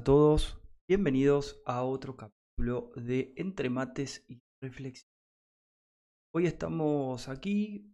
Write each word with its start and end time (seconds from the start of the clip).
a 0.00 0.04
todos. 0.04 0.58
Bienvenidos 0.88 1.60
a 1.66 1.82
otro 1.82 2.16
capítulo 2.16 2.90
de 2.96 3.34
Entre 3.36 3.68
Mates 3.68 4.24
y 4.28 4.40
Reflexión. 4.62 5.12
Hoy 6.34 6.46
estamos 6.46 7.28
aquí 7.28 7.92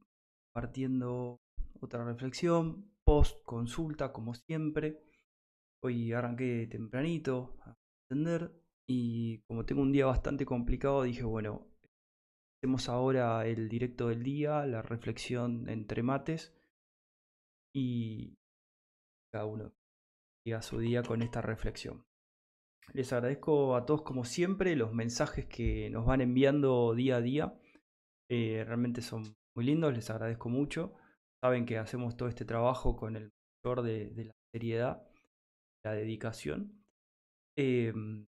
partiendo 0.55 1.41
otra 1.81 2.05
reflexión, 2.05 2.93
post 3.05 3.43
consulta 3.45 4.13
como 4.13 4.35
siempre. 4.35 5.03
Hoy 5.83 6.13
arranqué 6.13 6.69
tempranito 6.69 7.59
a 7.65 7.75
atender 8.05 8.53
y 8.89 9.39
como 9.49 9.67
tengo 9.67 9.83
un 9.83 9.91
día 9.91 10.07
bastante 10.07 10.47
complicado 10.47 11.03
dije, 11.03 11.25
bueno, 11.25 11.67
hacemos 12.57 12.89
ahora 12.89 13.45
el 13.49 13.69
directo 13.69 14.11
del 14.11 14.23
día, 14.23 14.65
la 14.65 14.81
reflexión 14.81 15.69
entre 15.69 16.05
mates 16.05 16.55
y 17.75 18.37
cada 19.33 19.47
uno 19.47 19.73
a 20.53 20.63
su 20.63 20.79
día 20.79 21.03
con 21.03 21.23
esta 21.23 21.41
reflexión. 21.41 22.05
Les 22.93 23.13
agradezco 23.13 23.77
a 23.77 23.85
todos 23.85 24.03
como 24.03 24.25
siempre 24.25 24.77
los 24.77 24.93
mensajes 24.93 25.47
que 25.47 25.91
nos 25.91 26.07
van 26.07 26.21
enviando 26.21 26.95
día 26.95 27.17
a 27.17 27.21
día. 27.21 27.55
Eh, 28.31 28.65
realmente 28.65 29.03
son 29.03 29.37
muy 29.55 29.65
lindos, 29.65 29.93
les 29.95 30.09
agradezco 30.11 30.49
mucho. 30.49 30.95
Saben 31.43 31.67
que 31.67 31.79
hacemos 31.79 32.17
todo 32.17 32.29
este 32.29 32.45
trabajo 32.45 32.97
con 32.97 33.17
el 33.17 33.33
mayor 33.65 33.83
de, 33.83 34.25
la 34.25 34.35
seriedad, 34.53 35.03
la 35.85 35.93
dedicación. 35.93 36.85
Em, 37.59 38.27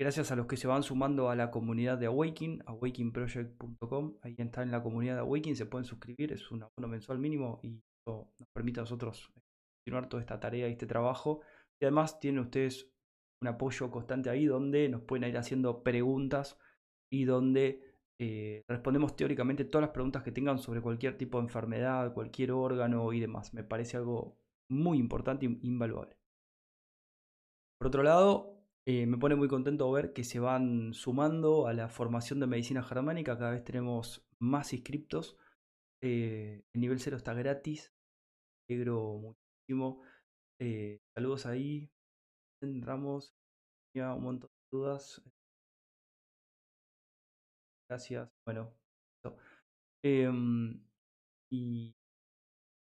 gracias 0.00 0.30
a 0.30 0.36
los 0.36 0.46
que 0.46 0.56
se 0.56 0.66
van 0.66 0.82
sumando 0.82 1.30
a 1.30 1.36
la 1.36 1.50
comunidad 1.50 1.98
de 1.98 2.06
Awaken, 2.06 2.62
awakenproject.com. 2.66 4.18
Ahí 4.22 4.34
está 4.38 4.62
en 4.62 4.70
la 4.70 4.82
comunidad 4.82 5.14
de 5.14 5.20
Awaken, 5.20 5.56
se 5.56 5.66
pueden 5.66 5.84
suscribir, 5.84 6.32
es 6.32 6.50
un 6.50 6.62
abono 6.62 6.88
mensual 6.88 7.18
mínimo 7.18 7.60
y 7.62 7.80
eso 8.06 8.32
nos 8.38 8.48
permite 8.52 8.80
a 8.80 8.82
nosotros 8.84 9.30
continuar 9.78 10.08
toda 10.08 10.20
esta 10.20 10.40
tarea 10.40 10.68
y 10.68 10.72
este 10.72 10.86
trabajo 10.86 11.40
y 11.80 11.84
además 11.84 12.18
tienen 12.20 12.40
ustedes 12.40 12.90
un 13.40 13.48
apoyo 13.48 13.90
constante 13.90 14.30
ahí 14.30 14.46
donde 14.46 14.88
nos 14.88 15.02
pueden 15.02 15.28
ir 15.28 15.38
haciendo 15.38 15.82
preguntas 15.82 16.58
y 17.10 17.24
donde 17.24 17.82
eh, 18.20 18.64
respondemos 18.68 19.14
teóricamente 19.14 19.64
todas 19.64 19.82
las 19.82 19.92
preguntas 19.94 20.22
que 20.22 20.32
tengan 20.32 20.58
sobre 20.58 20.80
cualquier 20.80 21.16
tipo 21.16 21.38
de 21.38 21.44
enfermedad, 21.44 22.12
cualquier 22.12 22.52
órgano 22.52 23.12
y 23.12 23.20
demás. 23.20 23.54
Me 23.54 23.62
parece 23.62 23.96
algo 23.96 24.36
muy 24.70 24.98
importante 24.98 25.46
e 25.46 25.58
invaluable. 25.62 26.16
Por 27.78 27.88
otro 27.88 28.02
lado, 28.02 28.58
eh, 28.86 29.06
me 29.06 29.18
pone 29.18 29.36
muy 29.36 29.48
contento 29.48 29.90
ver 29.92 30.12
que 30.12 30.24
se 30.24 30.40
van 30.40 30.94
sumando 30.94 31.68
a 31.68 31.74
la 31.74 31.88
formación 31.88 32.40
de 32.40 32.48
medicina 32.48 32.82
germánica. 32.82 33.38
Cada 33.38 33.52
vez 33.52 33.62
tenemos 33.62 34.26
más 34.40 34.72
inscriptos. 34.72 35.36
Eh, 36.02 36.64
el 36.74 36.80
nivel 36.80 36.98
0 36.98 37.16
está 37.16 37.34
gratis. 37.34 37.92
Me 38.68 38.74
alegro 38.74 39.36
muchísimo. 39.68 40.02
Eh, 40.60 40.98
saludos 41.16 41.46
ahí. 41.46 41.88
Ramos. 42.62 43.32
Ya 43.96 44.14
un 44.14 44.22
montón 44.24 44.50
de 44.50 44.78
dudas. 44.78 45.22
Gracias. 47.88 48.28
Bueno. 48.46 48.74
Em, 50.04 50.80
y 51.50 51.94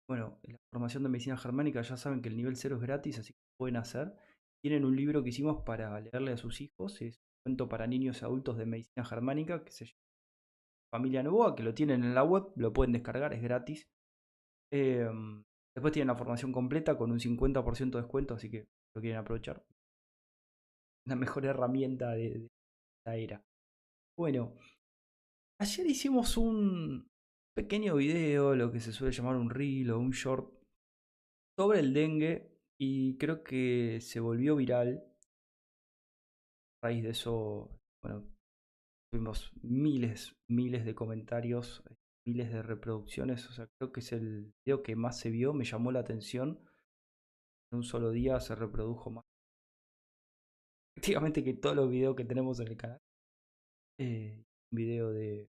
bueno, 0.10 0.40
la 0.44 0.58
formación 0.72 1.04
de 1.04 1.10
medicina 1.10 1.38
germánica 1.38 1.82
ya 1.82 1.98
saben 1.98 2.22
que 2.22 2.30
el 2.30 2.38
nivel 2.38 2.56
0 2.56 2.76
es 2.76 2.82
gratis, 2.82 3.20
así 3.20 3.34
que 3.34 3.40
pueden 3.58 3.78
hacer. 3.78 4.14
Tienen 4.62 4.86
un 4.86 4.96
libro 4.96 5.24
que 5.24 5.30
hicimos 5.30 5.64
para 5.64 6.00
leerle 6.00 6.34
a 6.34 6.38
sus 6.38 6.62
hijos, 6.62 7.02
es 7.02 7.18
un 7.18 7.52
cuento 7.52 7.70
para 7.70 7.88
niños 7.88 8.22
y 8.22 8.26
adultos 8.26 8.58
de 8.58 8.66
medicina 8.66 9.06
germánica 9.06 9.64
que 9.64 9.72
se 9.72 9.86
llama 9.86 10.00
Familia 10.94 11.24
Novoa, 11.24 11.56
que 11.56 11.64
lo 11.64 11.74
tienen 11.74 12.04
en 12.04 12.16
la 12.16 12.24
web, 12.24 12.52
lo 12.56 12.74
pueden 12.74 12.94
descargar, 12.94 13.34
es 13.34 13.42
gratis. 13.42 13.88
Eh, 14.74 15.10
Después 15.76 15.92
tienen 15.92 16.08
la 16.08 16.16
formación 16.16 16.54
completa 16.54 16.98
con 16.98 17.12
un 17.12 17.20
50% 17.20 17.92
de 17.92 18.02
descuento, 18.02 18.34
así 18.34 18.50
que 18.50 18.66
lo 18.96 19.02
quieren 19.02 19.20
aprovechar. 19.20 19.62
La 21.06 21.16
mejor 21.16 21.46
herramienta 21.46 22.12
de, 22.12 22.48
esta 23.00 23.16
era. 23.18 23.44
Bueno, 24.18 24.56
ayer 25.60 25.86
hicimos 25.86 26.38
un 26.38 27.08
pequeño 27.56 27.96
video, 27.96 28.56
lo 28.56 28.72
que 28.72 28.80
se 28.80 28.94
suele 28.94 29.14
llamar 29.14 29.36
un 29.36 29.50
reel 29.50 29.92
o 29.92 30.00
un 30.00 30.12
short, 30.12 30.50
sobre 31.60 31.80
el 31.80 31.94
dengue 31.94 32.56
y 32.80 33.18
creo 33.18 33.44
que 33.44 34.00
se 34.02 34.22
volvió 34.22 34.56
viral. 34.56 35.04
A 36.82 36.88
raíz 36.88 37.04
de 37.04 37.10
eso, 37.10 37.70
bueno, 38.02 38.26
tuvimos 39.12 39.52
miles, 39.62 40.36
miles 40.50 40.86
de 40.86 40.96
comentarios 40.96 41.84
miles 42.26 42.52
de 42.52 42.62
reproducciones. 42.62 43.48
O 43.50 43.54
sea, 43.54 43.68
creo 43.78 43.92
que 43.92 44.00
es 44.00 44.12
el 44.12 44.54
video 44.66 44.84
que 44.84 44.96
más 44.96 45.20
se 45.20 45.30
vio, 45.30 45.54
me 45.54 45.66
llamó 45.66 45.92
la 45.92 46.00
atención. 46.00 46.60
En 47.72 47.78
un 47.78 47.84
solo 47.84 48.12
día 48.12 48.40
se 48.40 48.56
reprodujo 48.56 49.10
más. 49.12 49.24
Prácticamente 50.96 51.44
que 51.44 51.54
todos 51.54 51.76
los 51.76 51.90
videos 51.90 52.16
que 52.16 52.26
tenemos 52.26 52.60
en 52.60 52.68
el 52.68 52.78
canal. 52.78 53.02
Eh, 54.00 54.44
un 54.72 54.76
video 54.76 55.12
de 55.12 55.50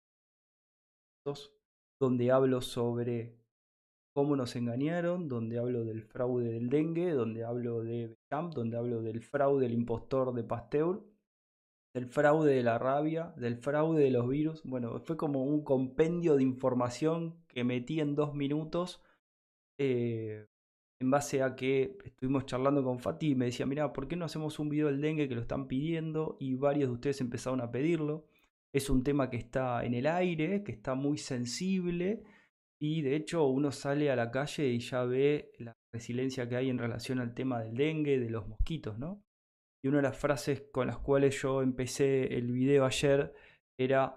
dos, 1.25 1.53
donde 2.01 2.31
hablo 2.31 2.61
sobre 2.61 3.39
cómo 4.15 4.37
nos 4.37 4.55
engañaron, 4.57 5.29
donde 5.29 5.59
hablo 5.59 5.85
del 5.85 6.03
fraude 6.03 6.53
del 6.53 6.69
dengue, 6.69 7.13
donde 7.13 7.45
hablo 7.45 7.83
de 7.83 8.15
Champ, 8.31 8.55
donde 8.55 8.77
hablo 8.77 9.03
del 9.03 9.23
fraude 9.23 9.65
del 9.65 9.75
impostor 9.75 10.35
de 10.35 10.45
Pasteur 10.45 11.14
del 11.95 12.07
fraude 12.09 12.55
de 12.55 12.63
la 12.63 12.79
rabia, 12.79 13.33
del 13.37 13.57
fraude 13.57 14.03
de 14.03 14.11
los 14.11 14.29
virus. 14.29 14.63
Bueno, 14.65 15.01
fue 15.01 15.17
como 15.17 15.45
un 15.45 15.63
compendio 15.65 16.37
de 16.37 16.43
información 16.43 17.37
que 17.49 17.65
metí 17.65 18.01
en 18.01 18.15
dos 18.17 18.35
minutos. 18.35 19.01
Eh, 19.79 20.47
en 21.01 21.11
base 21.11 21.43
a 21.43 21.57
que 21.57 21.99
estuvimos 22.05 22.47
charlando 22.47 22.83
con 22.85 22.99
Fati 22.99 23.31
y 23.31 23.35
me 23.35 23.47
decía, 23.47 23.67
mira, 23.67 23.93
¿por 23.93 24.09
qué 24.09 24.17
no 24.17 24.25
hacemos 24.25 24.59
un 24.59 24.69
video 24.69 24.87
del 24.87 25.01
dengue 25.01 25.29
que 25.29 25.35
lo 25.35 25.41
están 25.43 25.69
pidiendo? 25.69 26.37
Y 26.41 26.55
varios 26.55 26.89
de 26.89 26.95
ustedes 26.95 27.21
empezaron 27.21 27.61
a 27.61 27.71
pedirlo. 27.71 28.27
Es 28.73 28.91
un 28.91 29.03
tema 29.05 29.31
que 29.31 29.37
está 29.37 29.85
en 29.85 29.95
el 29.95 30.07
aire, 30.07 30.65
que 30.65 30.73
está 30.73 30.95
muy 30.95 31.19
sensible 31.19 32.25
y 32.81 33.03
de 33.03 33.17
hecho 33.17 33.47
uno 33.47 33.71
sale 33.73 34.11
a 34.11 34.17
la 34.17 34.31
calle 34.31 34.69
y 34.69 34.81
ya 34.81 35.05
ve 35.05 35.53
la 35.59 35.77
resiliencia 35.93 36.49
que 36.49 36.57
hay 36.57 36.71
en 36.71 36.79
relación 36.79 37.19
al 37.21 37.35
tema 37.35 37.61
del 37.61 37.77
dengue, 37.77 38.19
de 38.19 38.31
los 38.31 38.49
mosquitos, 38.49 38.99
¿no? 38.99 39.23
Y 39.85 39.89
una 39.89 39.99
de 39.99 40.05
las 40.05 40.17
frases 40.17 40.63
con 40.73 40.87
las 40.87 40.97
cuales 40.97 41.43
yo 41.43 41.61
empecé 41.61 42.39
el 42.39 42.51
video 42.53 42.87
ayer 42.87 43.35
era, 43.79 44.17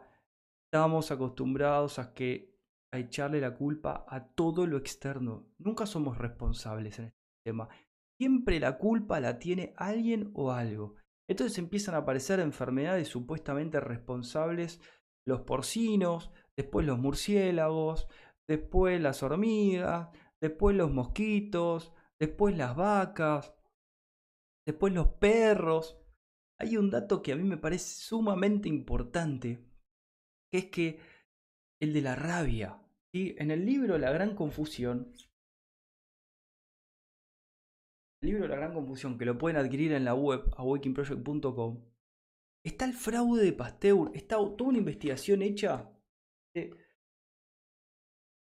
estamos 0.65 1.11
acostumbrados 1.11 1.99
a 1.99 2.13
que 2.13 2.55
a 2.93 2.99
echarle 2.99 3.41
la 3.41 3.53
culpa 3.53 4.05
a 4.07 4.29
todo 4.29 4.65
lo 4.65 4.77
externo. 4.77 5.51
Nunca 5.57 5.85
somos 5.85 6.17
responsables 6.17 6.99
en 6.99 7.05
este 7.07 7.19
tema. 7.45 7.67
Siempre 8.17 8.61
la 8.61 8.77
culpa 8.77 9.19
la 9.19 9.39
tiene 9.39 9.73
alguien 9.75 10.31
o 10.35 10.53
algo. 10.53 10.95
Entonces 11.29 11.57
empiezan 11.57 11.95
a 11.95 11.99
aparecer 11.99 12.39
enfermedades 12.39 13.09
supuestamente 13.09 13.81
responsables, 13.81 14.79
los 15.25 15.41
porcinos, 15.41 16.31
después 16.55 16.85
los 16.85 16.97
murciélagos, 16.97 18.07
después 18.47 19.01
las 19.01 19.21
hormigas, 19.21 20.07
después 20.39 20.77
los 20.77 20.93
mosquitos, 20.93 21.93
después 22.21 22.55
las 22.55 22.73
vacas, 22.73 23.56
Después 24.67 24.93
los 24.93 25.07
perros. 25.07 25.97
Hay 26.59 26.75
un 26.75 26.89
dato 26.89 27.21
que 27.21 27.31
a 27.31 27.35
mí 27.35 27.43
me 27.43 27.57
parece 27.57 28.01
sumamente 28.01 28.67
importante, 28.67 29.63
que 30.51 30.57
es 30.57 30.65
que 30.65 30.99
el 31.79 31.93
de 31.93 32.01
la 32.01 32.15
rabia. 32.15 32.83
En 33.13 33.49
el 33.49 33.65
libro 33.65 33.97
La 33.97 34.11
Gran 34.11 34.35
Confusión, 34.35 35.13
el 38.21 38.29
libro 38.29 38.47
La 38.47 38.57
Gran 38.57 38.73
Confusión, 38.73 39.17
que 39.17 39.25
lo 39.25 39.37
pueden 39.37 39.57
adquirir 39.57 39.93
en 39.93 40.03
la 40.03 40.13
web 40.13 40.43
awakenproject.com, 40.57 41.83
está 42.63 42.85
el 42.85 42.93
fraude 42.93 43.43
de 43.43 43.53
Pasteur, 43.53 44.11
está 44.13 44.35
toda 44.35 44.69
una 44.69 44.79
investigación 44.79 45.41
hecha 45.41 45.89
de 46.53 46.75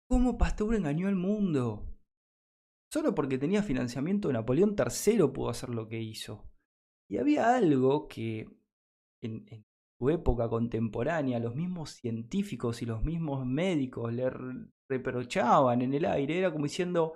cómo 0.09 0.37
Pasteur 0.37 0.75
engañó 0.75 1.09
al 1.09 1.17
mundo. 1.17 1.92
Solo 2.93 3.15
porque 3.15 3.39
tenía 3.39 3.63
financiamiento 3.63 4.29
de 4.29 4.35
Napoleón 4.35 4.77
III 4.77 5.29
pudo 5.29 5.49
hacer 5.49 5.71
lo 5.71 5.89
que 5.89 6.03
hizo. 6.03 6.45
Y 7.09 7.17
había 7.17 7.57
algo 7.57 8.07
que 8.07 8.47
en, 9.23 9.65
su 9.99 10.11
época 10.11 10.47
contemporánea 10.51 11.39
los 11.39 11.55
mismos 11.55 11.93
científicos 11.93 12.83
y 12.83 12.87
los 12.87 13.03
mismos 13.03 13.47
médicos 13.47 14.13
le 14.13 14.31
reprochaban 14.91 15.81
en 15.81 15.95
el 15.95 16.05
aire. 16.05 16.39
Era 16.39 16.53
como 16.53 16.65
diciendo, 16.65 17.15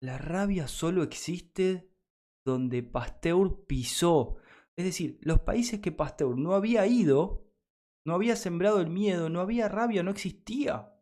la 0.00 0.16
rabia 0.16 0.66
solo 0.66 1.02
existe 1.02 1.90
donde 2.46 2.82
Pasteur 2.82 3.66
pisó. 3.66 4.36
Es 4.76 4.86
decir, 4.86 5.18
los 5.20 5.40
países 5.40 5.80
que 5.80 5.92
Pasteur 5.92 6.38
no 6.38 6.54
había 6.54 6.86
ido, 6.86 7.52
no 8.06 8.14
había 8.14 8.34
sembrado 8.34 8.80
el 8.80 8.88
miedo, 8.88 9.28
no 9.28 9.40
había 9.40 9.68
rabia, 9.68 10.02
no 10.02 10.10
existía. 10.10 10.94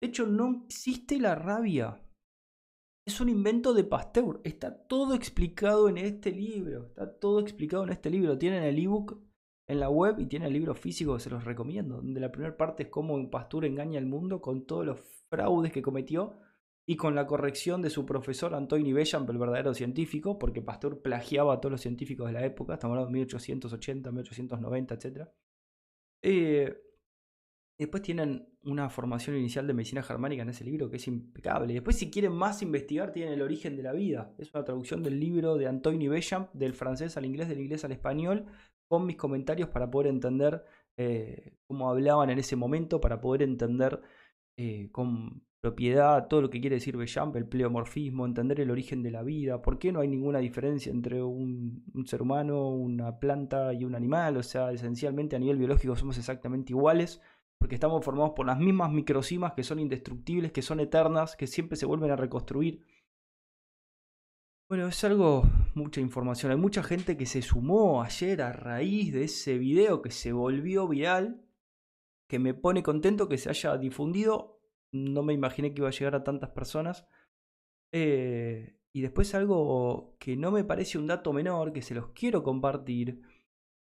De 0.00 0.08
hecho, 0.08 0.26
no 0.26 0.64
existe 0.66 1.20
la 1.20 1.36
rabia. 1.36 2.02
Es 3.06 3.20
un 3.20 3.28
invento 3.28 3.72
de 3.74 3.84
Pasteur. 3.84 4.40
Está 4.44 4.86
todo 4.86 5.14
explicado 5.14 5.88
en 5.88 5.98
este 5.98 6.30
libro. 6.30 6.86
Está 6.86 7.18
todo 7.18 7.40
explicado 7.40 7.84
en 7.84 7.90
este 7.90 8.10
libro. 8.10 8.38
Tienen 8.38 8.62
el 8.62 8.78
ebook 8.78 9.18
en 9.66 9.80
la 9.80 9.88
web 9.88 10.18
y 10.18 10.26
tienen 10.26 10.48
el 10.48 10.52
libro 10.54 10.74
físico 10.74 11.14
que 11.14 11.20
se 11.20 11.30
los 11.30 11.44
recomiendo. 11.44 11.96
Donde 11.96 12.20
la 12.20 12.30
primera 12.30 12.56
parte 12.56 12.84
es 12.84 12.88
cómo 12.88 13.30
Pasteur 13.30 13.64
engaña 13.64 13.98
al 13.98 14.06
mundo 14.06 14.40
con 14.40 14.66
todos 14.66 14.84
los 14.86 15.00
fraudes 15.28 15.72
que 15.72 15.82
cometió. 15.82 16.38
y 16.86 16.96
con 16.96 17.14
la 17.14 17.26
corrección 17.26 17.82
de 17.82 17.90
su 17.90 18.04
profesor 18.04 18.52
Antoine 18.52 18.92
Bellamp, 18.92 19.30
el 19.30 19.38
verdadero 19.38 19.74
científico, 19.74 20.40
porque 20.40 20.60
Pasteur 20.60 21.00
plagiaba 21.02 21.54
a 21.54 21.60
todos 21.60 21.70
los 21.70 21.80
científicos 21.82 22.26
de 22.26 22.32
la 22.32 22.44
época, 22.44 22.74
estamos 22.74 22.94
hablando 22.96 23.10
de 23.10 23.18
1880, 23.18 24.10
1890, 24.10 24.94
etc. 24.94 25.28
Eh, 26.22 26.89
después 27.80 28.02
tienen 28.02 28.46
una 28.62 28.90
formación 28.90 29.36
inicial 29.36 29.66
de 29.66 29.72
medicina 29.72 30.02
germánica 30.02 30.42
en 30.42 30.50
ese 30.50 30.64
libro 30.64 30.90
que 30.90 30.96
es 30.96 31.08
impecable. 31.08 31.72
Después, 31.72 31.96
si 31.96 32.10
quieren 32.10 32.32
más 32.32 32.60
investigar, 32.60 33.10
tienen 33.10 33.32
El 33.32 33.40
origen 33.40 33.74
de 33.74 33.82
la 33.82 33.92
vida. 33.92 34.34
Es 34.38 34.52
una 34.52 34.64
traducción 34.64 35.02
del 35.02 35.18
libro 35.18 35.56
de 35.56 35.66
Antoine 35.66 36.10
Bellamp, 36.10 36.52
del 36.52 36.74
francés 36.74 37.16
al 37.16 37.24
inglés, 37.24 37.48
del 37.48 37.60
inglés 37.60 37.82
al 37.84 37.92
español, 37.92 38.44
con 38.86 39.06
mis 39.06 39.16
comentarios 39.16 39.70
para 39.70 39.90
poder 39.90 40.08
entender 40.08 40.62
eh, 40.98 41.54
cómo 41.66 41.88
hablaban 41.88 42.28
en 42.28 42.38
ese 42.38 42.54
momento, 42.54 43.00
para 43.00 43.18
poder 43.18 43.42
entender 43.42 44.02
eh, 44.58 44.90
con 44.92 45.42
propiedad 45.62 46.28
todo 46.28 46.42
lo 46.42 46.50
que 46.50 46.60
quiere 46.60 46.76
decir 46.76 46.98
Bellamp, 46.98 47.34
el 47.36 47.46
pleomorfismo, 47.46 48.26
entender 48.26 48.60
el 48.60 48.70
origen 48.70 49.02
de 49.02 49.10
la 49.10 49.22
vida, 49.22 49.62
por 49.62 49.78
qué 49.78 49.90
no 49.90 50.00
hay 50.00 50.08
ninguna 50.08 50.38
diferencia 50.38 50.90
entre 50.90 51.22
un, 51.22 51.84
un 51.94 52.06
ser 52.06 52.20
humano, 52.20 52.68
una 52.68 53.18
planta 53.18 53.72
y 53.72 53.84
un 53.84 53.94
animal, 53.94 54.36
o 54.36 54.42
sea, 54.42 54.72
esencialmente 54.72 55.36
a 55.36 55.38
nivel 55.38 55.58
biológico 55.58 55.96
somos 55.96 56.18
exactamente 56.18 56.72
iguales 56.72 57.20
porque 57.60 57.74
estamos 57.74 58.02
formados 58.02 58.32
por 58.34 58.46
las 58.46 58.58
mismas 58.58 58.90
microcimas 58.90 59.52
que 59.52 59.62
son 59.62 59.78
indestructibles, 59.78 60.50
que 60.50 60.62
son 60.62 60.80
eternas, 60.80 61.36
que 61.36 61.46
siempre 61.46 61.76
se 61.76 61.84
vuelven 61.84 62.10
a 62.10 62.16
reconstruir. 62.16 62.86
Bueno, 64.66 64.88
es 64.88 65.04
algo, 65.04 65.42
mucha 65.74 66.00
información. 66.00 66.52
Hay 66.52 66.56
mucha 66.56 66.82
gente 66.82 67.18
que 67.18 67.26
se 67.26 67.42
sumó 67.42 68.02
ayer 68.02 68.40
a 68.40 68.52
raíz 68.52 69.12
de 69.12 69.24
ese 69.24 69.58
video 69.58 70.00
que 70.00 70.10
se 70.10 70.32
volvió 70.32 70.88
viral, 70.88 71.44
que 72.28 72.38
me 72.38 72.54
pone 72.54 72.82
contento 72.82 73.28
que 73.28 73.36
se 73.36 73.50
haya 73.50 73.76
difundido. 73.76 74.58
No 74.90 75.22
me 75.22 75.34
imaginé 75.34 75.74
que 75.74 75.82
iba 75.82 75.88
a 75.88 75.92
llegar 75.92 76.14
a 76.14 76.24
tantas 76.24 76.50
personas. 76.50 77.06
Eh, 77.92 78.78
y 78.94 79.02
después 79.02 79.34
algo 79.34 80.16
que 80.18 80.34
no 80.34 80.50
me 80.50 80.64
parece 80.64 80.96
un 80.96 81.08
dato 81.08 81.34
menor, 81.34 81.74
que 81.74 81.82
se 81.82 81.94
los 81.94 82.08
quiero 82.12 82.42
compartir. 82.42 83.20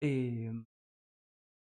Eh, 0.01 0.51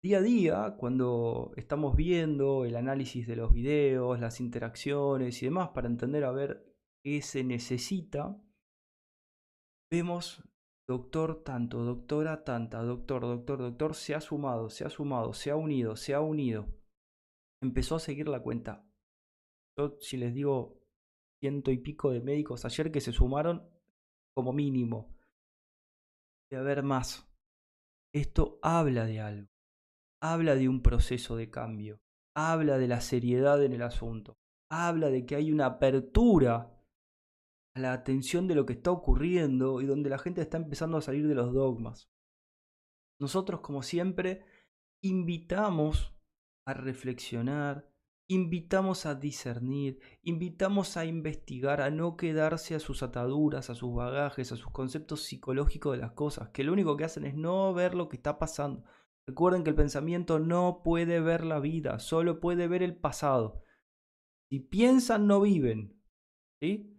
día 0.05 0.19
a 0.19 0.21
día, 0.21 0.75
cuando 0.77 1.51
estamos 1.55 1.95
viendo 1.95 2.63
el 2.63 2.75
análisis 2.75 3.25
de 3.25 3.35
los 3.35 3.51
videos, 3.51 4.19
las 4.19 4.39
interacciones 4.39 5.41
y 5.41 5.47
demás, 5.47 5.69
para 5.69 5.87
entender 5.87 6.25
a 6.25 6.31
ver 6.31 6.63
qué 7.03 7.23
se 7.23 7.43
necesita, 7.43 8.39
vemos 9.91 10.47
doctor 10.87 11.43
tanto, 11.43 11.83
doctora 11.83 12.43
tanta, 12.43 12.83
doctor, 12.83 13.23
doctor, 13.23 13.57
doctor, 13.57 13.95
se 13.95 14.13
ha 14.13 14.21
sumado, 14.21 14.69
se 14.69 14.85
ha 14.85 14.91
sumado, 14.91 15.33
se 15.33 15.49
ha 15.49 15.55
unido, 15.55 15.95
se 15.95 16.13
ha 16.13 16.21
unido. 16.21 16.67
Empezó 17.63 17.95
a 17.95 17.99
seguir 17.99 18.27
la 18.27 18.43
cuenta. 18.43 18.87
Yo, 19.75 19.97
si 20.01 20.17
les 20.17 20.35
digo 20.35 20.83
ciento 21.41 21.71
y 21.71 21.79
pico 21.79 22.11
de 22.11 22.21
médicos 22.21 22.63
ayer 22.63 22.91
que 22.91 23.01
se 23.01 23.11
sumaron, 23.11 23.67
como 24.35 24.53
mínimo. 24.53 25.17
De 26.51 26.57
haber 26.57 26.83
más. 26.83 27.27
Esto 28.13 28.59
habla 28.61 29.05
de 29.05 29.19
algo 29.19 29.54
habla 30.33 30.55
de 30.55 30.67
un 30.67 30.81
proceso 30.81 31.35
de 31.35 31.51
cambio, 31.51 32.01
habla 32.35 32.77
de 32.77 32.87
la 32.87 33.01
seriedad 33.01 33.63
en 33.63 33.73
el 33.73 33.83
asunto, 33.83 34.37
habla 34.71 35.09
de 35.09 35.25
que 35.25 35.35
hay 35.35 35.51
una 35.51 35.67
apertura 35.67 36.71
a 37.75 37.79
la 37.79 37.93
atención 37.93 38.47
de 38.47 38.55
lo 38.55 38.65
que 38.65 38.73
está 38.73 38.91
ocurriendo 38.91 39.81
y 39.81 39.85
donde 39.85 40.09
la 40.09 40.17
gente 40.17 40.41
está 40.41 40.57
empezando 40.57 40.97
a 40.97 41.01
salir 41.01 41.27
de 41.27 41.35
los 41.35 41.53
dogmas. 41.53 42.09
Nosotros, 43.19 43.61
como 43.61 43.83
siempre, 43.83 44.45
invitamos 45.03 46.15
a 46.65 46.73
reflexionar, 46.73 47.87
invitamos 48.27 49.05
a 49.05 49.13
discernir, 49.13 49.99
invitamos 50.23 50.97
a 50.97 51.05
investigar, 51.05 51.81
a 51.81 51.91
no 51.91 52.17
quedarse 52.17 52.73
a 52.73 52.79
sus 52.79 53.03
ataduras, 53.03 53.69
a 53.69 53.75
sus 53.75 53.93
bagajes, 53.93 54.51
a 54.51 54.55
sus 54.55 54.71
conceptos 54.71 55.21
psicológicos 55.21 55.95
de 55.95 56.01
las 56.01 56.13
cosas, 56.13 56.49
que 56.49 56.63
lo 56.63 56.73
único 56.73 56.97
que 56.97 57.03
hacen 57.03 57.25
es 57.25 57.35
no 57.35 57.73
ver 57.73 57.93
lo 57.93 58.09
que 58.09 58.17
está 58.17 58.39
pasando, 58.39 58.83
Recuerden 59.27 59.63
que 59.63 59.71
el 59.71 59.75
pensamiento 59.75 60.39
no 60.39 60.81
puede 60.83 61.19
ver 61.19 61.45
la 61.45 61.59
vida, 61.59 61.99
solo 61.99 62.39
puede 62.39 62.67
ver 62.67 62.83
el 62.83 62.95
pasado. 62.95 63.63
Si 64.49 64.59
piensan, 64.59 65.27
no 65.27 65.41
viven. 65.41 65.99
¿Sí? 66.61 66.95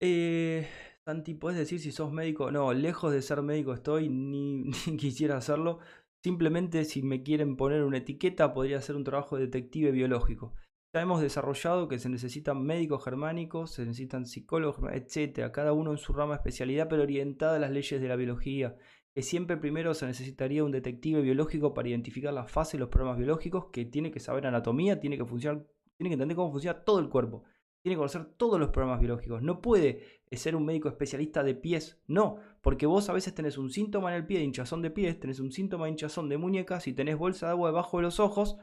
Eh, 0.00 0.68
Santi, 1.04 1.34
¿puedes 1.34 1.58
decir 1.58 1.80
si 1.80 1.92
sos 1.92 2.12
médico? 2.12 2.50
No, 2.50 2.72
lejos 2.72 3.12
de 3.12 3.22
ser 3.22 3.42
médico 3.42 3.74
estoy, 3.74 4.08
ni, 4.08 4.64
ni 4.86 4.96
quisiera 4.96 5.36
hacerlo. 5.36 5.80
Simplemente 6.22 6.84
si 6.84 7.02
me 7.02 7.22
quieren 7.22 7.56
poner 7.56 7.82
una 7.84 7.98
etiqueta, 7.98 8.52
podría 8.54 8.80
ser 8.80 8.96
un 8.96 9.04
trabajo 9.04 9.36
de 9.36 9.46
detective 9.46 9.90
biológico. 9.92 10.54
Hemos 11.00 11.20
desarrollado 11.20 11.88
que 11.88 11.98
se 11.98 12.08
necesitan 12.08 12.62
médicos 12.62 13.04
germánicos, 13.04 13.72
se 13.72 13.82
necesitan 13.82 14.26
psicólogos, 14.26 14.78
etc. 14.92 15.50
Cada 15.52 15.72
uno 15.72 15.92
en 15.92 15.98
su 15.98 16.12
rama 16.12 16.34
de 16.34 16.38
especialidad, 16.38 16.88
pero 16.88 17.02
orientada 17.02 17.56
a 17.56 17.58
las 17.58 17.70
leyes 17.70 18.00
de 18.00 18.08
la 18.08 18.16
biología. 18.16 18.76
Que 19.14 19.22
siempre 19.22 19.56
primero 19.56 19.94
se 19.94 20.06
necesitaría 20.06 20.64
un 20.64 20.72
detective 20.72 21.20
biológico 21.22 21.74
para 21.74 21.88
identificar 21.88 22.32
las 22.32 22.50
fases 22.50 22.74
y 22.74 22.78
los 22.78 22.88
problemas 22.88 23.18
biológicos, 23.18 23.66
que 23.72 23.84
tiene 23.84 24.10
que 24.10 24.20
saber 24.20 24.46
anatomía, 24.46 25.00
tiene 25.00 25.16
que 25.16 25.24
funcionar, 25.24 25.66
tiene 25.96 26.10
que 26.10 26.14
entender 26.14 26.36
cómo 26.36 26.52
funciona 26.52 26.84
todo 26.84 26.98
el 27.00 27.08
cuerpo. 27.08 27.44
Tiene 27.82 27.94
que 27.94 27.98
conocer 27.98 28.24
todos 28.36 28.58
los 28.58 28.70
problemas 28.70 29.00
biológicos. 29.00 29.42
No 29.42 29.60
puede 29.60 30.22
ser 30.32 30.56
un 30.56 30.64
médico 30.64 30.88
especialista 30.88 31.42
de 31.42 31.54
pies, 31.54 32.02
no, 32.06 32.38
porque 32.60 32.86
vos 32.86 33.08
a 33.08 33.12
veces 33.12 33.34
tenés 33.34 33.56
un 33.56 33.70
síntoma 33.70 34.10
en 34.10 34.16
el 34.16 34.26
pie 34.26 34.38
de 34.38 34.44
hinchazón 34.44 34.82
de 34.82 34.90
pies, 34.90 35.18
tenés 35.18 35.40
un 35.40 35.52
síntoma 35.52 35.86
de 35.86 35.92
hinchazón 35.92 36.28
de 36.28 36.38
muñecas 36.38 36.86
y 36.86 36.92
tenés 36.92 37.16
bolsa 37.16 37.46
de 37.46 37.52
agua 37.52 37.70
debajo 37.70 37.98
de 37.98 38.02
los 38.02 38.20
ojos 38.20 38.58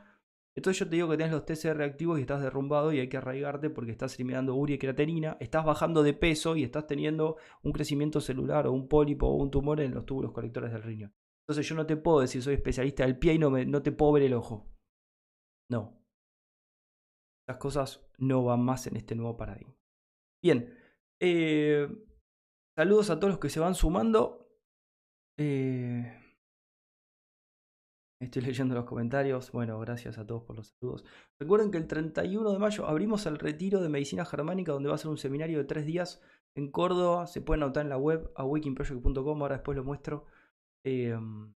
entonces 0.56 0.80
yo 0.80 0.90
te 0.90 0.96
digo 0.96 1.10
que 1.10 1.18
tienes 1.18 1.34
los 1.34 1.46
TCR 1.46 1.82
activos 1.82 2.18
y 2.18 2.22
estás 2.22 2.42
derrumbado 2.42 2.94
y 2.94 3.00
hay 3.00 3.10
que 3.10 3.18
arraigarte 3.18 3.70
porque 3.70 3.92
estás 3.92 4.16
eliminando 4.16 4.56
uria 4.56 4.76
y 4.76 4.80
creatinina, 4.80 5.36
estás 5.42 5.66
bajando 5.66 6.02
de 6.02 6.14
peso 6.14 6.56
y 6.56 6.64
estás 6.64 6.88
teniendo 6.88 7.36
un 7.62 7.74
crecimiento 7.74 8.22
celular 8.22 8.66
o 8.66 8.72
un 8.72 8.88
pólipo 8.88 9.28
o 9.28 9.36
un 9.36 9.52
tumor 9.52 9.82
en 9.82 9.94
los 9.94 10.06
túbulos 10.06 10.32
colectores 10.32 10.72
del 10.72 10.84
riñón. 10.84 11.14
Entonces 11.44 11.68
yo 11.68 11.76
no 11.76 11.86
te 11.86 11.98
puedo 11.98 12.22
decir 12.22 12.42
soy 12.42 12.54
especialista 12.56 13.06
del 13.06 13.20
pie 13.20 13.34
y 13.34 13.40
no, 13.40 13.50
me, 13.50 13.66
no 13.66 13.84
te 13.84 13.92
puedo 13.92 14.14
ver 14.14 14.24
el 14.24 14.34
ojo. 14.34 14.72
No. 15.70 16.02
Las 17.48 17.58
cosas 17.58 18.08
no 18.18 18.44
van 18.46 18.64
más 18.64 18.88
en 18.88 18.96
este 18.96 19.14
nuevo 19.14 19.36
paradigma. 19.36 19.76
Bien. 20.42 20.74
Eh, 21.20 21.88
saludos 22.78 23.10
a 23.10 23.20
todos 23.20 23.32
los 23.32 23.40
que 23.40 23.50
se 23.50 23.60
van 23.60 23.76
sumando. 23.76 24.48
Eh, 25.38 26.18
Estoy 28.26 28.42
leyendo 28.54 28.76
los 28.76 28.86
comentarios. 28.86 29.52
Bueno, 29.52 29.80
gracias 29.80 30.18
a 30.18 30.26
todos 30.26 30.44
por 30.44 30.56
los 30.56 30.74
saludos. 30.80 31.06
Recuerden 31.40 31.72
que 31.72 31.78
el 31.78 31.88
31 31.88 32.52
de 32.52 32.60
mayo 32.60 32.86
abrimos 32.88 33.26
el 33.26 33.38
retiro 33.38 33.82
de 33.82 33.90
medicina 33.90 34.26
germánica, 34.26 34.72
donde 34.72 34.90
va 34.90 34.96
a 34.96 34.98
ser 34.98 35.10
un 35.12 35.18
seminario 35.18 35.58
de 35.60 35.66
tres 35.66 35.86
días 35.86 36.22
en 36.56 36.72
Córdoba. 36.72 37.28
Se 37.28 37.42
pueden 37.42 37.64
anotar 37.64 37.84
en 37.84 37.90
la 37.90 37.98
web 37.98 38.32
awakeningproject.com. 38.36 39.42
Ahora 39.42 39.56
después 39.56 39.78
lo 39.78 39.84
muestro. 39.84 40.26
Em, 40.84 41.54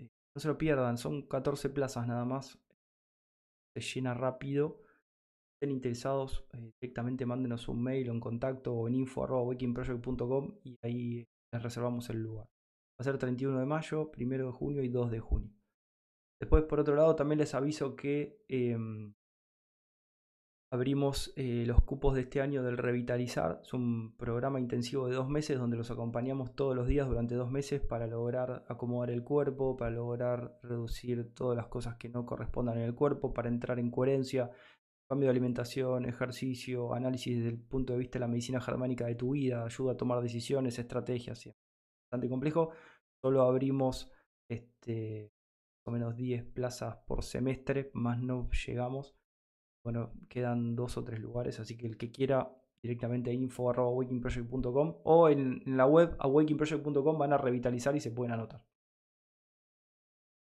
eh, 0.00 0.08
no 0.34 0.40
se 0.40 0.48
lo 0.48 0.58
pierdan, 0.58 0.98
son 0.98 1.22
14 1.22 1.70
plazas 1.70 2.06
nada 2.06 2.24
más. 2.24 2.58
Se 3.76 3.80
llena 3.80 4.14
rápido. 4.14 4.80
Estén 5.56 5.70
interesados, 5.76 6.44
eh, 6.52 6.72
directamente 6.80 7.24
mándenos 7.24 7.68
un 7.68 7.82
mail 7.82 8.10
o 8.10 8.12
un 8.12 8.20
contacto 8.20 8.74
o 8.74 8.88
en 8.88 8.96
info.awakeningproject.com 8.96 10.58
y 10.64 10.76
ahí 10.82 11.24
les 11.52 11.62
reservamos 11.62 12.10
el 12.10 12.22
lugar. 12.22 12.46
Va 12.46 13.00
a 13.00 13.04
ser 13.04 13.18
31 13.18 13.58
de 13.60 13.66
mayo, 13.66 14.10
1 14.16 14.46
de 14.46 14.52
junio 14.52 14.82
y 14.82 14.88
2 14.88 15.10
de 15.10 15.20
junio. 15.20 15.63
Después, 16.44 16.64
por 16.64 16.78
otro 16.78 16.94
lado, 16.94 17.16
también 17.16 17.38
les 17.38 17.54
aviso 17.54 17.96
que 17.96 18.44
em, 18.48 19.14
abrimos 20.70 21.32
eh, 21.36 21.64
los 21.66 21.80
cupos 21.80 22.14
de 22.14 22.20
este 22.20 22.42
año 22.42 22.62
del 22.62 22.76
Revitalizar. 22.76 23.60
Es 23.62 23.72
un 23.72 24.14
programa 24.18 24.60
intensivo 24.60 25.08
de 25.08 25.14
dos 25.14 25.26
meses 25.26 25.58
donde 25.58 25.78
los 25.78 25.90
acompañamos 25.90 26.54
todos 26.54 26.76
los 26.76 26.86
días 26.86 27.08
durante 27.08 27.34
dos 27.34 27.50
meses 27.50 27.80
para 27.80 28.06
lograr 28.06 28.66
acomodar 28.68 29.08
el 29.08 29.24
cuerpo, 29.24 29.74
para 29.74 29.90
lograr 29.92 30.58
reducir 30.62 31.32
todas 31.32 31.56
las 31.56 31.68
cosas 31.68 31.96
que 31.96 32.10
no 32.10 32.26
correspondan 32.26 32.76
en 32.76 32.84
el 32.84 32.94
cuerpo, 32.94 33.32
para 33.32 33.48
entrar 33.48 33.78
en 33.78 33.90
coherencia, 33.90 34.50
cambio 35.08 35.28
de 35.28 35.30
alimentación, 35.30 36.04
ejercicio, 36.04 36.92
análisis 36.92 37.38
desde 37.38 37.48
el 37.48 37.58
punto 37.58 37.94
de 37.94 38.00
vista 38.00 38.18
de 38.18 38.20
la 38.20 38.28
medicina 38.28 38.60
germánica 38.60 39.06
de 39.06 39.14
tu 39.14 39.30
vida, 39.30 39.64
ayuda 39.64 39.92
a 39.92 39.96
tomar 39.96 40.20
decisiones, 40.20 40.78
estrategias. 40.78 41.48
Bastante 42.10 42.28
complejo. 42.28 42.72
Solo 43.22 43.40
abrimos 43.44 44.12
este, 44.46 45.33
o 45.84 45.90
menos 45.90 46.16
10 46.16 46.44
plazas 46.44 46.96
por 47.06 47.22
semestre, 47.22 47.90
más 47.94 48.20
no 48.20 48.48
llegamos. 48.66 49.14
Bueno, 49.84 50.12
quedan 50.28 50.74
dos 50.76 50.96
o 50.96 51.04
tres 51.04 51.20
lugares, 51.20 51.60
así 51.60 51.76
que 51.76 51.86
el 51.86 51.96
que 51.98 52.10
quiera 52.10 52.50
directamente 52.82 53.30
a 53.30 53.34
info.awakeningproject.com 53.34 54.96
o 55.04 55.28
en, 55.28 55.62
la 55.66 55.86
web 55.86 56.16
awakeningproject.com 56.18 57.18
van 57.18 57.32
a 57.32 57.38
revitalizar 57.38 57.94
y 57.96 58.00
se 58.00 58.10
pueden 58.10 58.32
anotar. 58.32 58.64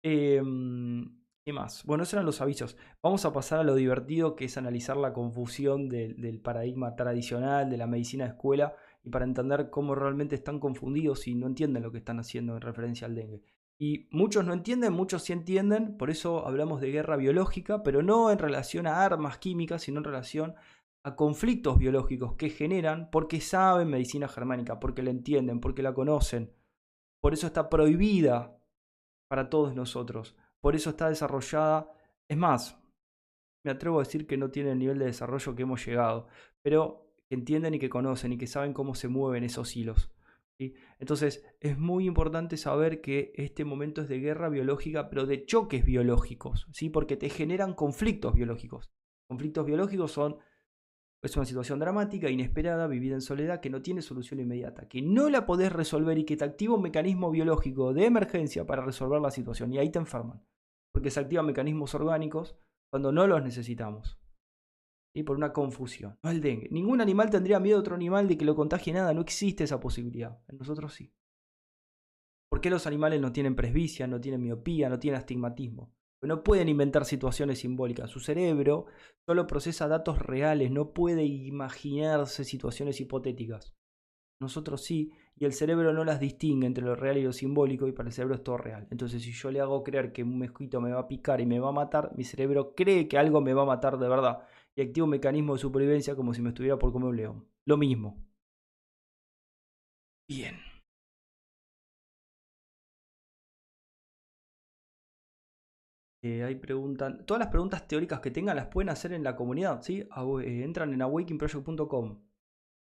Em, 0.01 1.23
¿Qué 1.45 1.51
más? 1.51 1.83
Bueno, 1.83 2.03
esos 2.03 2.13
eran 2.13 2.25
los 2.25 2.39
avisos. 2.39 2.77
Vamos 3.01 3.25
a 3.25 3.33
pasar 3.33 3.59
a 3.59 3.63
lo 3.63 3.75
divertido 3.75 4.35
que 4.35 4.45
es 4.45 4.57
analizar 4.57 4.95
la 4.95 5.11
confusión 5.11 5.89
del 5.89 6.39
paradigma 6.41 6.95
tradicional 6.95 7.69
de 7.69 7.77
la 7.77 7.87
medicina 7.87 8.23
de 8.23 8.31
escuela 8.31 8.75
y 9.03 9.09
para 9.09 9.25
entender 9.25 9.69
cómo 9.69 9.93
realmente 9.93 10.35
están 10.35 10.59
confundidos 10.61 11.27
y 11.27 11.35
no 11.35 11.47
entienden 11.47 11.83
lo 11.83 11.91
que 11.91 11.97
están 11.97 12.19
haciendo 12.19 12.55
en 12.55 12.61
referencia 12.61 13.07
al 13.07 13.15
dengue. 13.15 13.43
Y 13.79 14.07
muchos 14.11 14.45
no 14.45 14.53
entienden, 14.53 14.93
muchos 14.93 15.23
sí 15.23 15.33
entienden, 15.33 15.97
por 15.97 16.09
eso 16.09 16.47
hablamos 16.47 16.79
de 16.79 16.91
guerra 16.91 17.17
biológica, 17.17 17.83
pero 17.83 18.01
no 18.01 18.31
en 18.31 18.39
relación 18.39 18.87
a 18.87 19.03
armas 19.03 19.39
químicas, 19.39 19.81
sino 19.81 19.97
en 19.99 20.05
relación 20.05 20.55
a 21.03 21.15
conflictos 21.15 21.77
biológicos 21.77 22.35
que 22.35 22.49
generan 22.49 23.09
porque 23.11 23.41
saben 23.41 23.89
medicina 23.89 24.27
germánica, 24.27 24.79
porque 24.79 25.03
la 25.03 25.09
entienden, 25.09 25.59
porque 25.59 25.83
la 25.83 25.93
conocen. 25.93 26.53
Por 27.21 27.33
eso 27.33 27.47
está 27.47 27.69
prohibida 27.69 28.57
para 29.29 29.49
todos 29.49 29.75
nosotros. 29.75 30.35
Por 30.61 30.75
eso 30.75 30.91
está 30.91 31.09
desarrollada. 31.09 31.91
Es 32.29 32.37
más, 32.37 32.79
me 33.65 33.71
atrevo 33.71 33.99
a 33.99 34.03
decir 34.03 34.27
que 34.27 34.37
no 34.37 34.51
tiene 34.51 34.71
el 34.71 34.79
nivel 34.79 34.99
de 34.99 35.05
desarrollo 35.05 35.55
que 35.55 35.63
hemos 35.63 35.85
llegado, 35.85 36.27
pero 36.61 37.07
que 37.27 37.35
entienden 37.35 37.73
y 37.73 37.79
que 37.79 37.89
conocen 37.89 38.33
y 38.33 38.37
que 38.37 38.47
saben 38.47 38.73
cómo 38.73 38.95
se 38.95 39.07
mueven 39.07 39.43
esos 39.43 39.75
hilos. 39.75 40.11
Entonces 40.99 41.43
es 41.59 41.77
muy 41.77 42.05
importante 42.05 42.57
saber 42.57 43.01
que 43.01 43.33
este 43.35 43.65
momento 43.65 44.01
es 44.01 44.07
de 44.07 44.19
guerra 44.19 44.49
biológica, 44.49 45.09
pero 45.09 45.25
de 45.25 45.45
choques 45.45 45.83
biológicos, 45.83 46.67
¿sí? 46.71 46.89
porque 46.89 47.17
te 47.17 47.29
generan 47.29 47.73
conflictos 47.73 48.33
biológicos. 48.33 48.91
Conflictos 49.27 49.65
biológicos 49.65 50.11
son 50.11 50.37
es 51.21 51.37
una 51.37 51.45
situación 51.45 51.79
dramática, 51.79 52.29
inesperada, 52.29 52.85
vivida 52.85 53.15
en 53.15 53.21
soledad, 53.21 53.61
que 53.61 53.69
no 53.69 53.81
tiene 53.81 54.01
solución 54.01 54.41
inmediata, 54.41 54.89
que 54.89 55.01
no 55.01 55.29
la 55.29 55.45
podés 55.45 55.71
resolver 55.71 56.17
y 56.17 56.25
que 56.25 56.35
te 56.35 56.43
activa 56.43 56.75
un 56.75 56.81
mecanismo 56.81 57.31
biológico 57.31 57.93
de 57.93 58.05
emergencia 58.05 58.65
para 58.65 58.83
resolver 58.83 59.21
la 59.21 59.31
situación. 59.31 59.71
Y 59.71 59.77
ahí 59.77 59.89
te 59.89 59.99
enferman. 59.99 60.45
Porque 60.91 61.11
se 61.11 61.21
activan 61.21 61.45
mecanismos 61.45 61.95
orgánicos 61.95 62.57
cuando 62.89 63.13
no 63.13 63.25
los 63.25 63.41
necesitamos 63.41 64.19
por 65.21 65.37
una 65.37 65.53
confusión. 65.53 66.17
No 66.23 66.31
el 66.31 66.41
dengue. 66.41 66.69
Ningún 66.71 67.01
animal 67.01 67.29
tendría 67.29 67.59
miedo 67.59 67.77
a 67.77 67.81
otro 67.81 67.93
animal 67.93 68.27
de 68.27 68.35
que 68.35 68.45
lo 68.45 68.55
contagie 68.55 68.93
nada. 68.93 69.13
No 69.13 69.21
existe 69.21 69.63
esa 69.63 69.79
posibilidad. 69.79 70.39
En 70.47 70.57
nosotros 70.57 70.91
sí. 70.91 71.13
¿Por 72.49 72.61
qué 72.61 72.71
los 72.71 72.87
animales 72.87 73.21
no 73.21 73.31
tienen 73.31 73.55
presbicia, 73.55 74.07
no 74.07 74.19
tienen 74.19 74.41
miopía, 74.41 74.89
no 74.89 74.97
tienen 74.97 75.19
astigmatismo? 75.19 75.93
no 76.27 76.43
pueden 76.43 76.69
inventar 76.69 77.05
situaciones 77.05 77.59
simbólicas. 77.59 78.09
Su 78.09 78.19
cerebro 78.19 78.85
solo 79.25 79.47
procesa 79.47 79.87
datos 79.87 80.19
reales, 80.19 80.71
no 80.71 80.93
puede 80.93 81.25
imaginarse 81.25 82.43
situaciones 82.45 82.99
hipotéticas. 83.01 83.73
Nosotros 84.39 84.83
sí, 84.83 85.11
y 85.35 85.45
el 85.45 85.53
cerebro 85.53 85.93
no 85.93 86.03
las 86.03 86.19
distingue 86.19 86.67
entre 86.67 86.83
lo 86.83 86.95
real 86.95 87.17
y 87.17 87.23
lo 87.23 87.33
simbólico, 87.33 87.87
y 87.87 87.91
para 87.91 88.09
el 88.09 88.13
cerebro 88.13 88.35
es 88.35 88.43
todo 88.43 88.57
real. 88.57 88.87
Entonces, 88.91 89.21
si 89.21 89.31
yo 89.31 89.51
le 89.51 89.59
hago 89.59 89.83
creer 89.83 90.11
que 90.11 90.23
un 90.23 90.37
mosquito 90.37 90.81
me 90.81 90.91
va 90.91 91.01
a 91.01 91.07
picar 91.07 91.39
y 91.41 91.45
me 91.45 91.59
va 91.59 91.69
a 91.69 91.73
matar, 91.73 92.11
mi 92.15 92.23
cerebro 92.23 92.73
cree 92.75 93.07
que 93.07 93.17
algo 93.17 93.41
me 93.41 93.53
va 93.53 93.63
a 93.63 93.65
matar 93.65 93.97
de 93.97 94.09
verdad 94.09 94.43
y 94.75 94.81
activa 94.81 95.05
un 95.05 95.11
mecanismo 95.11 95.53
de 95.53 95.59
supervivencia 95.59 96.15
como 96.15 96.33
si 96.33 96.41
me 96.41 96.49
estuviera 96.49 96.77
por 96.79 96.91
comer 96.91 97.09
un 97.09 97.17
león. 97.17 97.47
Lo 97.65 97.77
mismo. 97.77 98.23
Bien. 100.27 100.55
Eh, 106.23 106.41
ahí 106.43 106.55
preguntan, 106.55 107.25
todas 107.25 107.39
las 107.39 107.49
preguntas 107.49 107.85
teóricas 107.85 108.21
que 108.21 108.31
tengan 108.31 108.55
las 108.55 108.67
pueden 108.67 108.89
hacer 108.89 109.11
en 109.11 109.23
la 109.23 109.35
comunidad, 109.35 109.81
¿sí? 109.81 110.07
Eh, 110.41 110.63
entran 110.63 110.93
en 110.93 111.01
awakeningproject.com, 111.01 112.23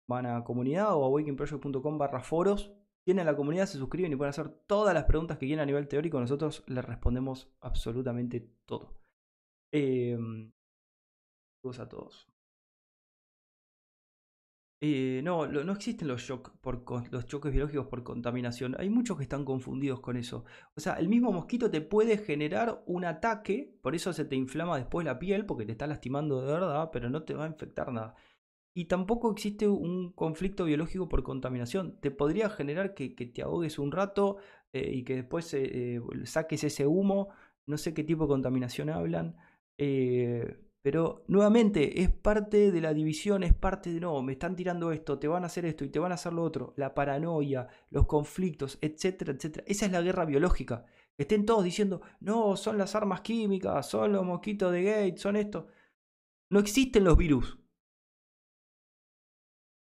van 0.07 0.25
a 0.27 0.43
comunidad 0.43 0.95
o 0.95 1.05
awakeningproject.com 1.05 1.97
barra 1.97 2.21
foros, 2.21 2.71
tienen 3.03 3.25
la 3.25 3.35
comunidad, 3.35 3.65
se 3.65 3.79
suscriben 3.79 4.13
y 4.13 4.15
pueden 4.15 4.29
hacer 4.29 4.49
todas 4.67 4.93
las 4.93 5.05
preguntas 5.05 5.39
que 5.39 5.47
quieran 5.47 5.63
a 5.63 5.65
nivel 5.65 5.87
teórico, 5.87 6.19
nosotros 6.19 6.63
les 6.67 6.85
respondemos 6.85 7.51
absolutamente 7.61 8.47
todo. 8.65 8.93
Eh, 9.71 10.19
a 11.69 11.87
todos. 11.87 12.27
Eh, 14.83 15.21
no, 15.23 15.45
no 15.45 15.73
existen 15.73 16.07
los 16.07 16.25
choques 16.25 17.53
biológicos 17.53 17.85
por 17.85 18.03
contaminación. 18.03 18.75
Hay 18.79 18.89
muchos 18.89 19.15
que 19.15 19.23
están 19.23 19.45
confundidos 19.45 19.99
con 19.99 20.17
eso. 20.17 20.43
O 20.75 20.79
sea, 20.81 20.95
el 20.95 21.07
mismo 21.07 21.31
mosquito 21.31 21.69
te 21.69 21.81
puede 21.81 22.17
generar 22.17 22.81
un 22.87 23.05
ataque, 23.05 23.77
por 23.83 23.93
eso 23.93 24.11
se 24.11 24.25
te 24.25 24.35
inflama 24.35 24.77
después 24.77 25.05
la 25.05 25.19
piel, 25.19 25.45
porque 25.45 25.65
te 25.65 25.73
está 25.73 25.85
lastimando 25.85 26.41
de 26.41 26.51
verdad, 26.51 26.89
pero 26.91 27.11
no 27.11 27.23
te 27.23 27.35
va 27.35 27.45
a 27.45 27.47
infectar 27.47 27.91
nada. 27.93 28.15
Y 28.73 28.85
tampoco 28.85 29.31
existe 29.31 29.67
un 29.67 30.13
conflicto 30.13 30.65
biológico 30.65 31.07
por 31.09 31.23
contaminación. 31.23 31.99
Te 32.01 32.09
podría 32.11 32.49
generar 32.49 32.95
que, 32.95 33.09
te 33.09 33.41
ahogues 33.43 33.77
un 33.79 33.91
rato 33.91 34.37
eh, 34.73 34.91
y 34.93 35.03
que 35.03 35.15
después 35.17 35.53
eh, 35.53 36.01
saques 36.25 36.63
ese 36.63 36.87
humo. 36.87 37.29
No 37.67 37.77
sé 37.77 37.93
qué 37.93 38.03
tipo 38.03 38.23
de 38.23 38.29
contaminación 38.29 38.89
hablan. 38.89 39.35
Pero 40.81 41.23
nuevamente 41.27 42.01
es 42.01 42.09
parte 42.11 42.71
de 42.71 42.81
la 42.81 42.93
división, 42.93 43.43
es 43.43 43.53
parte 43.53 43.93
de 43.93 43.99
no, 43.99 44.21
me 44.23 44.33
están 44.33 44.55
tirando 44.55 44.91
esto, 44.91 45.19
te 45.19 45.27
van 45.27 45.43
a 45.43 45.45
hacer 45.45 45.65
esto 45.65 45.85
y 45.85 45.89
te 45.89 45.99
van 45.99 46.11
a 46.11 46.15
hacer 46.15 46.33
lo 46.33 46.43
otro, 46.43 46.73
la 46.75 46.95
paranoia, 46.95 47.67
los 47.91 48.07
conflictos, 48.07 48.79
etcétera, 48.81 49.33
etcétera. 49.33 49.63
Esa 49.67 49.85
es 49.85 49.91
la 49.91 50.01
guerra 50.01 50.25
biológica. 50.25 50.85
estén 51.17 51.45
todos 51.45 51.63
diciendo, 51.63 52.01
no, 52.19 52.55
son 52.57 52.77
las 52.79 52.95
armas 52.95 53.21
químicas, 53.21 53.87
son 53.87 54.13
los 54.13 54.25
mosquitos 54.25 54.71
de 54.71 54.83
Gates, 54.83 55.21
son 55.21 55.35
esto. 55.35 55.67
No 56.49 56.59
existen 56.59 57.03
los 57.03 57.17
virus. 57.17 57.59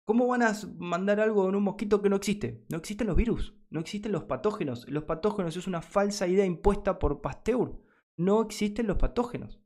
¿Cómo 0.06 0.28
van 0.28 0.44
a 0.44 0.54
mandar 0.78 1.20
algo 1.22 1.48
en 1.50 1.56
un 1.56 1.64
mosquito 1.64 2.02
que 2.02 2.10
no 2.10 2.18
existe? 2.18 2.66
No 2.70 2.78
existen 2.78 3.08
los 3.08 3.16
virus, 3.16 3.56
no 3.70 3.80
existen 3.80 4.12
los 4.12 4.26
patógenos. 4.26 4.88
Los 4.90 5.06
patógenos 5.06 5.56
es 5.56 5.66
una 5.66 5.82
falsa 5.82 6.28
idea 6.28 6.46
impuesta 6.46 7.00
por 7.00 7.22
Pasteur. 7.22 7.80
No 8.18 8.42
existen 8.42 8.86
los 8.86 8.98
patógenos. 8.98 9.63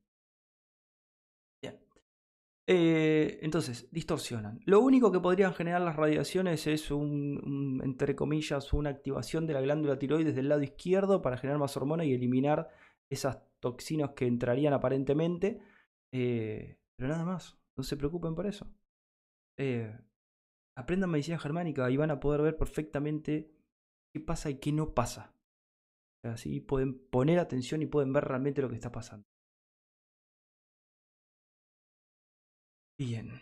Eh, 2.70 3.40
entonces, 3.42 3.88
distorsionan. 3.92 4.60
Lo 4.66 4.82
único 4.82 5.10
que 5.10 5.22
podrían 5.22 5.54
generar 5.54 5.82
las 5.82 5.96
radiaciones 5.96 6.68
es 6.68 6.92
un, 6.92 7.82
entre 7.82 8.14
comillas, 8.14 8.74
una 8.74 8.90
activación 8.90 9.48
de 9.48 9.54
la 9.54 9.62
glándula 9.62 9.98
tiroides 9.98 10.36
del 10.36 10.50
lado 10.50 10.62
izquierdo 10.62 11.22
para 11.22 11.38
generar 11.38 11.60
más 11.60 11.78
hormona 11.78 12.04
y 12.04 12.14
eliminar 12.14 12.68
esas 13.10 13.40
toxinas 13.62 14.12
que 14.12 14.28
entrarían 14.28 14.74
aparentemente. 14.74 15.62
Eh, 16.12 16.78
pero 16.98 17.10
nada 17.10 17.24
más, 17.24 17.58
no 17.78 17.84
se 17.84 17.96
preocupen 17.96 18.36
por 18.36 18.46
eso. 18.46 18.70
Eh, 19.58 19.98
aprendan 20.76 21.10
medicina 21.10 21.40
germánica 21.40 21.90
y 21.90 21.96
van 21.96 22.12
a 22.12 22.20
poder 22.20 22.42
ver 22.42 22.58
perfectamente 22.58 23.50
qué 24.14 24.20
pasa 24.20 24.50
y 24.50 24.60
qué 24.60 24.74
no 24.74 24.94
pasa. 24.94 25.34
Así 26.22 26.60
pueden 26.60 27.00
poner 27.10 27.40
atención 27.40 27.82
y 27.82 27.86
pueden 27.86 28.12
ver 28.12 28.26
realmente 28.26 28.62
lo 28.62 28.68
que 28.68 28.76
está 28.76 28.92
pasando. 28.92 29.26
Bien. 32.98 33.42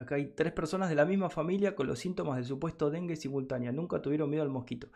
Acá 0.00 0.14
hay 0.14 0.34
tres 0.34 0.52
personas 0.52 0.88
de 0.88 0.94
la 0.94 1.04
misma 1.04 1.28
familia 1.28 1.74
con 1.74 1.86
los 1.86 1.98
síntomas 1.98 2.36
del 2.36 2.46
supuesto 2.46 2.90
dengue 2.90 3.16
simultánea. 3.16 3.70
Nunca 3.70 4.00
tuvieron 4.00 4.30
miedo 4.30 4.42
al 4.42 4.48
mosquito. 4.48 4.88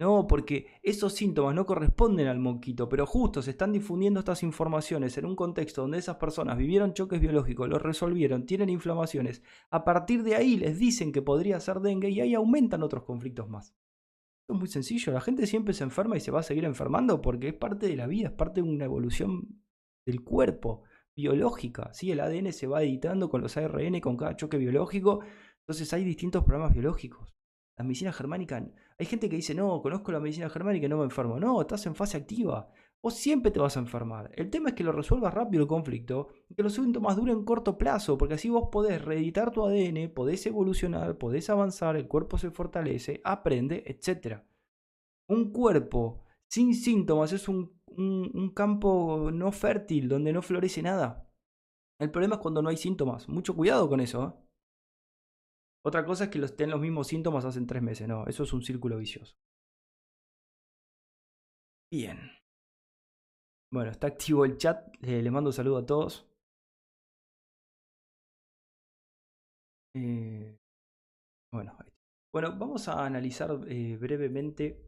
No, 0.00 0.26
porque 0.28 0.66
esos 0.82 1.12
síntomas 1.14 1.54
no 1.54 1.66
corresponden 1.66 2.28
al 2.28 2.38
mosquito, 2.38 2.88
pero 2.88 3.04
justo 3.04 3.42
se 3.42 3.50
están 3.50 3.72
difundiendo 3.72 4.20
estas 4.20 4.44
informaciones 4.44 5.18
en 5.18 5.26
un 5.26 5.34
contexto 5.34 5.82
donde 5.82 5.98
esas 5.98 6.16
personas 6.16 6.56
vivieron 6.56 6.94
choques 6.94 7.20
biológicos, 7.20 7.68
los 7.68 7.82
resolvieron, 7.82 8.46
tienen 8.46 8.68
inflamaciones. 8.68 9.42
A 9.70 9.84
partir 9.84 10.22
de 10.22 10.36
ahí 10.36 10.56
les 10.56 10.78
dicen 10.78 11.10
que 11.10 11.22
podría 11.22 11.58
ser 11.58 11.80
dengue 11.80 12.10
y 12.10 12.20
ahí 12.20 12.34
aumentan 12.34 12.84
otros 12.84 13.02
conflictos 13.04 13.48
más. 13.48 13.74
Esto 14.42 14.54
es 14.54 14.58
muy 14.58 14.68
sencillo, 14.68 15.12
la 15.12 15.20
gente 15.20 15.46
siempre 15.46 15.74
se 15.74 15.84
enferma 15.84 16.16
y 16.16 16.20
se 16.20 16.30
va 16.30 16.40
a 16.40 16.44
seguir 16.44 16.64
enfermando 16.64 17.20
porque 17.20 17.48
es 17.48 17.54
parte 17.54 17.88
de 17.88 17.96
la 17.96 18.06
vida, 18.06 18.28
es 18.28 18.34
parte 18.34 18.62
de 18.62 18.68
una 18.68 18.84
evolución 18.84 19.62
del 20.08 20.24
cuerpo, 20.24 20.84
biológica. 21.14 21.92
¿sí? 21.92 22.10
El 22.10 22.20
ADN 22.20 22.52
se 22.52 22.66
va 22.66 22.82
editando 22.82 23.28
con 23.28 23.42
los 23.42 23.56
ARN, 23.56 24.00
con 24.00 24.16
cada 24.16 24.36
choque 24.36 24.56
biológico. 24.56 25.20
Entonces 25.60 25.92
hay 25.92 26.02
distintos 26.02 26.44
programas 26.44 26.72
biológicos. 26.72 27.34
La 27.76 27.84
medicina 27.84 28.12
germánica, 28.12 28.66
hay 28.98 29.06
gente 29.06 29.28
que 29.28 29.36
dice, 29.36 29.54
no, 29.54 29.80
conozco 29.82 30.10
la 30.10 30.18
medicina 30.18 30.48
germánica 30.48 30.86
y 30.86 30.88
no 30.88 30.96
me 30.96 31.04
enfermo. 31.04 31.38
No, 31.38 31.60
estás 31.60 31.84
en 31.86 31.94
fase 31.94 32.16
activa. 32.16 32.70
Vos 33.02 33.14
siempre 33.14 33.52
te 33.52 33.60
vas 33.60 33.76
a 33.76 33.80
enfermar. 33.80 34.32
El 34.34 34.50
tema 34.50 34.70
es 34.70 34.74
que 34.74 34.82
lo 34.82 34.92
resuelvas 34.92 35.32
rápido 35.34 35.62
el 35.62 35.68
conflicto 35.68 36.28
y 36.48 36.54
que 36.54 36.62
los 36.62 36.72
síntomas 36.72 37.14
duren 37.14 37.44
corto 37.44 37.76
plazo, 37.76 38.16
porque 38.16 38.34
así 38.34 38.48
vos 38.48 38.70
podés 38.72 39.04
reeditar 39.04 39.52
tu 39.52 39.64
ADN, 39.64 40.10
podés 40.12 40.46
evolucionar, 40.46 41.18
podés 41.18 41.50
avanzar, 41.50 41.96
el 41.96 42.08
cuerpo 42.08 42.38
se 42.38 42.50
fortalece, 42.50 43.20
aprende, 43.22 43.84
etc. 43.86 44.40
Un 45.28 45.52
cuerpo 45.52 46.24
sin 46.48 46.74
síntomas 46.74 47.32
es 47.32 47.46
un 47.46 47.77
un, 47.96 48.52
campo 48.54 49.30
no 49.32 49.52
fértil 49.52 50.08
donde 50.08 50.32
no 50.32 50.42
florece 50.42 50.82
nada. 50.82 51.28
El 52.00 52.10
problema 52.10 52.36
es 52.36 52.40
cuando 52.40 52.62
no 52.62 52.68
hay 52.68 52.76
síntomas. 52.76 53.28
Mucho 53.28 53.54
cuidado 53.54 53.88
con 53.88 54.00
eso. 54.00 54.24
¿eh? 54.24 54.48
Otra 55.84 56.04
cosa 56.04 56.24
es 56.24 56.30
que 56.30 56.38
los, 56.38 56.56
ten 56.56 56.70
los 56.70 56.80
mismos 56.80 57.08
síntomas 57.08 57.44
hace 57.44 57.64
tres 57.66 57.82
meses. 57.82 58.08
No, 58.08 58.26
eso 58.26 58.42
es 58.44 58.52
un 58.52 58.62
círculo 58.62 58.98
vicioso. 58.98 59.34
Bien. 61.90 62.18
Bueno, 63.72 63.90
está 63.90 64.06
activo 64.08 64.44
el 64.44 64.56
chat. 64.58 64.94
le 65.00 65.30
mando 65.30 65.50
un 65.50 65.54
saludo 65.54 65.78
a 65.78 65.86
todos. 65.86 66.28
Eh, 69.94 70.56
bueno, 71.52 71.76
bueno, 72.32 72.56
vamos 72.58 72.88
a 72.88 73.04
analizar 73.04 73.50
eh, 73.68 73.96
brevemente 73.96 74.87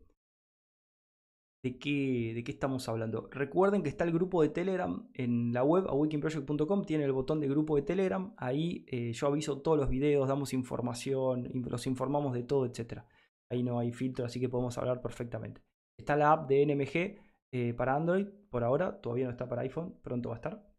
de 1.62 1.78
qué, 1.78 2.32
de 2.34 2.42
qué 2.42 2.52
estamos 2.52 2.88
hablando. 2.88 3.28
Recuerden 3.30 3.82
que 3.82 3.90
está 3.90 4.04
el 4.04 4.12
grupo 4.12 4.42
de 4.42 4.48
Telegram 4.48 5.08
en 5.14 5.52
la 5.52 5.62
web, 5.62 5.86
awakeningproject.com, 5.88 6.84
tiene 6.84 7.04
el 7.04 7.12
botón 7.12 7.40
de 7.40 7.48
grupo 7.48 7.76
de 7.76 7.82
Telegram. 7.82 8.32
Ahí 8.38 8.84
eh, 8.88 9.12
yo 9.12 9.26
aviso 9.26 9.60
todos 9.60 9.78
los 9.78 9.90
videos, 9.90 10.28
damos 10.28 10.54
información, 10.54 11.48
los 11.68 11.86
informamos 11.86 12.32
de 12.32 12.44
todo, 12.44 12.64
etc. 12.64 13.02
Ahí 13.50 13.62
no 13.62 13.78
hay 13.78 13.92
filtro, 13.92 14.24
así 14.24 14.40
que 14.40 14.48
podemos 14.48 14.78
hablar 14.78 15.02
perfectamente. 15.02 15.62
Está 15.98 16.16
la 16.16 16.32
app 16.32 16.48
de 16.48 16.64
NMG 16.64 17.20
eh, 17.52 17.74
para 17.74 17.94
Android, 17.94 18.26
por 18.48 18.64
ahora, 18.64 19.00
todavía 19.00 19.26
no 19.26 19.30
está 19.30 19.48
para 19.48 19.62
iPhone, 19.62 19.98
pronto 20.02 20.30
va 20.30 20.36
a 20.36 20.38
estar. 20.38 20.70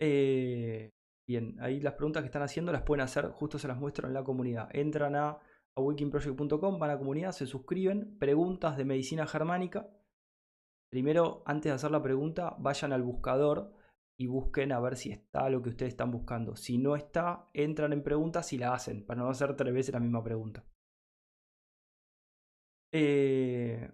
Eh, 0.00 0.90
bien, 1.26 1.56
ahí 1.60 1.80
las 1.80 1.94
preguntas 1.94 2.22
que 2.22 2.26
están 2.26 2.42
haciendo 2.42 2.70
las 2.70 2.82
pueden 2.82 3.02
hacer, 3.02 3.30
justo 3.30 3.58
se 3.58 3.68
las 3.68 3.78
muestro 3.78 4.08
en 4.08 4.14
la 4.14 4.24
comunidad. 4.24 4.68
Entran 4.74 5.16
a, 5.16 5.38
a 5.78 5.82
wikinproject.com, 5.82 6.78
van 6.78 6.90
a 6.90 6.98
comunidad, 6.98 7.32
se 7.32 7.46
suscriben, 7.46 8.18
preguntas 8.18 8.76
de 8.76 8.84
medicina 8.84 9.26
germánica. 9.26 9.88
Primero, 10.90 11.42
antes 11.46 11.70
de 11.70 11.74
hacer 11.74 11.90
la 11.90 12.02
pregunta, 12.02 12.56
vayan 12.58 12.92
al 12.92 13.02
buscador 13.02 13.72
y 14.18 14.26
busquen 14.26 14.72
a 14.72 14.80
ver 14.80 14.96
si 14.96 15.10
está 15.10 15.48
lo 15.48 15.62
que 15.62 15.70
ustedes 15.70 15.92
están 15.92 16.10
buscando. 16.10 16.56
Si 16.56 16.78
no 16.78 16.96
está, 16.96 17.48
entran 17.52 17.92
en 17.92 18.02
preguntas 18.02 18.52
y 18.52 18.58
la 18.58 18.74
hacen, 18.74 19.04
para 19.04 19.22
no 19.22 19.30
hacer 19.30 19.54
tres 19.56 19.72
veces 19.72 19.94
la 19.94 20.00
misma 20.00 20.22
pregunta. 20.22 20.64
Eh, 22.92 23.90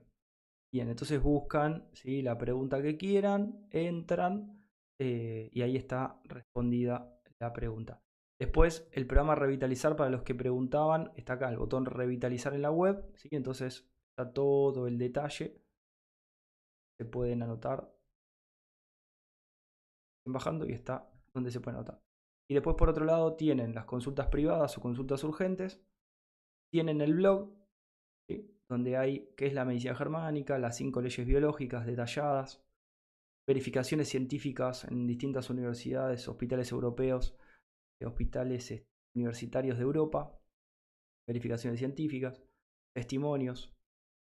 Bien, 0.75 0.88
entonces 0.88 1.23
buscan 1.23 1.88
¿sí? 1.92 2.20
la 2.20 2.37
pregunta 2.37 2.83
que 2.83 2.97
quieran, 2.97 3.68
entran 3.70 4.66
eh, 4.99 5.49
y 5.53 5.62
ahí 5.62 5.77
está 5.77 6.18
respondida 6.25 7.16
la 7.38 7.53
pregunta. 7.53 8.03
Después, 8.44 8.87
el 8.92 9.07
programa 9.07 9.35
Revitalizar 9.35 9.96
para 9.96 10.11
los 10.11 10.22
que 10.22 10.35
preguntaban, 10.35 11.11
está 11.16 11.33
acá 11.33 11.48
el 11.48 11.57
botón 11.57 11.87
Revitalizar 11.87 12.52
en 12.52 12.61
la 12.61 12.70
web, 12.70 13.11
¿sí? 13.16 13.30
entonces 13.33 13.88
está 14.11 14.35
todo 14.35 14.87
el 14.87 14.98
detalle. 14.98 15.62
Se 16.98 17.07
pueden 17.07 17.42
anotar. 17.42 17.90
Bajando 20.26 20.66
y 20.66 20.72
está 20.72 21.11
donde 21.33 21.50
se 21.50 21.61
puede 21.62 21.78
anotar. 21.78 22.02
Y 22.46 22.52
después, 22.52 22.76
por 22.76 22.90
otro 22.90 23.07
lado, 23.07 23.35
tienen 23.35 23.74
las 23.74 23.87
consultas 23.87 24.26
privadas 24.26 24.76
o 24.76 24.83
consultas 24.83 25.24
urgentes. 25.24 25.83
Tienen 26.70 27.00
el 27.00 27.14
blog, 27.14 27.50
donde 28.68 28.98
hay 28.98 29.33
qué 29.38 29.46
es 29.46 29.54
la 29.54 29.64
medicina 29.64 29.94
germánica, 29.94 30.59
las 30.59 30.76
cinco 30.76 31.00
leyes 31.00 31.26
biológicas 31.26 31.87
detalladas, 31.87 32.62
verificaciones 33.48 34.11
científicas 34.11 34.85
en 34.85 35.07
distintas 35.07 35.48
universidades, 35.48 36.28
hospitales 36.28 36.70
europeos, 36.72 37.38
hospitales 38.04 38.70
eh, 38.70 38.87
universitarios 39.14 39.76
de 39.76 39.85
Europa, 39.85 40.38
verificaciones 41.26 41.78
científicas, 41.78 42.42
testimonios. 42.94 43.72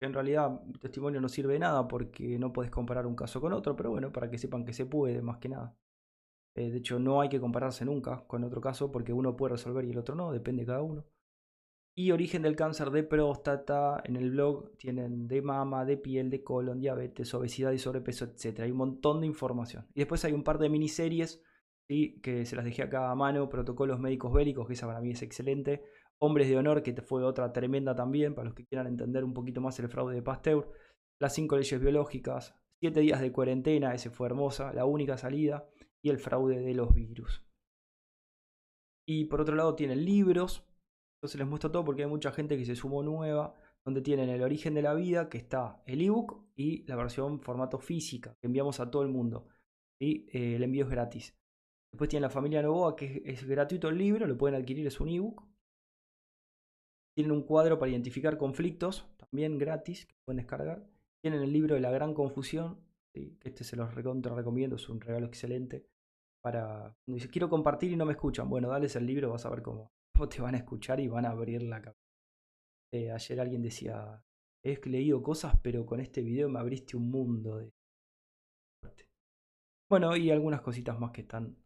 En 0.01 0.13
realidad, 0.13 0.61
testimonio 0.81 1.21
no 1.21 1.29
sirve 1.29 1.53
de 1.53 1.59
nada 1.59 1.87
porque 1.87 2.37
no 2.37 2.51
puedes 2.51 2.71
comparar 2.71 3.05
un 3.05 3.15
caso 3.15 3.39
con 3.39 3.53
otro, 3.53 3.75
pero 3.75 3.91
bueno, 3.91 4.11
para 4.11 4.29
que 4.29 4.37
sepan 4.37 4.65
que 4.65 4.73
se 4.73 4.85
puede, 4.85 5.21
más 5.21 5.37
que 5.37 5.49
nada. 5.49 5.77
Eh, 6.55 6.69
de 6.69 6.77
hecho, 6.77 6.99
no 6.99 7.21
hay 7.21 7.29
que 7.29 7.39
compararse 7.39 7.85
nunca 7.85 8.25
con 8.27 8.43
otro 8.43 8.61
caso 8.61 8.91
porque 8.91 9.13
uno 9.13 9.35
puede 9.35 9.53
resolver 9.53 9.85
y 9.85 9.91
el 9.91 9.97
otro 9.97 10.15
no, 10.15 10.31
depende 10.31 10.63
de 10.63 10.67
cada 10.67 10.81
uno. 10.81 11.05
Y 11.95 12.11
origen 12.11 12.41
del 12.41 12.55
cáncer 12.55 12.89
de 12.89 13.03
próstata, 13.03 14.01
en 14.03 14.15
el 14.15 14.31
blog 14.31 14.75
tienen 14.77 15.27
de 15.27 15.41
mama, 15.43 15.85
de 15.85 15.97
piel, 15.97 16.31
de 16.31 16.43
colon, 16.43 16.79
diabetes, 16.79 17.33
obesidad 17.35 17.71
y 17.71 17.77
sobrepeso, 17.77 18.25
etc. 18.25 18.61
Hay 18.61 18.71
un 18.71 18.77
montón 18.77 19.21
de 19.21 19.27
información. 19.27 19.87
Y 19.93 19.99
después 19.99 20.25
hay 20.25 20.33
un 20.33 20.43
par 20.43 20.57
de 20.57 20.69
miniseries 20.69 21.43
que 21.87 22.45
se 22.45 22.55
las 22.55 22.65
dejé 22.65 22.83
acá 22.83 23.11
a 23.11 23.15
mano, 23.15 23.49
protocolos 23.49 23.99
médicos 23.99 24.33
bélicos, 24.33 24.67
que 24.67 24.73
esa 24.73 24.87
para 24.87 25.01
mí 25.01 25.11
es 25.11 25.21
excelente. 25.21 25.83
Hombres 26.19 26.47
de 26.47 26.57
honor, 26.57 26.81
que 26.81 26.93
fue 27.01 27.23
otra 27.23 27.51
tremenda 27.51 27.95
también, 27.95 28.33
para 28.33 28.45
los 28.45 28.55
que 28.55 28.65
quieran 28.65 28.87
entender 28.87 29.23
un 29.23 29.33
poquito 29.33 29.61
más 29.61 29.77
el 29.79 29.89
fraude 29.89 30.15
de 30.15 30.21
Pasteur. 30.21 30.71
Las 31.19 31.33
cinco 31.35 31.57
leyes 31.57 31.79
biológicas, 31.79 32.55
siete 32.79 33.01
días 33.01 33.21
de 33.21 33.31
cuarentena, 33.31 33.93
ese 33.93 34.09
fue 34.09 34.27
hermosa, 34.27 34.73
la 34.73 34.85
única 34.85 35.17
salida, 35.17 35.69
y 36.01 36.09
el 36.09 36.19
fraude 36.19 36.59
de 36.59 36.73
los 36.73 36.93
virus. 36.93 37.45
Y 39.05 39.25
por 39.25 39.41
otro 39.41 39.55
lado 39.55 39.75
tienen 39.75 40.05
libros, 40.05 40.65
entonces 41.17 41.39
les 41.39 41.47
muestro 41.47 41.71
todo 41.71 41.85
porque 41.85 42.03
hay 42.03 42.09
mucha 42.09 42.31
gente 42.31 42.57
que 42.57 42.65
se 42.65 42.75
sumó 42.75 43.03
nueva, 43.03 43.55
donde 43.85 44.01
tienen 44.01 44.29
el 44.29 44.41
origen 44.41 44.73
de 44.73 44.81
la 44.81 44.93
vida, 44.93 45.29
que 45.29 45.37
está 45.37 45.81
el 45.85 46.01
ebook 46.01 46.45
y 46.55 46.85
la 46.85 46.95
versión 46.95 47.41
formato 47.41 47.79
física, 47.79 48.37
que 48.39 48.47
enviamos 48.47 48.79
a 48.79 48.89
todo 48.89 49.03
el 49.03 49.09
mundo. 49.09 49.47
y 49.99 50.27
eh, 50.37 50.55
el 50.55 50.63
envío 50.63 50.85
es 50.85 50.91
gratis. 50.91 51.37
Después 51.93 52.09
tienen 52.09 52.23
la 52.23 52.31
familia 52.31 52.63
Novoa, 52.63 52.95
que 52.95 53.21
es, 53.23 53.45
gratuito 53.45 53.87
el 53.87 53.99
libro, 53.99 54.25
lo 54.25 54.35
pueden 54.35 54.59
adquirir, 54.59 54.87
es 54.87 54.99
un 54.99 55.09
ebook. 55.09 55.47
Tienen 57.15 57.31
un 57.31 57.43
cuadro 57.43 57.77
para 57.77 57.91
identificar 57.91 58.35
conflictos, 58.35 59.07
también 59.17 59.59
gratis, 59.59 60.07
que 60.07 60.15
pueden 60.25 60.37
descargar. 60.37 60.89
Tienen 61.21 61.43
el 61.43 61.53
libro 61.53 61.75
de 61.75 61.81
la 61.81 61.91
gran 61.91 62.15
confusión, 62.15 62.79
este 63.13 63.63
se 63.63 63.75
los 63.75 63.93
recomiendo, 63.93 64.75
es 64.75 64.89
un 64.89 65.01
regalo 65.01 65.27
excelente. 65.27 65.85
Para 66.41 66.95
cuando 67.05 67.13
dices, 67.13 67.29
quiero 67.29 67.47
compartir 67.47 67.91
y 67.91 67.95
no 67.95 68.05
me 68.05 68.13
escuchan, 68.13 68.49
bueno, 68.49 68.69
dales 68.69 68.95
el 68.95 69.05
libro, 69.05 69.29
vas 69.29 69.45
a 69.45 69.51
ver 69.51 69.61
cómo, 69.61 69.91
te 70.31 70.41
van 70.41 70.55
a 70.55 70.57
escuchar 70.57 70.99
y 70.99 71.07
van 71.07 71.27
a 71.27 71.29
abrir 71.29 71.61
la 71.61 71.79
cabeza. 71.79 72.01
Eh, 72.91 73.11
ayer 73.11 73.39
alguien 73.39 73.61
decía, 73.61 74.23
he 74.63 74.81
leído 74.89 75.21
cosas, 75.21 75.59
pero 75.61 75.85
con 75.85 75.99
este 75.99 76.23
video 76.23 76.49
me 76.49 76.59
abriste 76.59 76.97
un 76.97 77.11
mundo 77.11 77.57
de... 77.57 77.71
Bueno, 79.87 80.17
y 80.17 80.31
algunas 80.31 80.61
cositas 80.61 80.99
más 80.99 81.11
que 81.11 81.21
están. 81.21 81.62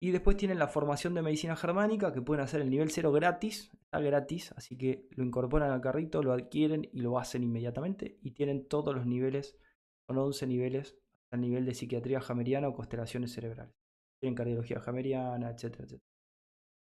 Y 0.00 0.12
después 0.12 0.36
tienen 0.36 0.58
la 0.58 0.68
formación 0.68 1.14
de 1.14 1.22
medicina 1.22 1.56
germánica 1.56 2.12
que 2.12 2.22
pueden 2.22 2.44
hacer 2.44 2.60
el 2.60 2.70
nivel 2.70 2.90
0 2.90 3.10
gratis. 3.12 3.70
Está 3.82 4.00
gratis, 4.00 4.52
así 4.52 4.76
que 4.76 5.08
lo 5.10 5.24
incorporan 5.24 5.72
al 5.72 5.80
carrito, 5.80 6.22
lo 6.22 6.32
adquieren 6.32 6.88
y 6.92 7.00
lo 7.00 7.18
hacen 7.18 7.42
inmediatamente. 7.42 8.18
Y 8.22 8.32
tienen 8.32 8.68
todos 8.68 8.94
los 8.94 9.06
niveles, 9.06 9.58
son 10.06 10.18
11 10.18 10.46
niveles, 10.46 10.96
hasta 11.24 11.36
el 11.36 11.40
nivel 11.40 11.64
de 11.64 11.74
psiquiatría 11.74 12.20
jameriana 12.20 12.68
o 12.68 12.74
constelaciones 12.74 13.32
cerebrales. 13.32 13.74
Tienen 14.20 14.36
cardiología 14.36 14.80
jameriana, 14.80 15.50
etcétera, 15.50 15.84
etcétera 15.84 16.08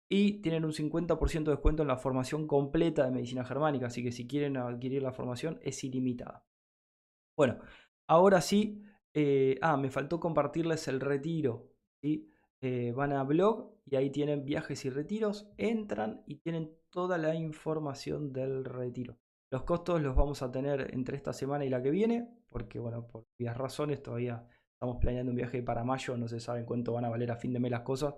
y 0.08 0.42
tienen 0.42 0.64
un 0.64 0.72
50% 0.72 1.44
de 1.44 1.50
descuento 1.52 1.82
en 1.82 1.88
la 1.88 1.96
formación 1.96 2.46
completa 2.46 3.04
de 3.04 3.10
medicina 3.10 3.44
germánica, 3.44 3.86
así 3.86 4.02
que 4.02 4.12
si 4.12 4.26
quieren 4.26 4.56
adquirir 4.56 5.02
la 5.02 5.12
formación 5.12 5.58
es 5.62 5.82
ilimitada. 5.84 6.46
Bueno, 7.36 7.58
ahora 8.06 8.40
sí, 8.40 8.82
eh, 9.14 9.58
ah, 9.62 9.76
me 9.76 9.90
faltó 9.90 10.20
compartirles 10.20 10.86
el 10.88 11.00
retiro. 11.00 11.72
¿sí? 12.00 12.30
Eh, 12.66 12.92
van 12.92 13.12
a 13.12 13.22
blog 13.24 13.74
y 13.84 13.96
ahí 13.96 14.08
tienen 14.08 14.46
viajes 14.46 14.86
y 14.86 14.88
retiros, 14.88 15.52
entran 15.58 16.22
y 16.26 16.36
tienen 16.36 16.74
toda 16.88 17.18
la 17.18 17.34
información 17.34 18.32
del 18.32 18.64
retiro. 18.64 19.18
Los 19.52 19.64
costos 19.64 20.00
los 20.00 20.16
vamos 20.16 20.40
a 20.40 20.50
tener 20.50 20.94
entre 20.94 21.18
esta 21.18 21.34
semana 21.34 21.66
y 21.66 21.68
la 21.68 21.82
que 21.82 21.90
viene, 21.90 22.26
porque 22.48 22.78
bueno, 22.78 23.06
por 23.06 23.26
varias 23.38 23.58
razones 23.58 24.02
todavía 24.02 24.48
estamos 24.72 24.96
planeando 24.98 25.28
un 25.28 25.36
viaje 25.36 25.62
para 25.62 25.84
mayo, 25.84 26.16
no 26.16 26.26
se 26.26 26.40
sabe 26.40 26.64
cuánto 26.64 26.94
van 26.94 27.04
a 27.04 27.10
valer 27.10 27.32
a 27.32 27.36
fin 27.36 27.52
de 27.52 27.60
mes 27.60 27.70
las 27.70 27.82
cosas, 27.82 28.14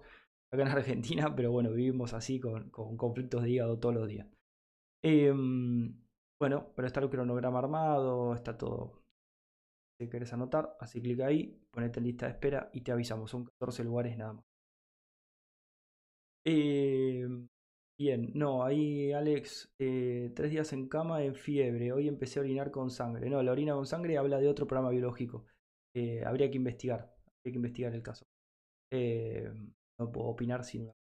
acá 0.52 0.62
en 0.62 0.68
Argentina, 0.68 1.34
pero 1.34 1.50
bueno, 1.50 1.72
vivimos 1.72 2.14
así 2.14 2.38
con, 2.38 2.70
conflictos 2.70 3.42
de 3.42 3.50
hígado 3.50 3.80
todos 3.80 3.96
los 3.96 4.06
días. 4.06 4.28
Em, 5.02 5.92
bueno, 6.38 6.72
pero 6.76 6.86
está 6.86 7.00
el 7.00 7.10
cronograma 7.10 7.58
armado, 7.58 8.32
está 8.32 8.56
todo. 8.56 9.02
Si 9.98 10.08
querés 10.08 10.32
anotar, 10.32 10.76
así 10.80 11.00
clic 11.00 11.20
ahí, 11.20 11.58
ponete 11.70 12.00
en 12.00 12.06
lista 12.06 12.26
de 12.26 12.32
espera 12.32 12.70
y 12.72 12.82
te 12.82 12.92
avisamos. 12.92 13.30
Son 13.30 13.44
14 13.44 13.84
lugares 13.84 14.16
nada 14.16 14.34
más. 14.34 14.44
Em, 16.44 17.48
bien, 17.98 18.30
no, 18.34 18.62
ahí 18.64 19.12
Alex, 19.12 19.74
eh, 19.78 20.32
tres 20.34 20.50
días 20.50 20.72
en 20.72 20.88
cama 20.88 21.24
en 21.24 21.34
fiebre. 21.34 21.92
Hoy 21.92 22.08
empecé 22.08 22.38
a 22.38 22.42
orinar 22.42 22.70
con 22.70 22.90
sangre. 22.90 23.28
No, 23.28 23.42
la 23.42 23.52
orina 23.52 23.74
con 23.74 23.86
sangre 23.86 24.16
habla 24.18 24.38
de 24.38 24.48
otro 24.48 24.66
programa 24.66 24.90
biológico. 24.90 25.46
Habría 26.26 26.50
que 26.50 26.58
investigar, 26.58 27.00
habría 27.00 27.52
que 27.52 27.56
investigar 27.56 27.94
el 27.94 28.02
caso. 28.02 28.26
Eh, 28.92 29.50
no 29.98 30.12
puedo 30.12 30.28
opinar 30.28 30.64
sin 30.64 30.82
una... 30.82 30.92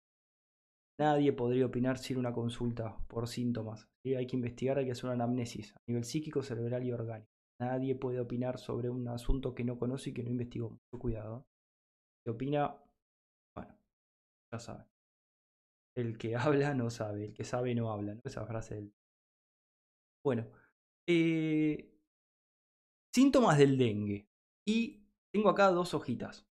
Nadie 0.97 1.33
podría 1.33 1.65
opinar 1.65 1.97
sin 1.97 2.17
una 2.17 2.33
consulta 2.33 2.97
por 3.07 3.27
síntomas. 3.27 3.87
Hay 4.05 4.25
que 4.27 4.35
investigar, 4.37 4.77
hay 4.77 4.85
que 4.85 4.91
hacer 4.91 5.05
una 5.05 5.13
anamnesis 5.13 5.73
a 5.75 5.79
nivel 5.87 6.05
psíquico, 6.05 6.41
cerebral 6.41 6.83
y 6.83 6.91
orgánico. 6.93 7.34
Nadie 7.59 7.95
puede 7.95 8.19
opinar 8.19 8.57
sobre 8.59 8.89
un 8.89 9.07
asunto 9.07 9.55
que 9.55 9.63
no 9.63 9.79
conoce 9.79 10.09
y 10.09 10.13
que 10.13 10.23
no 10.23 10.29
investigó. 10.29 10.69
Mucho 10.69 10.99
cuidado. 10.99 11.45
¿Qué 12.23 12.31
opina? 12.31 12.75
Bueno, 13.55 13.77
ya 14.51 14.59
saben. 14.59 14.85
El 15.95 16.17
que 16.17 16.35
habla 16.35 16.73
no 16.73 16.89
sabe, 16.89 17.25
el 17.25 17.33
que 17.33 17.43
sabe 17.43 17.73
no 17.75 17.91
habla. 17.91 18.19
Esa 18.23 18.45
frase 18.45 18.75
del... 18.75 18.93
Bueno, 20.23 20.47
eh, 21.07 21.95
síntomas 23.13 23.57
del 23.57 23.77
dengue. 23.77 24.27
Y 24.67 25.05
tengo 25.31 25.49
acá 25.49 25.69
dos 25.69 25.93
hojitas. 25.93 26.45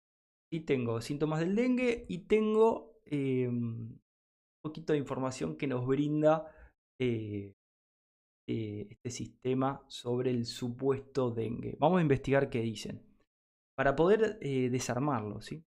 Y 0.51 0.61
tengo 0.61 1.01
síntomas 1.01 1.39
del 1.39 1.55
dengue 1.55 2.05
y 2.07 2.19
tengo 2.19 2.99
eh, 3.05 3.47
un 3.47 3.99
poquito 4.63 4.93
de 4.93 4.99
información 4.99 5.57
que 5.57 5.67
nos 5.67 5.85
brinda 5.85 6.47
eh, 7.01 7.55
eh, 8.47 8.87
este 8.89 9.09
sistema 9.09 9.83
sobre 9.87 10.31
el 10.31 10.45
supuesto 10.45 11.31
dengue. 11.31 11.75
Vamos 11.79 11.99
a 11.99 12.01
investigar 12.01 12.49
qué 12.49 12.61
dicen. 12.61 13.01
Para 13.75 13.95
poder 13.95 14.37
desarmarlo, 14.39 15.41
¿sí? 15.41 15.65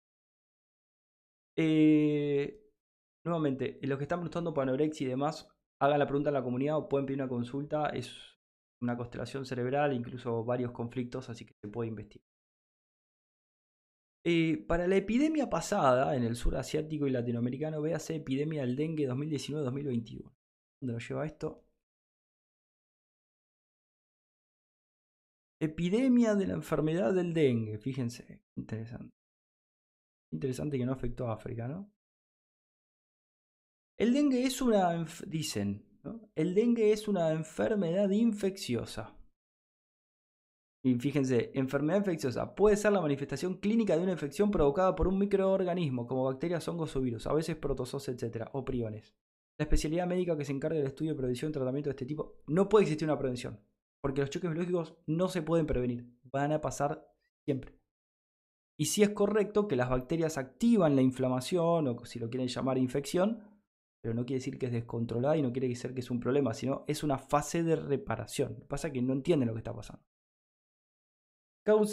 nuevamente, 3.26 3.78
los 3.82 3.98
que 3.98 4.04
están 4.04 4.20
preguntando 4.20 4.54
por 4.54 4.62
anorexia 4.62 5.04
y 5.04 5.10
demás, 5.10 5.50
hagan 5.80 5.98
la 5.98 6.06
pregunta 6.06 6.30
en 6.30 6.34
la 6.34 6.42
comunidad 6.42 6.78
o 6.78 6.88
pueden 6.88 7.04
pedir 7.04 7.20
una 7.20 7.28
consulta. 7.28 7.90
Es 7.90 8.38
una 8.82 8.96
constelación 8.96 9.44
cerebral, 9.44 9.92
incluso 9.92 10.44
varios 10.44 10.72
conflictos, 10.72 11.28
así 11.28 11.44
que 11.44 11.54
se 11.60 11.68
puede 11.68 11.88
investigar. 11.88 12.24
Eh, 14.24 14.64
para 14.68 14.86
la 14.86 14.96
epidemia 14.96 15.48
pasada 15.48 16.14
en 16.14 16.24
el 16.24 16.36
sur 16.36 16.56
asiático 16.56 17.06
y 17.06 17.10
latinoamericano, 17.10 17.80
véase 17.80 18.16
epidemia 18.16 18.62
del 18.62 18.76
dengue 18.76 19.08
2019-2021. 19.08 20.30
¿Dónde 20.80 20.94
nos 20.94 21.08
lleva 21.08 21.26
esto? 21.26 21.64
Epidemia 25.60 26.34
de 26.34 26.46
la 26.46 26.54
enfermedad 26.54 27.12
del 27.12 27.34
dengue. 27.34 27.78
Fíjense, 27.78 28.42
interesante. 28.56 29.14
Interesante 30.32 30.78
que 30.78 30.86
no 30.86 30.92
afectó 30.92 31.28
a 31.28 31.34
África, 31.34 31.68
¿no? 31.68 31.92
El 33.98 34.14
dengue 34.14 34.44
es 34.44 34.62
una, 34.62 35.04
dicen, 35.26 35.84
el 36.34 36.54
dengue 36.54 36.92
es 36.92 37.06
una 37.08 37.32
enfermedad 37.32 38.08
infecciosa. 38.08 39.14
Y 40.82 40.94
fíjense, 40.94 41.50
enfermedad 41.52 41.98
infecciosa 41.98 42.54
puede 42.54 42.78
ser 42.78 42.92
la 42.92 43.02
manifestación 43.02 43.58
clínica 43.58 43.96
de 43.96 44.02
una 44.02 44.12
infección 44.12 44.50
provocada 44.50 44.96
por 44.96 45.08
un 45.08 45.18
microorganismo, 45.18 46.06
como 46.06 46.24
bacterias, 46.24 46.66
hongos 46.68 46.96
o 46.96 47.02
virus, 47.02 47.26
a 47.26 47.34
veces 47.34 47.56
protozoos, 47.56 48.08
etc., 48.08 48.46
o 48.52 48.64
priones. 48.64 49.14
La 49.58 49.64
especialidad 49.64 50.06
médica 50.06 50.38
que 50.38 50.46
se 50.46 50.52
encarga 50.52 50.78
del 50.78 50.86
estudio, 50.86 51.14
prevención 51.14 51.50
y 51.50 51.52
tratamiento 51.52 51.90
de 51.90 51.92
este 51.92 52.06
tipo, 52.06 52.40
no 52.46 52.66
puede 52.70 52.84
existir 52.84 53.06
una 53.06 53.18
prevención, 53.18 53.60
porque 54.02 54.20
los 54.20 54.30
choques 54.30 54.50
biológicos 54.50 54.96
no 55.06 55.28
se 55.28 55.42
pueden 55.42 55.66
prevenir, 55.66 56.06
van 56.24 56.52
a 56.52 56.60
pasar 56.60 57.06
siempre. 57.44 57.78
Y 58.78 58.86
si 58.86 59.02
es 59.02 59.10
correcto 59.10 59.68
que 59.68 59.76
las 59.76 59.90
bacterias 59.90 60.38
activan 60.38 60.96
la 60.96 61.02
inflamación, 61.02 61.88
o 61.88 62.04
si 62.04 62.18
lo 62.18 62.30
quieren 62.30 62.48
llamar 62.48 62.78
infección, 62.78 63.42
pero 64.02 64.14
no 64.14 64.24
quiere 64.24 64.38
decir 64.38 64.58
que 64.58 64.66
es 64.66 64.72
descontrolada 64.72 65.36
y 65.36 65.42
no 65.42 65.52
quiere 65.52 65.68
decir 65.68 65.92
que 65.92 66.00
es 66.00 66.10
un 66.10 66.20
problema, 66.20 66.54
sino 66.54 66.84
es 66.88 67.02
una 67.02 67.18
fase 67.18 67.62
de 67.62 67.76
reparación. 67.76 68.54
Lo 68.54 68.60
que 68.60 68.66
pasa 68.66 68.88
es 68.88 68.94
que 68.94 69.02
no 69.02 69.12
entienden 69.12 69.48
lo 69.48 69.54
que 69.54 69.60
está 69.60 69.74
pasando. 69.74 70.02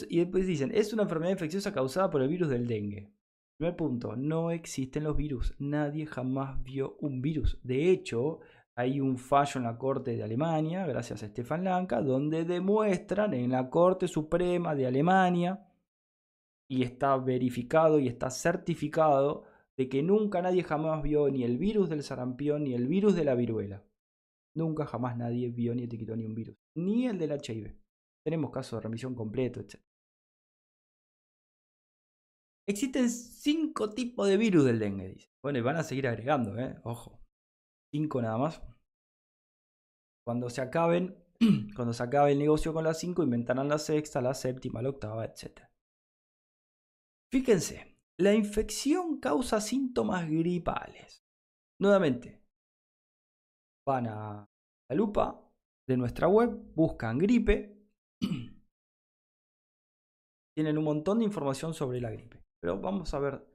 Y 0.10 0.20
después 0.20 0.48
dicen, 0.48 0.72
es 0.74 0.94
una 0.94 1.04
enfermedad 1.04 1.34
infecciosa 1.34 1.74
causada 1.74 2.10
por 2.10 2.22
el 2.22 2.30
virus 2.30 2.50
del 2.50 2.68
dengue. 2.68 3.12
Primer 3.58 3.76
punto, 3.76 4.16
no 4.16 4.52
existen 4.52 5.04
los 5.04 5.18
virus. 5.18 5.56
Nadie 5.60 6.06
jamás 6.06 6.62
vio 6.64 6.96
un 7.02 7.22
virus. 7.22 7.60
De 7.64 7.92
hecho, 7.92 8.40
hay 8.78 9.00
un 9.02 9.18
fallo 9.18 9.58
en 9.58 9.64
la 9.64 9.76
Corte 9.76 10.16
de 10.16 10.24
Alemania, 10.24 10.86
gracias 10.86 11.24
a 11.24 11.28
Stefan 11.28 11.64
Lanka, 11.64 12.00
donde 12.00 12.46
demuestran 12.46 13.34
en 13.34 13.52
la 13.52 13.72
Corte 13.72 14.08
Suprema 14.08 14.76
de 14.76 14.86
Alemania, 14.86 15.68
y 16.70 16.84
está 16.84 17.18
verificado 17.18 17.98
y 17.98 18.08
está 18.08 18.30
certificado, 18.30 19.46
de 19.76 19.90
que 19.90 20.04
nunca 20.04 20.44
nadie 20.44 20.64
jamás 20.64 21.02
vio 21.02 21.28
ni 21.30 21.44
el 21.44 21.58
virus 21.58 21.90
del 21.90 22.04
sarampión 22.04 22.66
ni 22.66 22.76
el 22.76 22.88
virus 22.88 23.16
de 23.16 23.26
la 23.26 23.34
viruela. 23.34 23.84
Nunca 24.56 24.86
jamás 24.86 25.18
nadie 25.18 25.50
vio 25.50 25.74
ni 25.74 25.84
etiquetó 25.84 26.16
ni 26.16 26.26
un 26.26 26.36
virus, 26.36 26.56
ni 26.76 27.08
el 27.08 27.18
del 27.18 27.32
HIV. 27.32 27.76
Tenemos 28.24 28.52
casos 28.52 28.78
de 28.78 28.84
remisión 28.84 29.16
completo, 29.16 29.60
etc. 29.60 29.82
Existen 32.68 33.10
cinco 33.10 33.90
tipos 33.90 34.28
de 34.28 34.38
virus 34.38 34.66
del 34.66 34.78
dengue, 34.78 35.10
dice. 35.10 35.30
Bueno, 35.42 35.58
y 35.58 35.62
van 35.64 35.78
a 35.78 35.84
seguir 35.84 36.08
agregando, 36.08 36.60
¿eh? 36.60 36.76
Ojo. 36.84 37.27
Cinco 37.92 38.22
nada 38.22 38.38
más. 38.38 38.62
Cuando 40.26 40.50
se 40.50 40.62
acaben, 40.62 41.24
cuando 41.76 41.94
se 41.94 42.04
acabe 42.04 42.34
el 42.34 42.40
negocio 42.40 42.74
con 42.74 42.84
las 42.84 43.00
cinco, 43.00 43.24
inventarán 43.24 43.70
la 43.70 43.78
sexta, 43.78 44.22
la 44.22 44.34
séptima, 44.34 44.82
la 44.82 44.90
octava, 44.90 45.26
etc. 45.26 45.70
Fíjense, 47.32 47.98
la 48.20 48.34
infección 48.34 49.20
causa 49.20 49.62
síntomas 49.62 50.28
gripales. 50.30 51.24
Nuevamente, 51.80 52.42
van 53.88 54.08
a 54.08 54.50
la 54.90 54.96
lupa 54.96 55.50
de 55.88 55.98
nuestra 55.98 56.28
web, 56.28 56.50
buscan 56.76 57.18
gripe, 57.18 57.78
tienen 60.56 60.78
un 60.78 60.84
montón 60.84 61.20
de 61.20 61.26
información 61.26 61.74
sobre 61.74 62.02
la 62.02 62.12
gripe. 62.12 62.44
Pero 62.62 62.82
vamos 62.82 63.14
a 63.14 63.20
ver, 63.20 63.48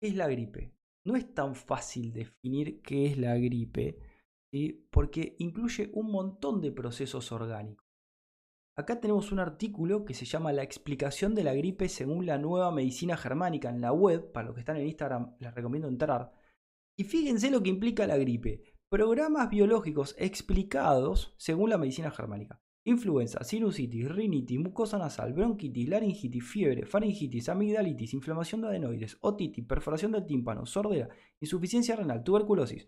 ¿qué 0.00 0.08
es 0.08 0.14
la 0.14 0.28
gripe? 0.28 0.76
No 1.04 1.16
es 1.16 1.34
tan 1.34 1.54
fácil 1.54 2.12
definir 2.12 2.80
qué 2.80 3.06
es 3.06 3.18
la 3.18 3.36
gripe, 3.36 3.98
porque 4.90 5.36
incluye 5.38 5.90
un 5.92 6.10
montón 6.10 6.60
de 6.60 6.72
procesos 6.72 7.30
orgánicos. 7.32 7.84
Acá 8.76 9.00
tenemos 9.00 9.30
un 9.30 9.38
artículo 9.38 10.04
que 10.04 10.14
se 10.14 10.24
llama 10.24 10.52
La 10.52 10.62
explicación 10.62 11.34
de 11.34 11.44
la 11.44 11.54
gripe 11.54 11.88
según 11.88 12.26
la 12.26 12.38
nueva 12.38 12.72
medicina 12.72 13.16
germánica 13.16 13.68
en 13.68 13.80
la 13.80 13.92
web, 13.92 14.32
para 14.32 14.46
los 14.46 14.54
que 14.54 14.60
están 14.60 14.78
en 14.78 14.86
Instagram 14.86 15.36
les 15.38 15.54
recomiendo 15.54 15.88
entrar. 15.88 16.32
Y 16.96 17.04
fíjense 17.04 17.50
lo 17.50 17.62
que 17.62 17.70
implica 17.70 18.06
la 18.06 18.16
gripe. 18.16 18.62
Programas 18.88 19.50
biológicos 19.50 20.16
explicados 20.18 21.34
según 21.36 21.70
la 21.70 21.78
medicina 21.78 22.10
germánica. 22.10 22.60
Influenza, 22.86 23.42
sinusitis, 23.42 24.10
rinitis, 24.10 24.58
mucosa 24.58 24.98
nasal, 24.98 25.32
bronquitis, 25.32 25.88
laringitis, 25.88 26.44
fiebre, 26.44 26.84
faringitis, 26.84 27.48
amigdalitis, 27.48 28.12
inflamación 28.12 28.60
de 28.60 28.68
adenoides, 28.68 29.16
otitis, 29.22 29.64
perforación 29.64 30.12
del 30.12 30.26
tímpano, 30.26 30.66
sordera, 30.66 31.08
insuficiencia 31.40 31.96
renal, 31.96 32.22
tuberculosis. 32.22 32.86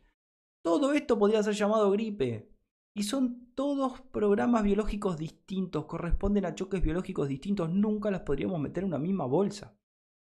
Todo 0.62 0.92
esto 0.92 1.18
podría 1.18 1.42
ser 1.42 1.54
llamado 1.54 1.90
gripe. 1.90 2.50
Y 2.94 3.04
son 3.04 3.52
todos 3.54 4.02
programas 4.10 4.64
biológicos 4.64 5.16
distintos, 5.16 5.86
corresponden 5.86 6.44
a 6.44 6.54
choques 6.54 6.82
biológicos 6.82 7.28
distintos, 7.28 7.70
nunca 7.70 8.10
los 8.10 8.20
podríamos 8.20 8.60
meter 8.60 8.82
en 8.82 8.88
una 8.88 8.98
misma 8.98 9.24
bolsa. 9.24 9.78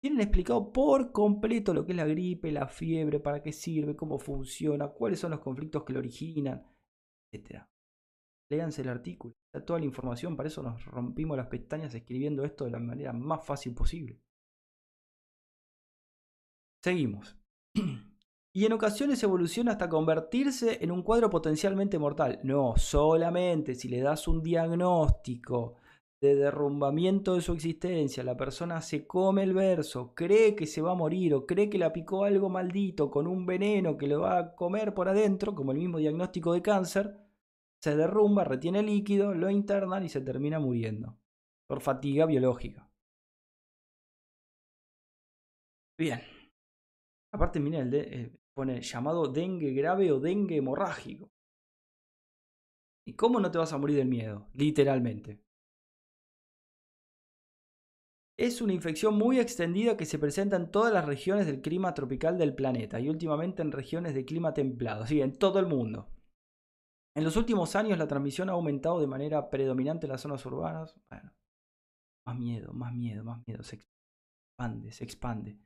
Tienen 0.02 0.20
explicado 0.20 0.72
por 0.72 1.12
completo 1.12 1.72
lo 1.72 1.86
que 1.86 1.92
es 1.92 1.96
la 1.96 2.06
gripe, 2.06 2.52
la 2.52 2.68
fiebre, 2.68 3.18
para 3.18 3.42
qué 3.42 3.52
sirve, 3.52 3.96
cómo 3.96 4.18
funciona, 4.18 4.88
cuáles 4.88 5.20
son 5.20 5.30
los 5.30 5.40
conflictos 5.40 5.84
que 5.84 5.94
lo 5.94 6.00
originan, 6.00 6.66
etc. 7.32 7.64
Léanse 8.50 8.82
el 8.82 8.88
artículo, 8.88 9.34
toda 9.60 9.78
la 9.78 9.84
información, 9.84 10.36
para 10.36 10.48
eso 10.48 10.62
nos 10.62 10.84
rompimos 10.86 11.36
las 11.36 11.46
pestañas 11.46 11.94
escribiendo 11.94 12.44
esto 12.44 12.64
de 12.64 12.72
la 12.72 12.80
manera 12.80 13.12
más 13.12 13.44
fácil 13.44 13.74
posible. 13.74 14.20
Seguimos. 16.82 17.36
y 18.56 18.66
en 18.66 18.72
ocasiones 18.72 19.22
evoluciona 19.22 19.72
hasta 19.72 19.88
convertirse 19.88 20.78
en 20.84 20.92
un 20.92 21.02
cuadro 21.02 21.30
potencialmente 21.30 21.98
mortal. 21.98 22.40
No, 22.44 22.74
solamente 22.76 23.74
si 23.74 23.88
le 23.88 24.00
das 24.00 24.28
un 24.28 24.42
diagnóstico 24.42 25.76
de 26.20 26.36
derrumbamiento 26.36 27.34
de 27.34 27.40
su 27.40 27.52
existencia, 27.52 28.22
la 28.22 28.36
persona 28.36 28.80
se 28.80 29.06
come 29.06 29.42
el 29.42 29.54
verso, 29.54 30.14
cree 30.14 30.54
que 30.54 30.66
se 30.66 30.82
va 30.82 30.92
a 30.92 30.94
morir 30.94 31.34
o 31.34 31.46
cree 31.46 31.68
que 31.68 31.78
la 31.78 31.92
picó 31.92 32.24
algo 32.24 32.48
maldito 32.48 33.10
con 33.10 33.26
un 33.26 33.44
veneno 33.44 33.96
que 33.96 34.06
le 34.06 34.16
va 34.16 34.38
a 34.38 34.54
comer 34.54 34.94
por 34.94 35.08
adentro, 35.08 35.54
como 35.54 35.72
el 35.72 35.78
mismo 35.78 35.98
diagnóstico 35.98 36.52
de 36.52 36.62
cáncer, 36.62 37.23
se 37.84 37.96
derrumba, 37.96 38.44
retiene 38.44 38.82
líquido, 38.82 39.34
lo 39.34 39.50
internan 39.50 40.04
y 40.04 40.08
se 40.08 40.22
termina 40.22 40.58
muriendo 40.58 41.18
por 41.68 41.82
fatiga 41.82 42.24
biológica. 42.24 42.90
Bien. 45.98 46.20
Aparte, 47.34 47.60
miren, 47.60 47.82
el 47.82 47.90
de, 47.90 48.00
eh, 48.00 48.32
pone 48.54 48.80
llamado 48.80 49.28
dengue 49.28 49.72
grave 49.74 50.10
o 50.12 50.18
dengue 50.18 50.56
hemorrágico. 50.56 51.30
¿Y 53.06 53.12
cómo 53.12 53.38
no 53.38 53.50
te 53.50 53.58
vas 53.58 53.72
a 53.74 53.78
morir 53.78 53.96
del 53.96 54.08
miedo? 54.08 54.48
Literalmente. 54.54 55.40
Es 58.38 58.62
una 58.62 58.72
infección 58.72 59.14
muy 59.14 59.38
extendida 59.40 59.98
que 59.98 60.06
se 60.06 60.18
presenta 60.18 60.56
en 60.56 60.70
todas 60.70 60.92
las 60.92 61.04
regiones 61.04 61.46
del 61.46 61.60
clima 61.60 61.92
tropical 61.92 62.38
del 62.38 62.54
planeta 62.54 62.98
y 62.98 63.10
últimamente 63.10 63.60
en 63.60 63.72
regiones 63.72 64.14
de 64.14 64.24
clima 64.24 64.54
templado, 64.54 65.06
sí, 65.06 65.20
en 65.20 65.36
todo 65.36 65.58
el 65.58 65.66
mundo. 65.66 66.08
En 67.16 67.22
los 67.22 67.36
últimos 67.36 67.76
años 67.76 67.98
la 67.98 68.08
transmisión 68.08 68.48
ha 68.48 68.52
aumentado 68.52 69.00
de 69.00 69.06
manera 69.06 69.48
predominante 69.48 70.06
en 70.06 70.12
las 70.12 70.20
zonas 70.20 70.44
urbanas. 70.46 70.96
Bueno, 71.08 71.32
más 72.26 72.36
miedo, 72.36 72.72
más 72.72 72.92
miedo, 72.92 73.24
más 73.24 73.40
miedo. 73.46 73.62
Se 73.62 73.76
expande, 73.76 74.90
se 74.90 75.04
expande. 75.04 75.58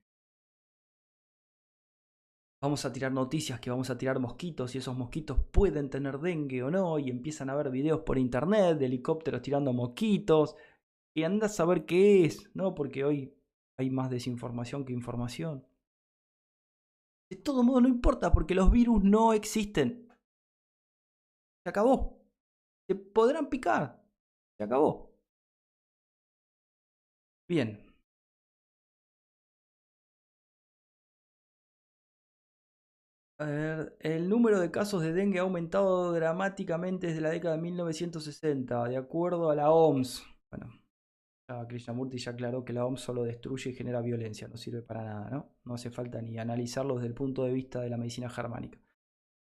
Vamos 2.61 2.85
a 2.85 2.93
tirar 2.93 3.13
noticias 3.13 3.61
que 3.61 3.71
vamos 3.71 3.89
a 3.89 3.97
tirar 3.97 4.19
mosquitos 4.19 4.75
y 4.75 4.79
esos 4.79 4.97
mosquitos 4.97 5.39
pueden 5.53 5.89
tener 5.89 6.19
dengue 6.19 6.63
o 6.63 6.71
no. 6.71 6.99
Y 6.99 7.09
empiezan 7.09 7.49
a 7.49 7.55
ver 7.55 7.71
videos 7.71 8.01
por 8.01 8.19
internet 8.19 8.79
de 8.79 8.87
helicópteros 8.87 9.41
tirando 9.41 9.73
mosquitos. 9.73 10.55
Y 11.17 11.23
anda 11.23 11.47
a 11.47 11.51
saber 11.51 11.87
qué 11.87 12.25
es, 12.27 12.51
¿no? 12.55 12.75
Porque 12.75 13.05
hoy 13.05 13.35
hay 13.79 13.91
más 13.91 14.11
desinformación 14.11 14.85
que 14.85 14.93
información. 14.93 15.65
De 17.31 17.37
todo 17.37 17.63
modo, 17.63 17.81
no 17.81 17.89
importa 17.89 18.33
porque 18.33 18.55
los 18.55 18.71
virus 18.71 19.03
no 19.03 19.33
existen. 19.33 20.08
Se 21.69 21.71
acabó. 21.71 22.19
Se 22.89 22.95
podrán 22.95 23.51
picar. 23.51 24.03
Se 24.57 24.65
acabó. 24.65 25.13
Bien. 27.47 27.79
A 33.39 33.45
ver, 33.45 33.97
el 34.01 34.29
número 34.31 34.59
de 34.61 34.71
casos 34.71 35.03
de 35.03 35.13
dengue 35.13 35.39
ha 35.41 35.43
aumentado 35.43 36.13
dramáticamente 36.13 37.09
desde 37.09 37.21
la 37.21 37.29
década 37.29 37.57
de 37.57 37.63
1960, 37.63 38.85
de 38.89 38.97
acuerdo 38.97 39.51
a 39.51 39.55
la 39.55 39.71
OMS. 39.71 40.25
Bueno, 40.51 40.73
ya 41.49 41.67
Krishnamurti 41.69 42.19
ya 42.19 42.33
aclaró 42.33 42.65
que 42.65 42.73
la 42.73 42.87
OMS 42.87 43.01
solo 43.03 43.25
destruye 43.25 43.71
y 43.71 43.75
genera 43.75 44.01
violencia, 44.01 44.49
no 44.49 44.57
sirve 44.57 44.83
para 44.83 45.05
nada, 45.05 45.31
¿no? 45.31 45.55
No 45.65 45.75
hace 45.75 45.91
falta 45.91 46.23
ni 46.23 46.39
analizarlo 46.39 46.95
desde 46.95 47.09
el 47.09 47.15
punto 47.15 47.45
de 47.45 47.53
vista 47.53 47.81
de 47.83 47.91
la 47.91 47.99
medicina 47.99 48.31
germánica. 48.31 48.81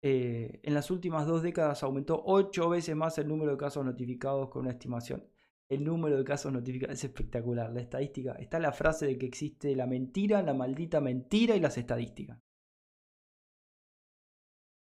Eh, 0.02 0.60
en 0.62 0.74
las 0.74 0.90
últimas 0.90 1.26
dos 1.26 1.42
décadas 1.42 1.82
aumentó 1.82 2.22
ocho 2.24 2.68
veces 2.68 2.94
más 2.94 3.18
el 3.18 3.28
número 3.28 3.52
de 3.52 3.56
casos 3.56 3.84
notificados 3.84 4.48
con 4.50 4.62
una 4.62 4.72
estimación. 4.72 5.26
El 5.68 5.84
número 5.84 6.16
de 6.16 6.24
casos 6.24 6.52
notificados 6.52 6.98
es 6.98 7.04
espectacular. 7.04 7.72
La 7.72 7.80
estadística, 7.80 8.32
está 8.32 8.58
la 8.60 8.72
frase 8.72 9.06
de 9.06 9.18
que 9.18 9.26
existe 9.26 9.74
la 9.74 9.86
mentira, 9.86 10.42
la 10.42 10.54
maldita 10.54 11.00
mentira 11.00 11.56
y 11.56 11.60
las 11.60 11.76
estadísticas. 11.78 12.38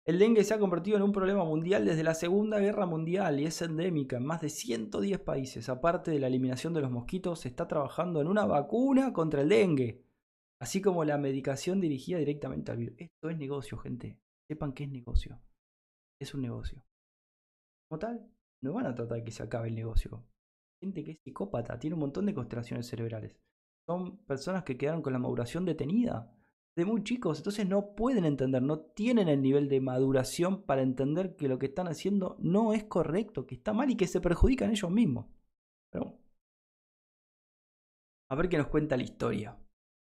El 0.09 0.19
dengue 0.19 0.43
se 0.43 0.55
ha 0.55 0.59
convertido 0.59 0.97
en 0.97 1.03
un 1.03 1.13
problema 1.13 1.45
mundial 1.45 1.85
desde 1.85 2.03
la 2.03 2.15
Segunda 2.15 2.59
Guerra 2.59 2.87
Mundial 2.87 3.41
y 3.41 3.45
es 3.45 3.61
endémica 3.61 4.17
en 4.17 4.25
más 4.25 4.41
de 4.41 4.49
110 4.49 5.21
países. 5.21 5.69
Aparte 5.69 6.11
de 6.11 6.19
la 6.19 6.29
eliminación 6.29 6.73
de 6.73 6.81
los 6.81 6.91
mosquitos, 6.91 7.41
se 7.41 7.49
está 7.49 7.69
trabajando 7.69 8.23
en 8.23 8.27
una 8.27 8.47
vacuna 8.47 9.13
contra 9.13 9.43
el 9.43 9.51
dengue, 9.51 10.03
así 10.61 10.81
como 10.81 11.05
la 11.05 11.19
medicación 11.19 11.79
dirigida 11.79 12.17
directamente 12.19 12.73
al 12.73 12.79
virus. 12.79 12.97
Esto 12.99 13.29
es 13.29 13.37
negocio, 13.37 13.77
gente. 13.77 14.17
Sepan 14.49 14.73
que 14.73 14.85
es 14.85 14.91
negocio. 14.91 15.41
Es 16.19 16.35
un 16.35 16.43
negocio. 16.43 16.83
Como 17.89 17.99
tal, 17.99 18.31
no 18.63 18.73
van 18.73 18.87
a 18.87 18.95
tratar 18.95 19.23
que 19.23 19.31
se 19.31 19.43
acabe 19.43 19.69
el 19.69 19.75
negocio. 19.75 20.25
Gente 20.81 21.05
que 21.05 21.13
es 21.13 21.19
psicópata, 21.23 21.79
tiene 21.79 21.95
un 21.95 22.01
montón 22.01 22.27
de 22.27 22.35
constelaciones 22.35 22.87
cerebrales. 22.87 23.37
Son 23.87 24.19
personas 24.25 24.65
que 24.65 24.77
quedaron 24.77 25.03
con 25.03 25.13
la 25.13 25.19
maduración 25.19 25.65
detenida 25.65 26.35
de 26.77 26.85
muy 26.85 27.03
chicos, 27.03 27.39
entonces 27.39 27.67
no 27.67 27.97
pueden 27.97 28.25
entender, 28.25 28.63
no 28.63 28.79
tienen 28.79 29.29
el 29.29 29.43
nivel 29.43 29.69
de 29.69 29.81
maduración 29.81 30.63
para 30.63 30.83
entender 30.83 31.35
que 31.35 31.49
lo 31.49 31.59
que 31.59 31.67
están 31.67 31.89
haciendo 31.89 32.37
no 32.39 32.73
es 32.73 32.85
correcto, 32.85 33.47
que 33.47 33.57
está 33.57 33.73
mal 33.73 33.91
y 33.91 33.97
que 33.97 34.07
se 34.07 34.21
perjudican 34.21 34.71
ellos 34.71 34.91
mismos. 34.91 35.27
a 38.31 38.35
ver 38.37 38.49
qué 38.49 38.59
nos 38.59 38.69
cuenta 38.69 38.97
la 38.97 39.03
historia. 39.03 39.59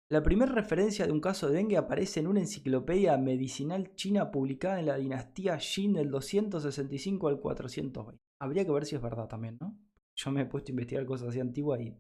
La 0.10 0.24
primera 0.24 0.54
referencia 0.54 1.06
de 1.06 1.12
un 1.12 1.20
caso 1.20 1.50
de 1.50 1.56
dengue 1.56 1.76
aparece 1.76 2.22
en 2.22 2.28
una 2.28 2.40
enciclopedia 2.40 3.18
medicinal 3.18 3.94
china 3.96 4.32
publicada 4.32 4.80
en 4.80 4.86
la 4.86 4.96
dinastía 4.96 5.58
Jin 5.60 5.94
del 5.94 6.10
265 6.10 7.28
al 7.28 7.42
420. 7.42 8.24
Habría 8.40 8.64
que 8.64 8.72
ver 8.72 8.86
si 8.86 8.96
es 8.96 9.02
verdad 9.02 9.28
también, 9.28 9.58
¿no? 9.60 9.78
Yo 10.16 10.32
me 10.32 10.42
he 10.44 10.46
puesto 10.46 10.72
a 10.72 10.74
investigar 10.74 11.06
cosas 11.06 11.30
así 11.30 11.42
antiguas 11.42 11.82
y 11.82 11.94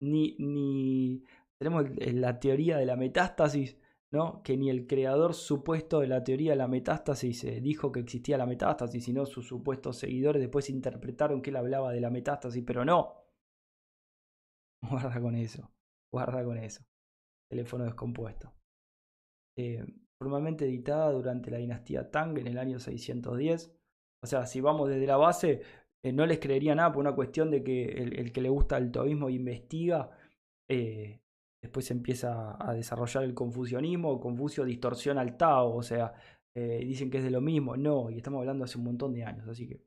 ni, 0.00 0.34
ni 0.38 1.22
tenemos 1.58 1.84
la 1.96 2.40
teoría 2.40 2.76
de 2.76 2.86
la 2.86 2.96
metástasis, 2.96 3.78
¿no? 4.10 4.42
Que 4.42 4.56
ni 4.56 4.68
el 4.68 4.88
creador 4.88 5.34
supuesto 5.34 6.00
de 6.00 6.08
la 6.08 6.24
teoría 6.24 6.52
de 6.52 6.56
la 6.56 6.66
metástasis 6.66 7.44
eh, 7.44 7.60
dijo 7.60 7.92
que 7.92 8.00
existía 8.00 8.36
la 8.36 8.46
metástasis, 8.46 9.04
sino 9.04 9.26
sus 9.26 9.46
supuestos 9.46 9.96
seguidores 9.96 10.42
después 10.42 10.68
interpretaron 10.70 11.40
que 11.40 11.50
él 11.50 11.56
hablaba 11.56 11.92
de 11.92 12.00
la 12.00 12.10
metástasis, 12.10 12.64
pero 12.66 12.84
no. 12.84 13.14
Guarda 14.90 15.20
con 15.20 15.36
eso, 15.36 15.70
guarda 16.10 16.42
con 16.44 16.58
eso. 16.58 16.82
Teléfono 17.52 17.84
descompuesto. 17.84 18.52
Eh, 19.58 19.84
formalmente 20.18 20.64
editada 20.64 21.12
durante 21.12 21.50
la 21.50 21.58
dinastía 21.58 22.10
Tang 22.10 22.38
en 22.38 22.46
el 22.46 22.58
año 22.58 22.78
610. 22.78 23.72
O 24.22 24.26
sea, 24.26 24.46
si 24.46 24.60
vamos 24.60 24.88
desde 24.88 25.06
la 25.06 25.16
base, 25.16 25.60
eh, 26.02 26.12
no 26.12 26.24
les 26.24 26.38
creería 26.38 26.74
nada 26.74 26.92
por 26.92 27.00
una 27.00 27.14
cuestión 27.14 27.50
de 27.50 27.62
que 27.62 27.84
el, 27.84 28.32
que 28.32 28.40
le 28.40 28.48
gusta 28.48 28.78
el 28.78 28.90
taoísmo 28.90 29.28
investiga 29.28 30.10
después 31.62 31.86
se 31.86 31.94
empieza 31.94 32.56
a 32.58 32.74
desarrollar 32.74 33.22
el 33.22 33.34
confucianismo, 33.34 34.20
Confucio 34.20 34.64
distorsiona 34.64 35.22
el 35.22 35.36
Tao, 35.36 35.76
o 35.76 35.82
sea, 35.82 36.12
eh, 36.56 36.82
dicen 36.84 37.08
que 37.08 37.18
es 37.18 37.24
de 37.24 37.30
lo 37.30 37.40
mismo, 37.40 37.76
no, 37.76 38.10
y 38.10 38.16
estamos 38.16 38.40
hablando 38.40 38.64
hace 38.64 38.78
un 38.78 38.84
montón 38.84 39.14
de 39.14 39.24
años, 39.24 39.48
así 39.48 39.68
que... 39.68 39.80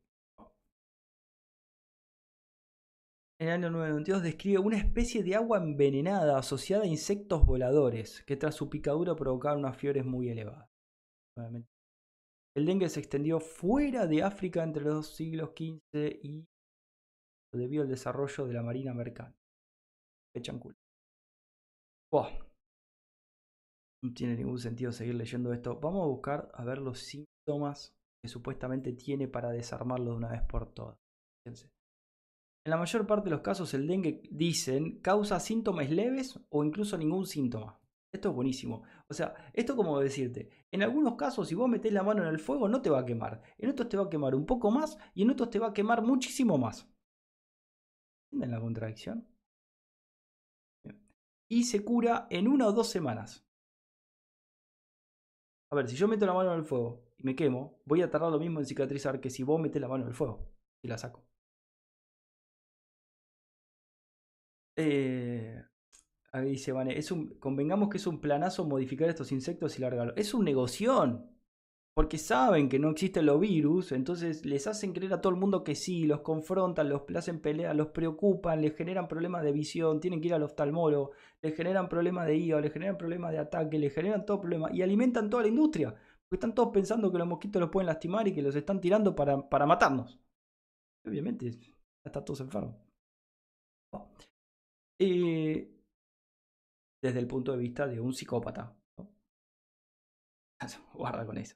En 3.38 3.50
el 3.50 3.54
año 3.54 3.70
992 3.70 4.24
describe 4.24 4.60
una 4.60 4.78
especie 4.78 5.22
de 5.22 5.36
agua 5.36 5.58
envenenada 5.58 6.38
asociada 6.38 6.84
a 6.84 6.88
insectos 6.88 7.46
voladores, 7.46 8.24
que 8.26 8.38
tras 8.38 8.56
su 8.56 8.70
picadura 8.70 9.16
provocaron 9.16 9.60
unas 9.60 9.76
fiebres 9.76 10.06
muy 10.06 10.30
elevadas. 10.30 10.70
El 12.56 12.66
dengue 12.66 12.88
se 12.88 13.02
extendió 13.02 13.42
fuera 13.42 14.08
de 14.08 14.24
África 14.24 14.64
entre 14.64 14.86
los 14.86 15.14
siglos 15.14 15.50
XV 15.50 16.20
y 16.24 16.48
debido 17.54 17.84
al 17.84 17.90
desarrollo 17.90 18.48
de 18.48 18.54
la 18.54 18.64
marina 18.64 18.94
mercante. 18.94 19.38
No 24.02 24.14
tiene 24.14 24.38
ningún 24.38 24.60
sentido 24.60 24.94
seguir 24.94 25.16
leyendo 25.16 25.52
esto. 25.52 25.78
Vamos 25.80 26.04
a 26.04 26.08
buscar 26.08 26.50
a 26.54 26.64
ver 26.64 26.78
los 26.78 27.00
síntomas 27.00 27.94
que 28.24 28.30
supuestamente 28.30 28.94
tiene 28.94 29.28
para 29.28 29.50
desarmarlo 29.50 30.12
de 30.12 30.18
una 30.18 30.30
vez 30.30 30.42
por 30.44 30.74
todas. 30.74 30.96
Fíjense. 31.44 31.75
En 32.66 32.72
la 32.72 32.78
mayor 32.78 33.06
parte 33.06 33.26
de 33.26 33.36
los 33.36 33.42
casos 33.42 33.74
el 33.76 33.86
dengue, 33.88 34.24
dicen, 34.32 35.00
causa 35.00 35.40
síntomas 35.40 35.90
leves 35.90 36.40
o 36.50 36.64
incluso 36.64 36.98
ningún 36.98 37.28
síntoma. 37.28 37.80
Esto 38.12 38.30
es 38.30 38.36
buenísimo. 38.36 38.84
O 39.08 39.14
sea, 39.14 39.36
esto 39.54 39.76
como 39.76 40.00
decirte, 40.00 40.50
en 40.72 40.82
algunos 40.82 41.16
casos 41.16 41.48
si 41.48 41.54
vos 41.54 41.70
metés 41.70 41.94
la 41.94 42.02
mano 42.02 42.24
en 42.24 42.30
el 42.30 42.40
fuego 42.40 42.68
no 42.68 42.82
te 42.82 42.90
va 42.90 43.02
a 43.02 43.06
quemar. 43.06 43.42
En 43.58 43.70
otros 43.70 43.88
te 43.88 43.98
va 43.98 44.06
a 44.06 44.10
quemar 44.10 44.34
un 44.34 44.46
poco 44.46 44.72
más 44.72 44.98
y 45.14 45.22
en 45.22 45.30
otros 45.30 45.50
te 45.52 45.60
va 45.60 45.68
a 45.68 45.74
quemar 45.74 46.02
muchísimo 46.02 46.58
más. 46.58 46.90
¿Entienden 48.32 48.52
la 48.52 48.62
contradicción? 48.62 49.28
y 51.48 51.64
se 51.64 51.84
cura 51.84 52.28
en 52.30 52.48
una 52.48 52.68
o 52.68 52.74
dos 52.74 52.90
semanas. 52.90 53.46
A 55.72 55.76
ver, 55.76 55.88
si 55.88 55.96
yo 55.96 56.08
meto 56.08 56.26
la 56.26 56.34
mano 56.34 56.52
en 56.54 56.60
el 56.60 56.66
fuego 56.66 57.04
y 57.18 57.24
me 57.24 57.36
quemo, 57.36 57.82
voy 57.86 58.02
a 58.02 58.10
tardar 58.10 58.32
lo 58.32 58.40
mismo 58.40 58.60
en 58.60 58.66
cicatrizar 58.66 59.20
que 59.20 59.30
si 59.30 59.44
vos 59.44 59.60
metés 59.60 59.82
la 59.82 59.88
mano 59.88 60.04
en 60.04 60.10
el 60.10 60.16
fuego 60.16 60.52
y 60.82 60.88
la 60.88 60.98
saco. 60.98 61.24
Eh, 64.76 65.64
ahí 66.32 66.50
dice 66.52 66.72
Vane, 66.72 67.00
convengamos 67.40 67.90
que 67.90 67.98
es 67.98 68.08
un 68.08 68.20
planazo 68.20 68.66
modificar 68.66 69.10
estos 69.10 69.32
insectos 69.32 69.78
y 69.78 69.82
largarlos. 69.82 70.16
Es 70.18 70.34
un 70.34 70.46
negoción 70.46 71.36
porque 71.96 72.18
saben 72.18 72.68
que 72.68 72.78
no 72.78 72.90
existen 72.90 73.26
los 73.26 73.40
virus, 73.40 73.94
entonces 73.94 74.46
les 74.46 74.68
hacen 74.68 74.92
creer 74.92 75.14
a 75.14 75.22
todo 75.22 75.32
el 75.32 75.40
mundo 75.40 75.64
que 75.64 75.76
sí, 75.76 76.06
los 76.06 76.20
confrontan, 76.22 76.90
los 76.90 77.04
hacen 77.16 77.40
pelea, 77.40 77.74
los 77.74 77.88
preocupan, 77.88 78.62
les 78.62 78.76
generan 78.76 79.08
problemas 79.08 79.44
de 79.44 79.54
visión, 79.54 80.02
tienen 80.02 80.20
que 80.20 80.28
ir 80.28 80.34
al 80.34 80.44
oftalmólogo, 80.44 81.12
les 81.42 81.56
generan 81.56 81.88
problemas 81.88 82.28
de 82.28 82.36
hígado, 82.36 82.62
les 82.62 82.74
generan 82.74 82.98
problemas 82.98 83.32
de 83.32 83.40
ataque, 83.40 83.80
les 83.80 83.94
generan 83.94 84.26
todo 84.26 84.42
problema 84.42 84.70
y 84.74 84.82
alimentan 84.82 85.30
toda 85.30 85.44
la 85.44 85.50
industria, 85.50 85.92
porque 85.92 86.36
están 86.36 86.54
todos 86.54 86.74
pensando 86.74 87.10
que 87.10 87.18
los 87.18 87.28
mosquitos 87.28 87.62
los 87.62 87.70
pueden 87.70 87.88
lastimar 87.88 88.28
y 88.28 88.34
que 88.34 88.42
los 88.42 88.56
están 88.58 88.82
tirando 88.82 89.16
para, 89.16 89.48
para 89.48 89.66
matarnos. 89.66 90.20
Obviamente, 91.06 91.58
están 92.04 92.26
todos 92.26 92.42
enfermos. 92.42 92.76
Eh, 95.00 95.72
desde 97.02 97.20
el 97.20 97.28
punto 97.28 97.52
de 97.52 97.58
vista 97.58 97.88
de 97.88 98.00
un 98.00 98.14
psicópata. 98.14 98.76
Guarda 100.94 101.26
con 101.26 101.38
eso. 101.38 101.56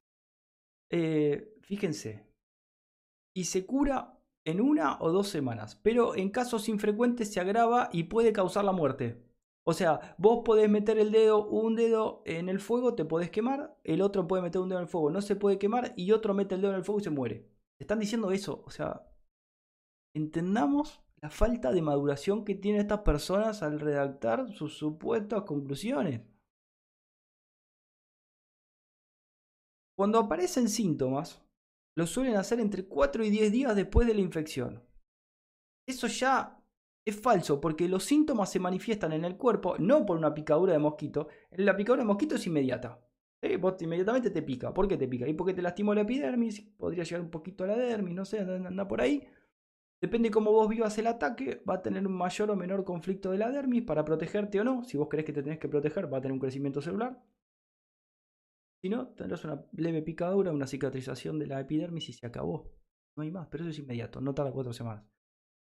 Eh, 0.91 1.55
fíjense, 1.61 2.27
y 3.33 3.45
se 3.45 3.65
cura 3.65 4.19
en 4.45 4.61
una 4.61 4.99
o 4.99 5.11
dos 5.11 5.29
semanas, 5.29 5.75
pero 5.81 6.15
en 6.15 6.29
casos 6.29 6.69
infrecuentes 6.69 7.31
se 7.31 7.39
agrava 7.39 7.89
y 7.91 8.03
puede 8.03 8.33
causar 8.33 8.65
la 8.65 8.71
muerte. 8.71 9.23
O 9.63 9.73
sea, 9.73 10.15
vos 10.17 10.41
podés 10.43 10.69
meter 10.69 10.97
el 10.97 11.11
dedo, 11.11 11.45
un 11.47 11.75
dedo 11.75 12.23
en 12.25 12.49
el 12.49 12.59
fuego, 12.59 12.95
te 12.95 13.05
podés 13.05 13.29
quemar, 13.29 13.77
el 13.83 14.01
otro 14.01 14.27
puede 14.27 14.41
meter 14.41 14.61
un 14.61 14.69
dedo 14.69 14.79
en 14.79 14.85
el 14.85 14.89
fuego, 14.89 15.11
no 15.11 15.21
se 15.21 15.35
puede 15.35 15.59
quemar, 15.59 15.93
y 15.95 16.11
otro 16.11 16.33
mete 16.33 16.55
el 16.55 16.61
dedo 16.61 16.71
en 16.71 16.77
el 16.77 16.83
fuego 16.83 16.99
y 16.99 17.03
se 17.03 17.09
muere. 17.11 17.49
Están 17.79 17.99
diciendo 17.99 18.31
eso, 18.31 18.63
o 18.65 18.71
sea, 18.71 19.07
entendamos 20.15 21.01
la 21.21 21.29
falta 21.29 21.71
de 21.71 21.81
maduración 21.81 22.45
que 22.45 22.55
tienen 22.55 22.81
estas 22.81 22.99
personas 22.99 23.61
al 23.61 23.79
redactar 23.79 24.51
sus 24.53 24.77
supuestas 24.77 25.43
conclusiones. 25.43 26.21
Cuando 29.97 30.19
aparecen 30.19 30.69
síntomas, 30.69 31.43
lo 31.97 32.07
suelen 32.07 32.35
hacer 32.35 32.61
entre 32.61 32.85
4 32.85 33.23
y 33.25 33.29
10 33.29 33.51
días 33.51 33.75
después 33.75 34.07
de 34.07 34.13
la 34.13 34.21
infección. 34.21 34.81
Eso 35.85 36.07
ya 36.07 36.63
es 37.05 37.19
falso 37.19 37.59
porque 37.59 37.89
los 37.89 38.05
síntomas 38.05 38.51
se 38.51 38.59
manifiestan 38.59 39.11
en 39.11 39.25
el 39.25 39.35
cuerpo 39.35 39.77
no 39.77 40.05
por 40.05 40.15
una 40.15 40.33
picadura 40.33 40.71
de 40.71 40.79
mosquito. 40.79 41.27
La 41.51 41.75
picadura 41.75 42.03
de 42.03 42.07
mosquito 42.07 42.35
es 42.35 42.47
inmediata. 42.47 43.03
Vos 43.59 43.81
inmediatamente 43.81 44.29
te 44.29 44.41
pica. 44.41 44.73
¿Por 44.73 44.87
qué 44.87 44.95
te 44.95 45.07
pica? 45.07 45.27
Y 45.27 45.33
porque 45.33 45.53
te 45.53 45.61
lastimó 45.61 45.93
la 45.93 46.01
epidermis, 46.01 46.61
podría 46.77 47.03
llegar 47.03 47.21
un 47.21 47.29
poquito 47.29 47.63
a 47.63 47.67
la 47.67 47.77
dermis, 47.77 48.13
no 48.13 48.25
sé, 48.25 48.39
anda 48.39 48.87
por 48.87 49.01
ahí. 49.01 49.27
Depende 50.01 50.29
de 50.29 50.33
cómo 50.33 50.51
vos 50.51 50.69
vivas 50.69 50.97
el 50.97 51.07
ataque, 51.07 51.61
va 51.69 51.75
a 51.75 51.81
tener 51.81 52.07
un 52.07 52.13
mayor 52.13 52.51
o 52.51 52.55
menor 52.55 52.85
conflicto 52.85 53.31
de 53.31 53.37
la 53.37 53.51
dermis 53.51 53.83
para 53.83 54.05
protegerte 54.05 54.59
o 54.61 54.63
no. 54.63 54.83
Si 54.85 54.97
vos 54.97 55.09
crees 55.09 55.25
que 55.25 55.33
te 55.33 55.43
tenés 55.43 55.59
que 55.59 55.67
proteger, 55.67 56.11
va 56.11 56.19
a 56.19 56.21
tener 56.21 56.33
un 56.33 56.39
crecimiento 56.39 56.81
celular. 56.81 57.21
Si 58.81 58.87
no, 58.87 59.09
tendrás 59.09 59.43
una 59.43 59.65
leve 59.73 60.01
picadura, 60.01 60.53
una 60.53 60.67
cicatrización 60.67 61.37
de 61.37 61.47
la 61.47 61.59
epidermis 61.59 62.07
y 62.07 62.13
se 62.13 62.25
acabó. 62.25 62.71
No 63.17 63.23
hay 63.23 63.31
más, 63.31 63.47
pero 63.47 63.65
eso 63.65 63.71
es 63.71 63.79
inmediato, 63.79 64.21
no 64.21 64.33
tarda 64.33 64.53
cuatro 64.53 64.71
semanas. 64.71 65.03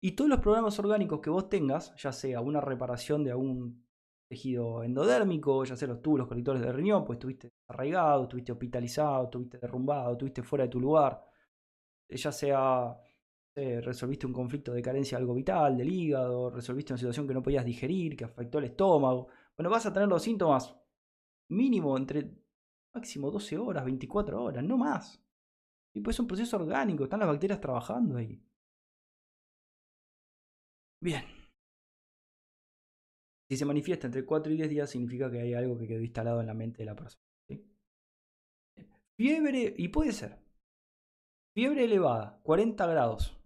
Y 0.01 0.13
todos 0.13 0.29
los 0.29 0.39
problemas 0.39 0.77
orgánicos 0.79 1.21
que 1.21 1.29
vos 1.29 1.47
tengas, 1.47 1.93
ya 1.95 2.11
sea 2.11 2.41
una 2.41 2.59
reparación 2.59 3.23
de 3.23 3.31
algún 3.31 3.85
tejido 4.27 4.83
endodérmico, 4.83 5.63
ya 5.63 5.75
sea 5.75 5.87
los 5.87 6.01
túbulos 6.01 6.27
colectores 6.27 6.61
de 6.63 6.71
riñón, 6.71 7.05
pues 7.05 7.17
estuviste 7.17 7.53
arraigado, 7.67 8.23
estuviste 8.23 8.51
hospitalizado, 8.51 9.25
estuviste 9.25 9.59
derrumbado, 9.59 10.13
estuviste 10.13 10.41
fuera 10.41 10.65
de 10.65 10.71
tu 10.71 10.79
lugar, 10.79 11.23
ya 12.09 12.31
sea 12.31 12.97
resolviste 13.55 14.25
un 14.25 14.33
conflicto 14.33 14.73
de 14.73 14.81
carencia 14.81 15.17
de 15.17 15.21
algo 15.21 15.35
vital, 15.35 15.77
del 15.77 15.91
hígado, 15.91 16.49
resolviste 16.49 16.93
una 16.93 16.97
situación 16.97 17.27
que 17.27 17.33
no 17.33 17.43
podías 17.43 17.65
digerir, 17.65 18.15
que 18.15 18.25
afectó 18.25 18.59
el 18.59 18.65
estómago. 18.65 19.27
Bueno, 19.55 19.69
vas 19.69 19.85
a 19.85 19.93
tener 19.93 20.09
los 20.09 20.23
síntomas 20.23 20.75
mínimo 21.49 21.97
entre 21.97 22.31
máximo 22.93 23.31
12 23.31 23.57
horas, 23.57 23.85
24 23.85 24.43
horas, 24.43 24.63
no 24.63 24.77
más. 24.77 25.23
Y 25.93 26.01
pues 26.01 26.15
es 26.15 26.19
un 26.21 26.27
proceso 26.27 26.57
orgánico, 26.57 27.03
están 27.03 27.19
las 27.19 27.29
bacterias 27.29 27.61
trabajando 27.61 28.17
ahí. 28.17 28.41
Bien. 30.99 31.23
Si 33.49 33.57
se 33.57 33.65
manifiesta 33.65 34.07
entre 34.07 34.25
4 34.25 34.53
y 34.53 34.57
10 34.57 34.69
días, 34.69 34.89
significa 34.89 35.29
que 35.29 35.41
hay 35.41 35.53
algo 35.53 35.77
que 35.77 35.87
quedó 35.87 36.01
instalado 36.01 36.41
en 36.41 36.47
la 36.47 36.53
mente 36.53 36.79
de 36.79 36.85
la 36.85 36.95
persona. 36.95 37.21
Fiebre, 39.15 39.75
y 39.77 39.89
puede 39.89 40.11
ser. 40.11 40.39
Fiebre 41.53 41.83
elevada, 41.83 42.39
40 42.43 42.87
grados. 42.87 43.37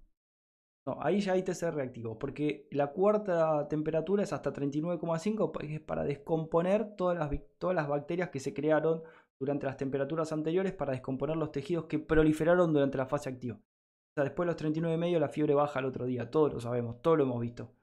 No, 0.87 0.97
ahí 1.01 1.19
ya 1.19 1.33
hay 1.33 1.43
TC 1.43 1.69
reactivo, 1.71 2.17
porque 2.17 2.65
la 2.71 2.93
cuarta 2.93 3.67
temperatura 3.67 4.23
es 4.23 4.31
hasta 4.31 4.53
39,5, 4.53 5.61
es 5.69 5.81
para 5.81 6.05
descomponer 6.05 6.95
todas 6.95 7.17
las, 7.17 7.29
todas 7.57 7.75
las 7.75 7.89
bacterias 7.89 8.29
que 8.29 8.39
se 8.39 8.53
crearon 8.53 9.03
durante 9.37 9.65
las 9.65 9.75
temperaturas 9.75 10.31
anteriores 10.31 10.71
para 10.71 10.93
descomponer 10.93 11.35
los 11.35 11.51
tejidos 11.51 11.87
que 11.87 11.99
proliferaron 11.99 12.71
durante 12.71 12.97
la 12.97 13.05
fase 13.05 13.27
activa. 13.27 13.55
O 13.55 14.13
sea, 14.15 14.23
después 14.23 14.47
de 14.47 14.53
los 14.53 14.73
39,5 14.73 15.19
la 15.19 15.27
fiebre 15.27 15.55
baja 15.55 15.79
al 15.79 15.85
otro 15.85 16.05
día, 16.05 16.31
todos 16.31 16.53
lo 16.53 16.61
sabemos, 16.61 17.01
todos 17.01 17.17
lo 17.17 17.25
hemos 17.25 17.41
visto. 17.41 17.75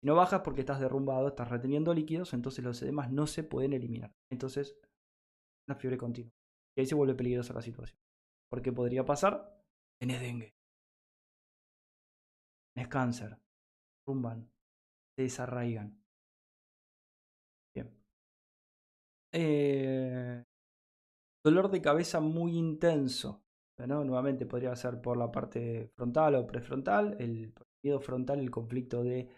Si 0.00 0.06
no 0.06 0.14
bajas 0.14 0.42
porque 0.44 0.60
estás 0.60 0.78
derrumbado, 0.78 1.26
estás 1.26 1.48
reteniendo 1.48 1.92
líquidos, 1.92 2.32
entonces 2.32 2.64
los 2.64 2.80
edemas 2.80 3.10
no 3.10 3.26
se 3.26 3.42
pueden 3.42 3.72
eliminar. 3.72 4.14
Entonces, 4.30 4.76
una 5.66 5.74
fiebre 5.74 5.98
continua. 5.98 6.32
Y 6.76 6.82
ahí 6.82 6.86
se 6.86 6.94
vuelve 6.94 7.16
peligrosa 7.16 7.54
la 7.54 7.60
situación. 7.60 7.98
¿Por 8.48 8.62
qué 8.62 8.70
podría 8.72 9.04
pasar? 9.04 9.60
Tenés 9.98 10.20
dengue. 10.20 10.59
Cáncer. 12.88 13.38
Rumban. 14.06 14.50
Se 15.16 15.22
desarraigan. 15.22 16.02
Bien. 17.74 17.90
Eh, 19.32 20.44
dolor 21.44 21.70
de 21.70 21.82
cabeza 21.82 22.20
muy 22.20 22.56
intenso. 22.56 23.42
¿no? 23.86 24.04
Nuevamente 24.04 24.46
podría 24.46 24.74
ser 24.76 25.00
por 25.00 25.16
la 25.16 25.30
parte 25.30 25.90
frontal 25.94 26.34
o 26.34 26.46
prefrontal. 26.46 27.16
El 27.18 27.52
miedo 27.82 28.00
frontal, 28.00 28.40
el 28.40 28.50
conflicto 28.50 29.02
de 29.02 29.28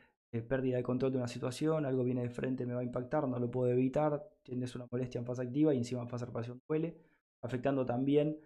pérdida 0.41 0.79
de 0.79 0.83
control 0.83 1.13
de 1.13 1.19
una 1.19 1.29
situación, 1.29 1.85
algo 1.85 2.05
viene 2.05 2.23
de 2.23 2.31
frente, 2.31 2.65
me 2.65 2.73
va 2.73 2.81
a 2.81 2.85
impactar, 2.85 3.29
no 3.29 3.39
lo 3.39 3.51
puedo 3.51 3.71
evitar, 3.71 4.31
tienes 4.43 4.75
una 4.75 4.87
molestia 4.91 5.19
en 5.19 5.27
fase 5.27 5.43
activa 5.43 5.75
y 5.75 5.77
encima 5.77 6.01
en 6.01 6.09
fase 6.09 6.25
reparación 6.25 6.63
duele, 6.67 6.97
afectando 7.43 7.85
también 7.85 8.41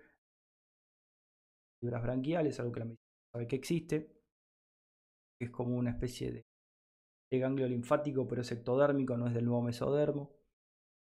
fibras 1.80 2.02
branquiales, 2.02 2.58
algo 2.58 2.72
que 2.72 2.80
la 2.80 2.86
medicina 2.86 3.06
sabe 3.32 3.46
que 3.46 3.56
existe, 3.56 4.15
que 5.38 5.46
es 5.46 5.50
como 5.50 5.76
una 5.76 5.90
especie 5.90 6.32
de, 6.32 6.46
ganglio 7.38 7.68
linfático, 7.68 8.26
pero 8.26 8.42
es 8.42 8.52
ectodérmico, 8.52 9.16
no 9.16 9.26
es 9.26 9.34
del 9.34 9.44
nuevo 9.44 9.62
mesodermo. 9.62 10.32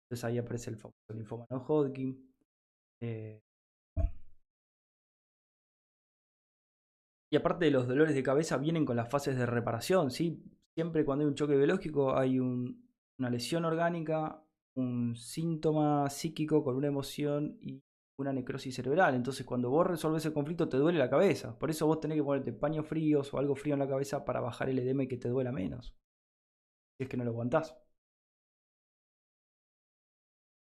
Entonces 0.04 0.24
ahí 0.24 0.38
aparece 0.38 0.70
el 0.70 0.76
famoso 0.76 1.12
linfoma 1.12 1.46
no 1.50 1.58
Hodgkin. 1.58 2.32
Eh, 3.00 3.42
y 7.30 7.36
aparte 7.36 7.66
de 7.66 7.70
los 7.70 7.86
dolores 7.86 8.14
de 8.14 8.22
cabeza 8.22 8.56
vienen 8.56 8.84
con 8.86 8.96
las 8.96 9.10
fases 9.10 9.36
de 9.36 9.46
reparación, 9.46 10.10
¿sí? 10.10 10.42
siempre 10.76 11.06
cuando 11.06 11.24
hay 11.24 11.28
un 11.28 11.34
choque 11.34 11.56
biológico 11.56 12.16
hay 12.16 12.38
una 12.38 13.30
lesión 13.30 13.64
orgánica, 13.64 14.42
un 14.76 15.16
síntoma 15.16 16.08
psíquico 16.10 16.62
con 16.62 16.76
una 16.76 16.88
emoción 16.88 17.58
y 17.62 17.82
una 18.18 18.32
necrosis 18.32 18.74
cerebral. 18.74 19.14
Entonces, 19.14 19.44
cuando 19.46 19.70
vos 19.70 19.86
resolves 19.86 20.24
el 20.26 20.32
conflicto, 20.32 20.68
te 20.68 20.76
duele 20.76 20.98
la 20.98 21.10
cabeza. 21.10 21.58
Por 21.58 21.70
eso 21.70 21.86
vos 21.86 22.00
tenés 22.00 22.16
que 22.18 22.24
ponerte 22.24 22.52
paños 22.52 22.86
fríos 22.86 23.32
o 23.32 23.38
algo 23.38 23.54
frío 23.54 23.74
en 23.74 23.80
la 23.80 23.88
cabeza 23.88 24.24
para 24.24 24.40
bajar 24.40 24.68
el 24.68 24.78
edema 24.78 25.02
y 25.04 25.08
que 25.08 25.16
te 25.18 25.28
duela 25.28 25.52
menos. 25.52 25.94
Si 26.98 27.04
es 27.04 27.08
que 27.08 27.16
no 27.16 27.24
lo 27.24 27.30
aguantás. 27.30 27.76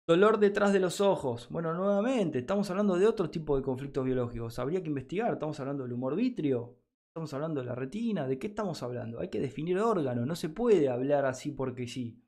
Dolor 0.06 0.38
detrás 0.38 0.72
de 0.72 0.80
los 0.80 1.00
ojos. 1.00 1.48
Bueno, 1.48 1.72
nuevamente, 1.74 2.40
estamos 2.40 2.68
hablando 2.70 2.96
de 2.96 3.06
otro 3.06 3.30
tipo 3.30 3.56
de 3.56 3.62
conflictos 3.62 4.04
biológicos. 4.04 4.58
Habría 4.58 4.82
que 4.82 4.88
investigar. 4.88 5.32
Estamos 5.32 5.58
hablando 5.60 5.84
del 5.84 5.94
humor 5.94 6.14
vitrio, 6.14 6.76
Estamos 7.14 7.32
hablando 7.32 7.60
de 7.60 7.66
la 7.66 7.76
retina, 7.76 8.26
¿de 8.26 8.40
qué 8.40 8.48
estamos 8.48 8.82
hablando? 8.82 9.20
Hay 9.20 9.28
que 9.28 9.38
definir 9.38 9.78
órgano, 9.78 10.26
no 10.26 10.34
se 10.34 10.48
puede 10.48 10.88
hablar 10.88 11.26
así 11.26 11.52
porque 11.52 11.86
sí. 11.86 12.20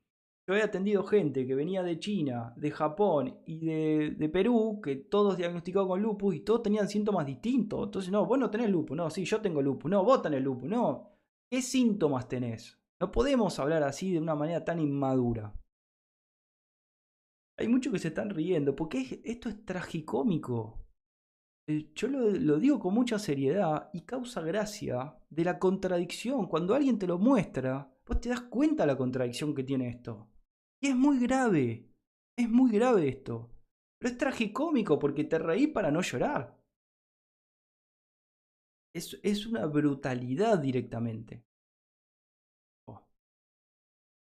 Yo 0.47 0.55
he 0.55 0.63
atendido 0.63 1.03
gente 1.03 1.45
que 1.45 1.55
venía 1.55 1.83
de 1.83 1.99
China, 1.99 2.53
de 2.55 2.71
Japón 2.71 3.41
y 3.45 3.65
de, 3.65 4.29
Perú, 4.29 4.79
que 4.81 4.95
todos 4.95 5.35
diagnosticados 5.35 5.89
con 5.89 6.01
lupus 6.01 6.35
y 6.35 6.39
todos 6.39 6.63
tenían 6.63 6.87
síntomas 6.87 7.25
distintos. 7.25 7.83
Entonces, 7.83 8.11
no, 8.11 8.25
vos 8.25 8.39
no 8.39 8.49
tenés 8.49 8.69
lupus, 8.69 8.95
no, 8.95 9.09
sí, 9.09 9.25
yo 9.25 9.41
tengo 9.41 9.61
lupus, 9.61 9.91
no, 9.91 10.05
vos 10.05 10.21
tenés 10.21 10.41
lupus, 10.41 10.69
no. 10.69 11.11
¿Qué 11.51 11.61
síntomas 11.61 12.29
tenés? 12.29 12.79
No 13.01 13.11
podemos 13.11 13.59
hablar 13.59 13.83
así 13.83 14.13
de 14.13 14.19
una 14.19 14.35
manera 14.35 14.63
tan 14.63 14.79
inmadura. 14.79 15.53
Hay 17.57 17.67
muchos 17.67 17.91
que 17.91 17.99
se 17.99 18.07
están 18.07 18.29
riendo, 18.29 18.73
porque 18.73 19.21
esto 19.25 19.49
es 19.49 19.65
tragicómico. 19.65 20.85
Eh, 21.67 21.91
yo 21.93 22.07
lo, 22.07 22.57
digo 22.57 22.79
con 22.79 22.93
mucha 22.93 23.19
seriedad 23.19 23.89
y 23.91 24.01
causa 24.01 24.39
gracia 24.39 25.17
de 25.29 25.43
la 25.43 25.59
contradicción. 25.59 26.47
Cuando 26.47 26.73
alguien 26.73 26.97
te 26.97 27.07
lo 27.07 27.17
muestra, 27.17 27.93
vos 28.05 28.21
te 28.21 28.29
das 28.29 28.41
cuenta 28.43 28.83
de 28.83 28.87
la 28.87 28.97
contradicción 28.97 29.53
que 29.53 29.65
tiene 29.65 29.89
esto. 29.89 30.29
Y 30.81 30.89
es 30.89 30.95
muy 30.95 31.19
grave, 31.19 31.89
es 32.37 32.49
muy 32.49 32.71
grave 32.71 33.07
esto. 33.07 33.49
Pero 33.99 34.11
es 34.11 34.17
tragicómico 34.17 34.99
porque 34.99 35.23
te 35.23 35.39
reí 35.39 35.67
para 35.67 35.91
no 35.91 36.01
llorar. 36.01 36.57
Es, 38.95 39.19
es 39.23 39.45
una 39.45 39.65
brutalidad 39.65 40.59
directamente. 40.59 41.43
Oh. 42.87 43.07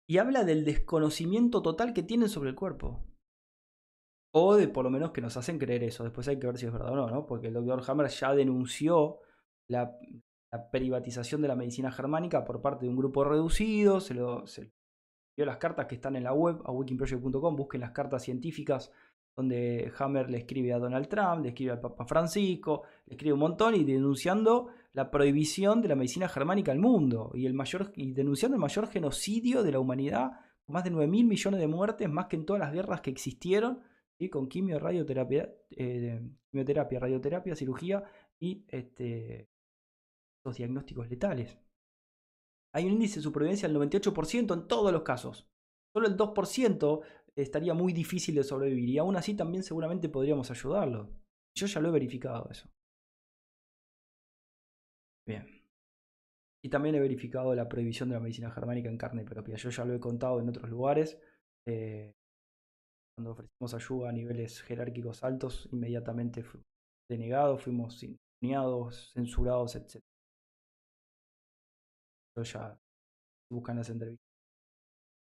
Y 0.10 0.18
habla 0.18 0.44
del 0.44 0.64
desconocimiento 0.64 1.62
total 1.62 1.94
que 1.94 2.04
tienen 2.04 2.30
sobre 2.30 2.50
el 2.50 2.56
cuerpo. 2.56 3.04
O 4.34 4.56
de 4.56 4.68
por 4.68 4.84
lo 4.84 4.90
menos 4.92 5.12
que 5.12 5.22
nos 5.22 5.36
hacen 5.36 5.58
creer 5.58 5.84
eso. 5.84 6.04
Después 6.04 6.28
hay 6.28 6.40
que 6.40 6.48
ver 6.48 6.58
si 6.58 6.66
es 6.66 6.72
verdad 6.72 6.94
o 6.94 6.96
no, 6.96 7.10
¿no? 7.10 7.26
Porque 7.26 7.48
el 7.48 7.54
doctor 7.54 7.84
Hammer 7.88 8.08
ya 8.08 8.34
denunció 8.34 9.20
la, 9.68 9.98
privatización 10.72 11.42
de 11.42 11.48
la 11.48 11.56
medicina 11.56 11.92
germánica 11.92 12.44
por 12.44 12.62
parte 12.62 12.86
de 12.86 12.90
un 12.90 12.98
grupo 12.98 13.24
reducido. 13.24 14.00
Se 14.00 14.14
lo 14.14 14.46
las 15.46 15.58
cartas 15.58 15.86
que 15.86 15.96
están 15.96 16.16
en 16.16 16.24
la 16.24 16.34
web, 16.34 16.62
a 16.66 16.72
wikiproject.com. 16.72 17.56
Busquen 17.56 17.82
las 17.82 17.92
cartas 17.92 18.24
científicas 18.24 18.92
donde 19.36 19.92
Hammer 20.00 20.32
le 20.32 20.40
escribe 20.40 20.74
a 20.74 20.80
Donald 20.80 21.08
Trump, 21.08 21.44
le 21.44 21.50
escribe 21.50 21.72
al 21.72 21.80
Papa 21.80 22.06
Francisco, 22.06 22.84
le 23.06 23.14
escribe 23.14 23.34
un 23.34 23.40
montón 23.40 23.76
y 23.76 23.84
denunciando 23.84 24.70
la 24.94 25.12
prohibición 25.12 25.80
de 25.80 25.90
la 25.90 25.96
medicina 25.96 26.28
germánica 26.28 26.72
al 26.72 26.80
mundo 26.80 27.32
y, 27.36 27.46
el 27.46 27.54
mayor, 27.54 27.92
y 27.96 28.14
denunciando 28.14 28.56
el 28.56 28.62
mayor 28.62 28.88
genocidio 28.88 29.62
de 29.62 29.72
la 29.72 29.80
humanidad, 29.80 30.32
más 30.66 30.84
de 30.84 30.90
9 30.90 31.08
mil 31.08 31.28
millones 31.28 31.60
de 31.60 31.68
muertes, 31.68 32.10
más 32.10 32.26
que 32.26 32.36
en 32.36 32.46
todas 32.46 32.60
las 32.60 32.74
guerras 32.74 33.02
que 33.02 33.12
existieron 33.12 33.84
con 34.32 34.50
quimio, 34.50 34.80
radioterapia, 34.80 35.54
eh, 35.70 36.20
quimioterapia, 36.50 37.00
radioterapia, 37.00 37.56
cirugía 37.56 38.04
y 38.40 38.66
este, 38.68 39.48
los 40.44 40.58
diagnósticos 40.58 41.08
letales. 41.08 41.60
Hay 42.74 42.86
un 42.86 42.94
índice 42.94 43.20
de 43.20 43.24
supervivencia 43.24 43.68
del 43.68 43.78
98% 43.78 44.54
en 44.54 44.68
todos 44.68 44.92
los 44.92 45.04
casos. 45.04 45.48
Solo 45.96 46.08
el 46.08 46.18
2% 46.18 47.02
estaría 47.36 47.74
muy 47.74 47.94
difícil 47.94 48.36
de 48.36 48.44
sobrevivir 48.44 48.90
y 48.90 48.98
aún 48.98 49.16
así 49.16 49.36
también 49.36 49.64
seguramente 49.64 50.10
podríamos 50.10 50.52
ayudarlo. 50.52 51.10
Yo 51.56 51.68
ya 51.68 51.82
lo 51.82 51.90
he 51.90 51.92
verificado 51.92 52.50
eso. 52.52 52.70
Bien. 55.28 55.46
Y 56.64 56.70
también 56.70 56.96
he 56.96 57.00
verificado 57.00 57.54
la 57.56 57.68
prohibición 57.68 58.10
de 58.10 58.16
la 58.16 58.22
medicina 58.22 58.52
germánica 58.52 58.90
en 58.90 58.98
carne 58.98 59.24
propia. 59.24 59.56
Yo 59.56 59.70
ya 59.70 59.86
lo 59.86 59.94
he 59.94 60.00
contado 60.00 60.40
en 60.40 60.50
otros 60.50 60.70
lugares. 60.70 61.20
Eh, 61.68 62.14
cuando 63.16 63.32
ofrecimos 63.32 63.74
ayuda 63.74 64.10
a 64.10 64.12
niveles 64.14 64.62
jerárquicos 64.62 65.24
altos, 65.24 65.68
inmediatamente 65.72 66.44
fuimos 66.44 66.68
denegados, 67.10 67.64
fuimos 67.64 68.04
inuniados, 68.42 69.12
censurados, 69.14 69.76
etc. 69.76 70.02
Ya 72.44 72.80
buscan 73.52 73.78
las 73.78 73.90
entrevistas, 73.90 74.28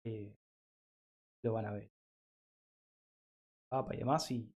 eh, 0.05 0.35
lo 1.43 1.53
van 1.53 1.65
a 1.65 1.71
ver. 1.71 1.91
Papa 3.69 3.95
y 3.95 3.97
demás, 3.99 4.31
y. 4.31 4.51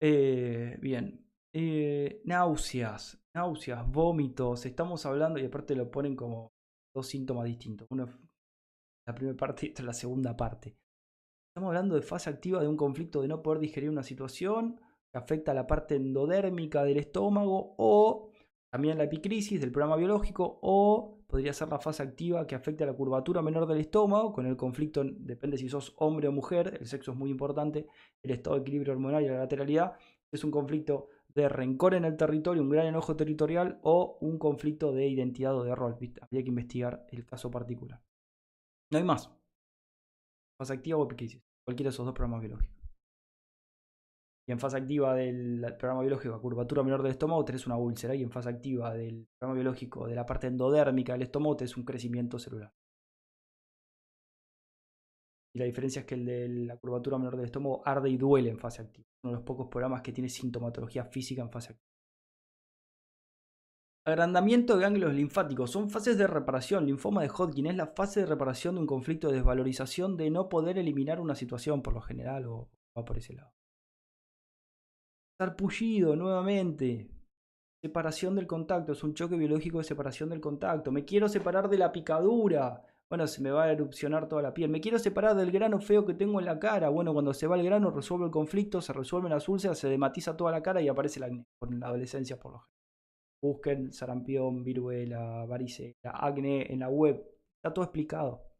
Eh, 0.00 0.76
bien. 0.80 1.24
Eh, 1.54 2.22
náuseas, 2.24 3.22
náuseas, 3.34 3.86
vómitos. 3.90 4.64
Estamos 4.66 5.04
hablando, 5.06 5.38
y 5.38 5.44
aparte 5.44 5.76
lo 5.76 5.90
ponen 5.90 6.16
como 6.16 6.52
dos 6.94 7.06
síntomas 7.06 7.44
distintos. 7.44 7.86
Uno 7.90 8.06
la 9.06 9.14
primera 9.14 9.36
parte 9.36 9.66
y 9.66 9.70
otra 9.70 9.84
la 9.84 9.94
segunda 9.94 10.36
parte. 10.36 10.76
Estamos 11.50 11.68
hablando 11.68 11.94
de 11.94 12.02
fase 12.02 12.30
activa 12.30 12.60
de 12.60 12.68
un 12.68 12.76
conflicto 12.76 13.20
de 13.20 13.28
no 13.28 13.42
poder 13.42 13.60
digerir 13.60 13.90
una 13.90 14.02
situación 14.02 14.80
que 15.12 15.18
afecta 15.18 15.52
a 15.52 15.54
la 15.54 15.66
parte 15.66 15.96
endodérmica 15.96 16.84
del 16.84 16.96
estómago 16.98 17.74
o 17.76 18.31
también 18.72 18.96
la 18.96 19.04
epicrisis 19.04 19.60
del 19.60 19.70
programa 19.70 19.96
biológico 19.96 20.58
o 20.62 21.18
podría 21.26 21.52
ser 21.52 21.68
la 21.68 21.78
fase 21.78 22.02
activa 22.02 22.46
que 22.46 22.54
afecta 22.54 22.84
a 22.84 22.86
la 22.86 22.94
curvatura 22.94 23.42
menor 23.42 23.66
del 23.66 23.80
estómago 23.80 24.32
con 24.32 24.46
el 24.46 24.56
conflicto, 24.56 25.04
depende 25.04 25.58
si 25.58 25.68
sos 25.68 25.94
hombre 25.98 26.26
o 26.28 26.32
mujer, 26.32 26.78
el 26.80 26.86
sexo 26.86 27.12
es 27.12 27.18
muy 27.18 27.30
importante, 27.30 27.86
el 28.22 28.30
estado 28.30 28.56
de 28.56 28.62
equilibrio 28.62 28.94
hormonal 28.94 29.24
y 29.24 29.28
la 29.28 29.40
lateralidad, 29.40 29.92
es 30.32 30.42
un 30.42 30.50
conflicto 30.50 31.08
de 31.28 31.50
rencor 31.50 31.92
en 31.92 32.06
el 32.06 32.16
territorio, 32.16 32.62
un 32.62 32.70
gran 32.70 32.86
enojo 32.86 33.14
territorial 33.14 33.78
o 33.82 34.16
un 34.22 34.38
conflicto 34.38 34.90
de 34.90 35.06
identidad 35.06 35.54
o 35.54 35.64
de 35.64 35.74
rol. 35.74 35.98
Habría 36.22 36.42
que 36.42 36.48
investigar 36.48 37.06
el 37.10 37.26
caso 37.26 37.50
particular. 37.50 38.02
No 38.90 38.96
hay 38.96 39.04
más 39.04 39.30
fase 40.56 40.72
activa 40.72 40.96
o 40.96 41.04
epicrisis. 41.04 41.42
Cualquiera 41.66 41.90
de 41.90 41.94
esos 41.94 42.06
dos 42.06 42.14
programas 42.14 42.40
biológicos. 42.40 42.81
Y 44.46 44.52
en 44.52 44.58
fase 44.58 44.76
activa 44.76 45.14
del 45.14 45.60
programa 45.78 46.00
biológico 46.00 46.34
a 46.34 46.40
curvatura 46.40 46.82
menor 46.82 47.02
del 47.02 47.12
estómago 47.12 47.44
tenés 47.44 47.66
una 47.66 47.76
úlcera. 47.76 48.14
Y 48.14 48.22
en 48.22 48.30
fase 48.30 48.48
activa 48.48 48.92
del 48.92 49.26
programa 49.38 49.54
biológico 49.54 50.06
de 50.06 50.14
la 50.14 50.26
parte 50.26 50.48
endodérmica 50.48 51.12
del 51.12 51.22
estómago 51.22 51.56
tenés 51.56 51.76
un 51.76 51.84
crecimiento 51.84 52.38
celular. 52.38 52.72
Y 55.54 55.58
la 55.58 55.66
diferencia 55.66 56.00
es 56.00 56.06
que 56.06 56.14
el 56.14 56.24
de 56.24 56.48
la 56.48 56.76
curvatura 56.76 57.18
menor 57.18 57.36
del 57.36 57.44
estómago 57.44 57.82
arde 57.84 58.08
y 58.08 58.16
duele 58.16 58.50
en 58.50 58.58
fase 58.58 58.82
activa. 58.82 59.04
Uno 59.22 59.32
de 59.32 59.36
los 59.36 59.44
pocos 59.44 59.68
programas 59.68 60.02
que 60.02 60.12
tiene 60.12 60.28
sintomatología 60.28 61.04
física 61.04 61.42
en 61.42 61.50
fase 61.50 61.72
activa. 61.72 61.92
Agrandamiento 64.04 64.74
de 64.74 64.82
ganglios 64.82 65.14
linfáticos. 65.14 65.70
Son 65.70 65.88
fases 65.88 66.18
de 66.18 66.26
reparación. 66.26 66.86
Linfoma 66.86 67.22
de 67.22 67.28
Hodgkin 67.28 67.66
es 67.66 67.76
la 67.76 67.86
fase 67.86 68.20
de 68.20 68.26
reparación 68.26 68.74
de 68.74 68.80
un 68.80 68.86
conflicto 68.88 69.28
de 69.28 69.34
desvalorización 69.34 70.16
de 70.16 70.30
no 70.30 70.48
poder 70.48 70.78
eliminar 70.78 71.20
una 71.20 71.36
situación 71.36 71.82
por 71.82 71.94
lo 71.94 72.00
general 72.00 72.46
o 72.46 72.68
va 72.98 73.04
por 73.04 73.18
ese 73.18 73.34
lado. 73.34 73.52
Sarpullido 75.42 76.14
nuevamente. 76.14 77.10
Separación 77.82 78.36
del 78.36 78.46
contacto. 78.46 78.92
Es 78.92 79.02
un 79.02 79.12
choque 79.12 79.34
biológico 79.34 79.78
de 79.78 79.84
separación 79.84 80.28
del 80.28 80.40
contacto. 80.40 80.92
Me 80.92 81.04
quiero 81.04 81.28
separar 81.28 81.68
de 81.68 81.78
la 81.78 81.90
picadura. 81.90 82.86
Bueno, 83.10 83.26
se 83.26 83.42
me 83.42 83.50
va 83.50 83.64
a 83.64 83.72
erupcionar 83.72 84.28
toda 84.28 84.40
la 84.40 84.54
piel. 84.54 84.70
Me 84.70 84.80
quiero 84.80 85.00
separar 85.00 85.34
del 85.34 85.50
grano 85.50 85.80
feo 85.80 86.06
que 86.06 86.14
tengo 86.14 86.38
en 86.38 86.46
la 86.46 86.60
cara. 86.60 86.90
Bueno, 86.90 87.12
cuando 87.12 87.34
se 87.34 87.48
va 87.48 87.56
el 87.56 87.64
grano, 87.64 87.90
resuelve 87.90 88.26
el 88.26 88.30
conflicto, 88.30 88.80
se 88.80 88.92
resuelven 88.92 89.32
las 89.32 89.48
úlceras, 89.48 89.80
se 89.80 89.88
dematiza 89.88 90.36
toda 90.36 90.52
la 90.52 90.62
cara 90.62 90.80
y 90.80 90.86
aparece 90.86 91.18
el 91.18 91.24
acné. 91.24 91.44
La 91.70 91.88
adolescencia, 91.88 92.38
por 92.38 92.52
lo 92.52 92.58
general. 92.60 92.76
Busquen 93.42 93.92
sarampión, 93.92 94.62
viruela, 94.62 95.44
varicela, 95.46 96.12
acné 96.20 96.72
en 96.72 96.78
la 96.78 96.88
web. 96.88 97.20
Está 97.56 97.74
todo 97.74 97.84
explicado. 97.84 98.51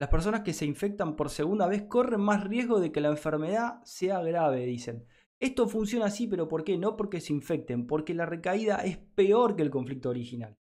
Las 0.00 0.10
personas 0.10 0.42
que 0.42 0.52
se 0.52 0.64
infectan 0.64 1.16
por 1.16 1.28
segunda 1.28 1.66
vez 1.66 1.84
corren 1.84 2.20
más 2.20 2.44
riesgo 2.44 2.78
de 2.78 2.92
que 2.92 3.00
la 3.00 3.08
enfermedad 3.08 3.82
sea 3.84 4.20
grave, 4.22 4.64
dicen. 4.64 5.06
Esto 5.40 5.68
funciona 5.68 6.06
así, 6.06 6.26
pero 6.26 6.48
¿por 6.48 6.64
qué? 6.64 6.78
No 6.78 6.96
porque 6.96 7.20
se 7.20 7.32
infecten, 7.32 7.86
porque 7.86 8.14
la 8.14 8.26
recaída 8.26 8.78
es 8.84 8.98
peor 8.98 9.56
que 9.56 9.62
el 9.62 9.70
conflicto 9.70 10.10
original. 10.10 10.56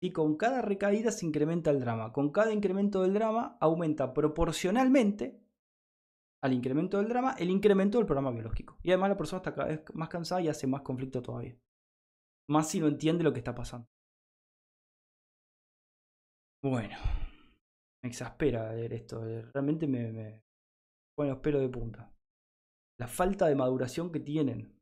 Y 0.00 0.12
con 0.12 0.36
cada 0.36 0.62
recaída 0.62 1.10
se 1.10 1.26
incrementa 1.26 1.70
el 1.70 1.80
drama. 1.80 2.12
Con 2.12 2.30
cada 2.30 2.52
incremento 2.52 3.02
del 3.02 3.14
drama 3.14 3.56
aumenta 3.60 4.14
proporcionalmente 4.14 5.40
al 6.40 6.52
incremento 6.52 6.98
del 6.98 7.08
drama 7.08 7.34
el 7.36 7.50
incremento 7.50 7.98
del 7.98 8.06
programa 8.06 8.30
biológico. 8.30 8.78
Y 8.82 8.90
además 8.90 9.10
la 9.10 9.16
persona 9.16 9.38
está 9.38 9.54
cada 9.54 9.68
vez 9.68 9.82
más 9.94 10.08
cansada 10.08 10.40
y 10.40 10.48
hace 10.48 10.68
más 10.68 10.82
conflicto 10.82 11.20
todavía. 11.20 11.56
Más 12.48 12.68
si 12.68 12.78
no 12.78 12.86
entiende 12.86 13.24
lo 13.24 13.32
que 13.32 13.40
está 13.40 13.54
pasando. 13.54 13.88
Bueno, 16.62 16.96
me 18.02 18.08
exaspera 18.08 18.72
leer 18.72 18.92
esto. 18.92 19.26
Eh, 19.26 19.42
realmente 19.52 19.86
me, 19.86 20.12
me 20.12 20.42
pone 21.16 21.30
los 21.30 21.38
pelos 21.38 21.60
de 21.60 21.68
punta. 21.68 22.12
La 22.98 23.06
falta 23.06 23.46
de 23.46 23.54
maduración 23.54 24.10
que 24.10 24.20
tienen. 24.20 24.78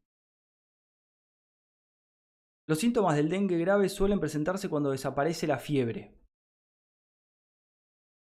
Los 2.69 2.79
síntomas 2.79 3.17
del 3.17 3.29
dengue 3.29 3.59
grave 3.59 3.89
suelen 3.89 4.19
presentarse 4.19 4.69
cuando 4.69 4.91
desaparece 4.91 5.47
la 5.47 5.59
fiebre. 5.59 6.19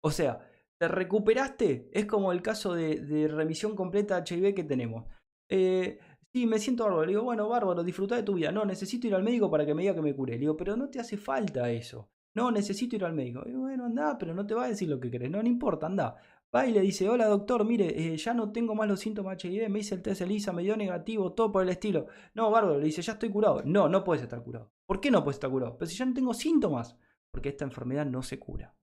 O 0.04 0.10
sea, 0.10 0.50
te 0.80 0.88
recuperaste, 0.88 1.90
es 1.92 2.06
como 2.06 2.32
el 2.32 2.42
caso 2.42 2.74
de, 2.74 3.28
remisión 3.28 3.76
completa 3.76 4.24
HIV 4.26 4.52
que 4.52 4.64
tenemos. 4.64 5.06
Eh, 5.48 6.00
sí, 6.32 6.46
me 6.46 6.58
siento 6.58 6.82
bárbaro. 6.82 7.04
Le 7.04 7.12
digo, 7.12 7.22
bueno, 7.22 7.48
bárbaro, 7.48 7.84
disfruta 7.84 8.16
de 8.16 8.24
tu 8.24 8.34
vida. 8.34 8.50
No, 8.50 8.64
necesito 8.64 9.06
ir 9.06 9.14
al 9.14 9.22
médico 9.22 9.48
para 9.48 9.64
que 9.64 9.74
me 9.74 9.82
diga 9.82 9.94
que 9.94 10.02
me 10.02 10.16
cure. 10.16 10.32
Le 10.32 10.40
digo, 10.40 10.56
pero 10.56 10.76
no 10.76 10.90
te 10.90 10.98
hace 10.98 11.16
falta 11.16 11.70
eso. 11.70 12.10
No, 12.34 12.50
necesito 12.50 12.96
ir 12.96 13.04
al 13.04 13.12
médico. 13.12 13.42
Bueno, 13.46 13.84
anda, 13.86 14.16
pero 14.18 14.34
no 14.34 14.46
te 14.46 14.54
va 14.54 14.64
a 14.64 14.68
decir 14.68 14.88
lo 14.88 14.98
que 14.98 15.10
querés. 15.10 15.30
No, 15.30 15.42
no 15.42 15.48
importa, 15.48 15.86
anda. 15.86 16.16
Va 16.54 16.66
y 16.66 16.72
le 16.72 16.80
dice, 16.80 17.08
hola 17.08 17.26
doctor, 17.26 17.64
mire, 17.64 18.14
eh, 18.14 18.16
ya 18.16 18.34
no 18.34 18.52
tengo 18.52 18.74
más 18.74 18.86
los 18.88 19.00
síntomas 19.00 19.42
HIV, 19.42 19.70
me 19.70 19.78
hice 19.80 19.94
el 19.94 20.02
test 20.02 20.20
ELISA, 20.20 20.52
me 20.52 20.62
dio 20.62 20.76
negativo, 20.76 21.32
todo 21.32 21.50
por 21.50 21.62
el 21.62 21.70
estilo. 21.70 22.08
No, 22.34 22.50
bárbaro, 22.50 22.78
le 22.78 22.84
dice, 22.86 23.02
ya 23.02 23.14
estoy 23.14 23.30
curado. 23.30 23.62
No, 23.64 23.88
no 23.88 24.04
puedes 24.04 24.22
estar 24.22 24.42
curado. 24.42 24.70
¿Por 24.86 25.00
qué 25.00 25.10
no 25.10 25.22
puedes 25.24 25.36
estar 25.36 25.50
curado? 25.50 25.76
Pero 25.78 25.90
si 25.90 25.96
ya 25.96 26.04
no 26.06 26.14
tengo 26.14 26.34
síntomas. 26.34 26.96
Porque 27.30 27.48
esta 27.50 27.64
enfermedad 27.64 28.06
no 28.06 28.22
se 28.22 28.38
cura. 28.38 28.74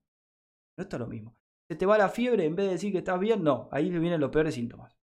No 0.77 0.83
está 0.83 0.97
lo 0.97 1.07
mismo. 1.07 1.35
Se 1.69 1.75
te 1.75 1.85
va 1.85 1.97
la 1.97 2.09
fiebre, 2.09 2.45
en 2.45 2.55
vez 2.55 2.65
de 2.67 2.71
decir 2.73 2.91
que 2.91 2.99
estás 2.99 3.19
bien, 3.19 3.43
no, 3.43 3.69
ahí 3.71 3.89
vienen 3.91 4.19
los 4.21 4.31
peores 4.31 4.55
síntomas. 4.55 4.97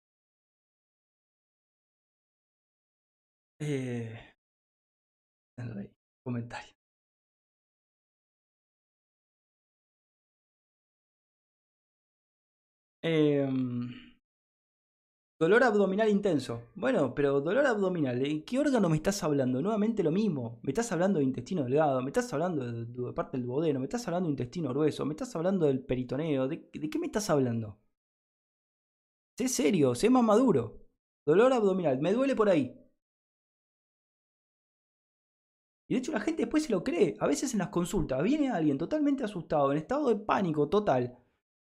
Eh... 3.60 4.34
Comentario. 6.24 6.73
Em, 13.04 14.16
dolor 15.40 15.64
abdominal 15.64 16.10
intenso. 16.10 16.62
Bueno, 16.76 17.14
pero 17.14 17.42
dolor 17.42 17.66
abdominal, 17.68 18.18
¿de 18.20 18.44
qué 18.46 18.60
órgano 18.60 18.90
me 18.90 18.96
estás 18.96 19.22
hablando? 19.24 19.62
Nuevamente 19.62 20.04
lo 20.04 20.12
mismo. 20.12 20.60
Me 20.64 20.72
estás 20.72 20.92
hablando 20.92 21.20
de 21.20 21.26
intestino 21.26 21.64
delgado, 21.64 22.02
me 22.02 22.10
estás 22.10 22.32
hablando 22.34 22.64
de, 22.72 23.14
parte 23.14 23.38
del 23.38 23.46
duodeno, 23.46 23.80
me 23.80 23.86
estás 23.86 24.08
hablando 24.08 24.28
de 24.28 24.32
intestino 24.32 24.70
grueso, 24.70 25.06
me 25.06 25.14
estás 25.14 25.36
hablando 25.36 25.66
del 25.66 25.84
peritoneo. 25.84 26.48
¿De, 26.48 26.70
qué 26.72 27.00
me 27.00 27.08
estás 27.08 27.30
hablando? 27.30 27.78
Sé 29.38 29.48
serio, 29.48 29.94
sé 29.96 30.10
más 30.10 30.24
maduro. 30.24 30.88
Dolor 31.26 31.54
abdominal, 31.54 32.00
me 32.00 32.14
duele 32.14 32.36
por 32.36 32.50
ahí. 32.50 32.76
Y 35.88 35.94
de 35.94 36.00
hecho 36.00 36.12
la 36.12 36.20
gente 36.20 36.44
después 36.44 36.64
se 36.64 36.72
lo 36.72 36.84
cree. 36.84 37.16
A 37.20 37.28
veces 37.28 37.54
en 37.54 37.60
las 37.60 37.70
consultas 37.70 38.22
viene 38.24 38.50
alguien 38.50 38.78
totalmente 38.78 39.24
asustado, 39.24 39.72
en 39.72 39.78
estado 39.78 40.10
de 40.10 40.16
pánico 40.16 40.68
total. 40.70 41.23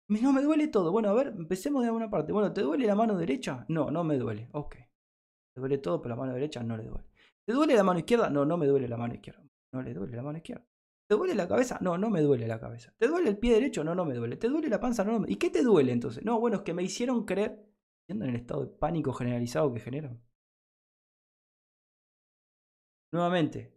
No 0.08 0.34
me 0.34 0.42
duele 0.42 0.68
todo. 0.68 0.92
Bueno, 0.92 1.10
a 1.10 1.14
ver, 1.14 1.28
empecemos 1.28 1.82
de 1.82 1.88
alguna 1.88 2.10
parte. 2.10 2.32
Bueno, 2.32 2.54
¿te 2.54 2.62
duele 2.62 2.86
la 2.86 2.96
mano 2.96 3.18
derecha? 3.18 3.66
No, 3.70 3.90
no 3.90 4.04
me 4.04 4.18
duele. 4.18 4.50
Ok. 4.52 4.76
¿Te 4.76 5.60
duele 5.60 5.80
todo, 5.80 6.02
pero 6.02 6.16
la 6.16 6.22
mano 6.22 6.34
derecha 6.34 6.62
no 6.62 6.78
le 6.78 6.86
duele? 6.86 7.06
¿Te 7.46 7.54
duele 7.54 7.76
la 7.76 7.84
mano 7.84 8.00
izquierda? 8.00 8.30
No, 8.30 8.46
no 8.46 8.58
me 8.58 8.68
duele 8.68 8.88
la 8.88 8.98
mano 8.98 9.16
izquierda. 9.16 9.44
No 9.74 9.82
le 9.82 9.94
duele 9.94 10.16
la 10.16 10.24
mano 10.24 10.38
izquierda. 10.38 10.66
¿Te 11.08 11.16
duele 11.16 11.36
la 11.36 11.48
cabeza? 11.48 11.78
No, 11.82 11.98
no 11.98 12.10
me 12.10 12.22
duele 12.22 12.48
la 12.48 12.60
cabeza. 12.60 12.94
¿Te 12.98 13.08
duele 13.08 13.30
el 13.30 13.38
pie 13.38 13.54
derecho? 13.54 13.84
No, 13.84 13.96
no 13.96 14.06
me 14.06 14.14
duele. 14.14 14.38
¿Te 14.38 14.48
duele 14.48 14.70
la 14.70 14.80
panza? 14.80 15.04
No. 15.04 15.24
¿Y 15.28 15.38
qué 15.38 15.50
te 15.50 15.64
duele 15.64 15.92
entonces? 15.92 16.24
No, 16.24 16.40
bueno, 16.40 16.58
es 16.58 16.64
que 16.64 16.74
me 16.74 16.84
hicieron 16.84 17.26
creer, 17.26 17.66
en 18.08 18.22
el 18.22 18.36
estado 18.36 18.66
de 18.66 18.68
pánico 18.68 19.14
generalizado 19.14 19.74
que 19.74 19.80
generan. 19.80 20.22
Nuevamente, 23.12 23.74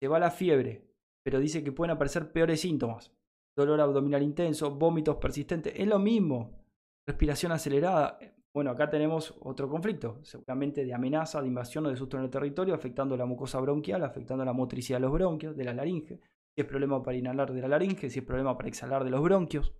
se 0.00 0.08
va 0.08 0.18
la 0.18 0.30
fiebre, 0.30 0.86
pero 1.24 1.40
dice 1.40 1.64
que 1.64 1.72
pueden 1.72 1.92
aparecer 1.92 2.30
peores 2.32 2.60
síntomas 2.60 3.12
dolor 3.56 3.80
abdominal 3.80 4.22
intenso, 4.22 4.70
vómitos 4.70 5.16
persistentes, 5.16 5.72
es 5.76 5.86
lo 5.86 5.98
mismo. 5.98 6.58
Respiración 7.06 7.52
acelerada. 7.52 8.18
Bueno, 8.54 8.70
acá 8.70 8.90
tenemos 8.90 9.34
otro 9.40 9.68
conflicto, 9.68 10.18
seguramente 10.22 10.84
de 10.84 10.92
amenaza, 10.92 11.40
de 11.40 11.48
invasión 11.48 11.86
o 11.86 11.88
de 11.88 11.96
susto 11.96 12.18
en 12.18 12.24
el 12.24 12.30
territorio, 12.30 12.74
afectando 12.74 13.16
la 13.16 13.24
mucosa 13.24 13.58
bronquial, 13.60 14.04
afectando 14.04 14.44
la 14.44 14.52
motricidad 14.52 14.98
de 14.98 15.02
los 15.02 15.12
bronquios, 15.12 15.56
de 15.56 15.64
la 15.64 15.74
laringe. 15.74 16.20
Si 16.54 16.60
es 16.60 16.66
problema 16.66 17.02
para 17.02 17.16
inhalar 17.16 17.52
de 17.52 17.62
la 17.62 17.68
laringe, 17.68 18.10
si 18.10 18.18
es 18.18 18.24
problema 18.24 18.56
para 18.56 18.68
exhalar 18.68 19.04
de 19.04 19.10
los 19.10 19.22
bronquios. 19.22 19.74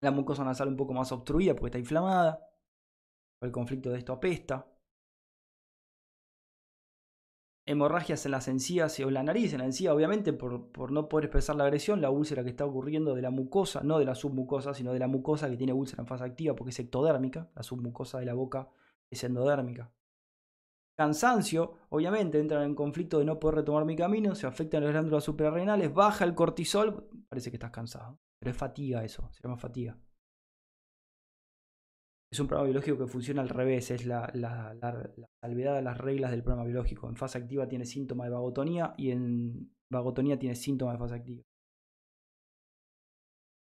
La 0.00 0.10
mucosa 0.10 0.44
nasal 0.44 0.68
un 0.68 0.76
poco 0.76 0.92
más 0.92 1.12
obstruida 1.12 1.54
porque 1.54 1.66
está 1.66 1.78
inflamada. 1.78 2.48
El 3.40 3.52
conflicto 3.52 3.90
de 3.90 3.98
esto 3.98 4.12
apesta 4.12 4.71
hemorragias 7.66 8.24
en 8.26 8.32
las 8.32 8.48
encías 8.48 8.98
o 9.00 9.08
en 9.08 9.14
la 9.14 9.22
nariz, 9.22 9.52
en 9.52 9.60
la 9.60 9.66
encía, 9.66 9.94
obviamente, 9.94 10.32
por, 10.32 10.70
por, 10.72 10.90
no 10.90 11.08
poder 11.08 11.26
expresar 11.26 11.56
la 11.56 11.64
agresión, 11.64 12.00
la 12.00 12.10
úlcera 12.10 12.42
que 12.42 12.50
está 12.50 12.64
ocurriendo 12.64 13.14
de 13.14 13.22
la 13.22 13.30
mucosa, 13.30 13.82
no 13.82 13.98
de 13.98 14.04
la 14.04 14.14
submucosa, 14.14 14.74
sino 14.74 14.92
de 14.92 14.98
la 14.98 15.06
mucosa 15.06 15.48
que 15.48 15.56
tiene 15.56 15.72
úlcera 15.72 16.02
en 16.02 16.06
fase 16.06 16.24
activa 16.24 16.54
porque 16.54 16.70
es 16.70 16.78
ectodérmica, 16.78 17.50
la 17.54 17.62
submucosa 17.62 18.18
de 18.18 18.26
la 18.26 18.34
boca 18.34 18.68
es 19.10 19.22
endodérmica. 19.24 19.92
Cansancio, 20.96 21.78
obviamente, 21.88 22.38
entra 22.38 22.64
en 22.64 22.74
conflicto 22.74 23.18
de 23.18 23.24
no 23.24 23.38
poder 23.38 23.56
retomar 23.56 23.84
mi 23.84 23.96
camino, 23.96 24.34
se 24.34 24.46
afectan 24.46 24.82
las 24.82 24.92
glándulas 24.92 25.24
suprarrenales, 25.24 25.92
baja 25.92 26.24
el 26.24 26.34
cortisol, 26.34 27.08
parece 27.28 27.50
que 27.50 27.56
estás 27.56 27.70
cansado, 27.70 28.18
pero 28.38 28.50
es 28.50 28.56
fatiga 28.56 29.02
eso, 29.04 29.28
se 29.32 29.42
llama 29.42 29.56
fatiga 29.56 29.96
es 32.32 32.40
un 32.40 32.46
programa 32.46 32.70
biológico 32.70 32.96
que 32.96 33.06
funciona 33.06 33.42
al 33.42 33.50
revés, 33.50 33.90
es 33.90 34.06
la, 34.06 34.30
la, 34.32 34.74
salvedad 35.42 35.74
de 35.76 35.82
las 35.82 35.98
reglas 35.98 36.30
del 36.30 36.42
programa 36.42 36.64
biológico. 36.66 37.06
En 37.06 37.14
fase 37.14 37.36
activa 37.36 37.68
tiene 37.68 37.84
síntoma 37.84 38.24
de 38.24 38.30
vagotonía 38.30 38.94
y 38.96 39.10
en 39.10 39.70
vagotonía 39.90 40.38
tiene 40.38 40.54
síntoma 40.54 40.92
de 40.92 40.98
fase 40.98 41.14
activa. 41.14 41.42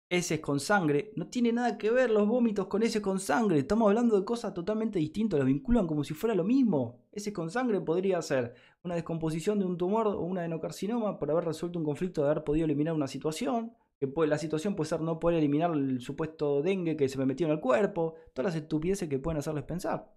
Ese 0.08 0.36
es 0.36 0.40
con 0.42 0.60
sangre, 0.60 1.14
no 1.16 1.28
tiene 1.30 1.52
nada 1.52 1.80
que 1.80 1.90
ver 1.90 2.12
los 2.12 2.28
vómitos 2.28 2.68
con 2.68 2.84
ese 2.84 3.02
con 3.02 3.20
sangre, 3.20 3.58
estamos 3.58 3.88
hablando 3.88 4.20
de 4.20 4.24
cosas 4.24 4.54
totalmente 4.54 5.00
distintas, 5.00 5.40
los 5.40 5.48
vinculan 5.48 5.88
como 5.88 6.04
si 6.04 6.14
fuera 6.14 6.36
lo 6.36 6.44
mismo. 6.44 7.08
Ese 7.12 7.34
con 7.34 7.50
sangre 7.50 7.82
podría 7.82 8.22
ser 8.22 8.54
una 8.84 8.94
descomposición 8.94 9.58
de 9.58 9.66
un 9.66 9.80
tumor 9.80 10.06
o 10.06 10.20
un 10.20 10.38
adenocarcinoma 10.38 11.18
por 11.18 11.32
haber 11.32 11.46
resuelto 11.46 11.80
un 11.80 11.86
conflicto 11.86 12.22
de 12.22 12.30
haber 12.30 12.44
podido 12.44 12.66
eliminar 12.66 12.94
una 12.94 13.08
situación 13.08 13.74
que 14.12 14.28
la 14.28 14.38
situación 14.38 14.76
puede 14.76 14.90
ser 14.90 15.02
no 15.02 15.20
poder 15.20 15.38
eliminar 15.40 15.72
el 15.72 16.02
supuesto 16.02 16.62
dengue 16.62 16.98
que 16.98 17.10
se 17.10 17.18
me 17.18 17.26
metió 17.26 17.48
en 17.48 17.54
el 17.54 17.60
cuerpo, 17.60 18.16
todas 18.34 18.54
las 18.54 18.62
estupideces 18.62 19.08
que 19.08 19.20
pueden 19.20 19.40
hacerles 19.40 19.64
pensar. 19.64 20.14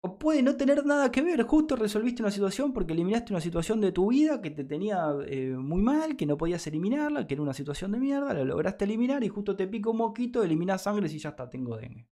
O 0.00 0.18
puede 0.18 0.42
no 0.42 0.56
tener 0.56 0.86
nada 0.86 1.10
que 1.10 1.22
ver, 1.22 1.42
justo 1.42 1.74
resolviste 1.74 2.22
una 2.22 2.30
situación 2.30 2.72
porque 2.72 2.92
eliminaste 2.92 3.32
una 3.32 3.40
situación 3.40 3.80
de 3.80 3.90
tu 3.90 4.10
vida 4.10 4.40
que 4.40 4.50
te 4.50 4.64
tenía 4.64 5.10
eh, 5.26 5.56
muy 5.56 5.82
mal, 5.82 6.16
que 6.16 6.26
no 6.26 6.36
podías 6.36 6.64
eliminarla, 6.68 7.26
que 7.26 7.34
era 7.34 7.42
una 7.42 7.54
situación 7.54 7.90
de 7.92 7.98
mierda, 7.98 8.32
la 8.32 8.44
lograste 8.44 8.84
eliminar 8.84 9.24
y 9.24 9.28
justo 9.28 9.56
te 9.56 9.66
pica 9.66 9.90
un 9.90 9.96
moquito, 9.96 10.42
eliminas 10.42 10.82
sangre 10.82 11.08
y 11.10 11.18
ya 11.18 11.30
está, 11.30 11.50
tengo 11.50 11.76
dengue. 11.76 12.08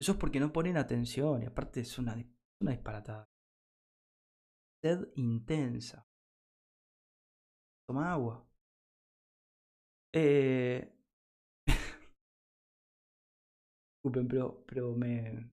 Eso 0.00 0.12
es 0.12 0.18
porque 0.18 0.40
no 0.40 0.50
ponen 0.50 0.78
atención 0.78 1.42
y 1.42 1.46
aparte 1.46 1.80
es 1.80 1.98
una, 1.98 2.16
una 2.62 2.70
disparatada. 2.70 3.28
Sed 4.82 5.08
intensa. 5.16 6.09
Toma 7.90 8.12
agua. 8.12 8.46
Eh... 10.14 10.88
Disculpen, 13.96 14.28
pero, 14.28 14.64
pero 14.64 14.94
me... 14.94 15.50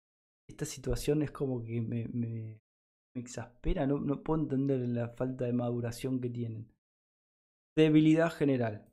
esta 0.49 0.65
situación 0.65 1.23
es 1.23 1.31
como 1.31 1.63
que 1.63 1.81
me, 1.81 2.09
me, 2.09 2.61
exaspera. 3.15 3.87
No, 3.87 4.01
no 4.01 4.25
puedo 4.25 4.43
entender 4.43 4.81
la 4.81 5.11
falta 5.11 5.45
de 5.45 5.53
maduración 5.53 6.21
que 6.21 6.29
tienen. 6.29 6.69
Debilidad 7.77 8.33
general. 8.33 8.85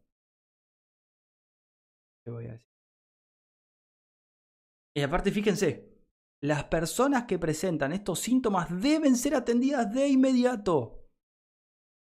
Y 4.95 5.01
aparte, 5.01 5.31
fíjense, 5.31 5.97
las 6.43 6.65
personas 6.65 7.23
que 7.23 7.39
presentan 7.39 7.91
estos 7.91 8.19
síntomas 8.19 8.69
deben 8.69 9.15
ser 9.15 9.33
atendidas 9.33 9.91
de 9.91 10.09
inmediato. 10.09 11.00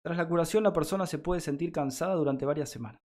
Tras 0.06 0.18
la 0.18 0.28
curación, 0.28 0.62
la 0.62 0.72
persona 0.72 1.08
se 1.08 1.18
puede 1.18 1.42
sentir 1.42 1.72
cansada 1.72 2.14
durante 2.14 2.46
varias 2.46 2.70
semanas. 2.70 3.02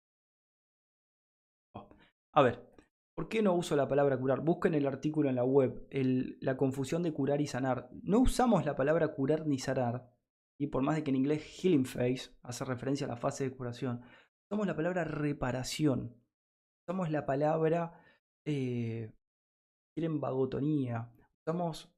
Oh, 1.77 1.89
a 2.35 2.43
ver, 2.43 2.75
¿por 3.15 3.29
qué 3.29 3.41
no 3.41 3.55
uso 3.55 3.77
la 3.77 3.87
palabra 3.87 4.19
curar? 4.19 4.41
Busquen 4.41 4.75
el 4.75 4.85
artículo 4.85 5.29
en 5.29 5.37
la 5.37 5.45
web, 5.45 5.87
la 6.41 6.57
confusión 6.57 7.05
de 7.05 7.13
curar 7.13 7.41
y 7.41 7.47
sanar. 7.47 7.89
No 8.03 8.19
usamos 8.19 8.67
la 8.67 8.75
palabra 8.75 9.15
curar 9.15 9.47
ni 9.47 9.61
sanar, 9.61 10.13
y 10.61 10.67
por 10.67 10.83
más 10.83 10.97
de 10.97 11.05
que 11.05 11.11
en 11.11 11.17
inglés 11.19 11.45
healing 11.45 11.85
phase 11.85 12.37
hace 12.43 12.65
referencia 12.65 13.07
a 13.07 13.11
la 13.11 13.17
fase 13.17 13.45
de 13.45 13.57
curación, 13.57 14.03
usamos 14.51 14.67
la 14.67 14.75
palabra 14.75 15.05
reparación. 15.05 16.21
Usamos 16.85 17.13
la 17.13 17.25
palabra 17.25 17.93
eh, 18.45 19.13
vagotonía. 19.97 21.13
Usamos 21.47 21.95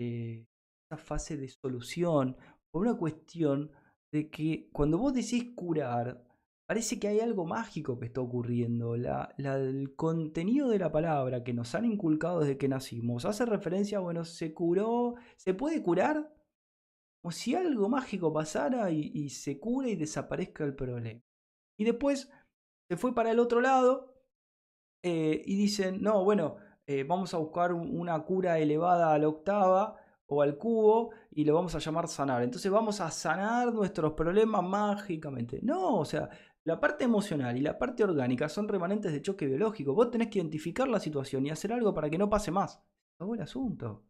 eh, 0.00 0.46
esta 0.84 0.96
fase 0.96 1.36
de 1.36 1.48
solución 1.48 2.38
por 2.70 2.86
una 2.86 2.96
cuestión 2.96 3.72
de 4.12 4.30
que 4.30 4.68
cuando 4.72 4.98
vos 4.98 5.12
decís 5.12 5.52
curar, 5.54 6.24
parece 6.66 6.98
que 6.98 7.08
hay 7.08 7.20
algo 7.20 7.46
mágico 7.46 7.98
que 7.98 8.06
está 8.06 8.20
ocurriendo. 8.20 8.96
La, 8.96 9.34
el 9.38 9.94
contenido 9.96 10.68
de 10.68 10.78
la 10.78 10.92
palabra 10.92 11.42
que 11.42 11.54
nos 11.54 11.74
han 11.74 11.84
inculcado 11.84 12.40
desde 12.40 12.58
que 12.58 12.68
nacimos 12.68 13.24
hace 13.24 13.46
referencia, 13.46 14.00
bueno, 14.00 14.24
se 14.24 14.52
curó, 14.52 15.14
se 15.36 15.54
puede 15.54 15.82
curar, 15.82 16.34
como 17.22 17.32
si 17.32 17.54
algo 17.54 17.88
mágico 17.88 18.32
pasara 18.32 18.90
y, 18.90 19.30
se 19.30 19.58
cura 19.58 19.88
y 19.88 19.96
desaparezca 19.96 20.64
el 20.64 20.74
problema. 20.74 21.20
Y 21.78 21.84
después 21.84 22.30
se 22.88 22.96
fue 22.96 23.14
para 23.14 23.30
el 23.30 23.38
otro 23.38 23.60
lado 23.60 24.14
eh, 25.02 25.42
y 25.44 25.56
dicen, 25.56 26.02
no, 26.02 26.24
bueno, 26.24 26.56
eh, 26.86 27.04
vamos 27.04 27.34
a 27.34 27.38
buscar 27.38 27.72
una 27.72 28.22
cura 28.24 28.58
elevada 28.58 29.12
a 29.12 29.18
la 29.18 29.28
octava 29.28 29.96
o 30.30 30.42
al 30.42 30.56
cubo 30.56 31.10
y 31.30 31.44
lo 31.44 31.54
vamos 31.54 31.74
a 31.74 31.78
llamar 31.78 32.08
sanar. 32.08 32.42
Entonces 32.42 32.70
vamos 32.70 33.00
a 33.00 33.10
sanar 33.10 33.72
nuestros 33.72 34.12
problemas 34.12 34.62
mágicamente. 34.62 35.60
No, 35.62 35.98
o 35.98 36.04
sea, 36.04 36.28
la 36.64 36.78
parte 36.78 37.04
emocional 37.04 37.56
y 37.56 37.60
la 37.60 37.78
parte 37.78 38.04
orgánica 38.04 38.48
son 38.48 38.68
remanentes 38.68 39.12
de 39.12 39.22
choque 39.22 39.46
biológico. 39.46 39.94
Vos 39.94 40.10
tenés 40.10 40.28
que 40.28 40.38
identificar 40.38 40.86
la 40.88 41.00
situación 41.00 41.46
y 41.46 41.50
hacer 41.50 41.72
algo 41.72 41.94
para 41.94 42.10
que 42.10 42.18
no 42.18 42.28
pase 42.28 42.50
más. 42.50 42.82
Acabó 43.16 43.34
el 43.34 43.42
asunto. 43.42 44.04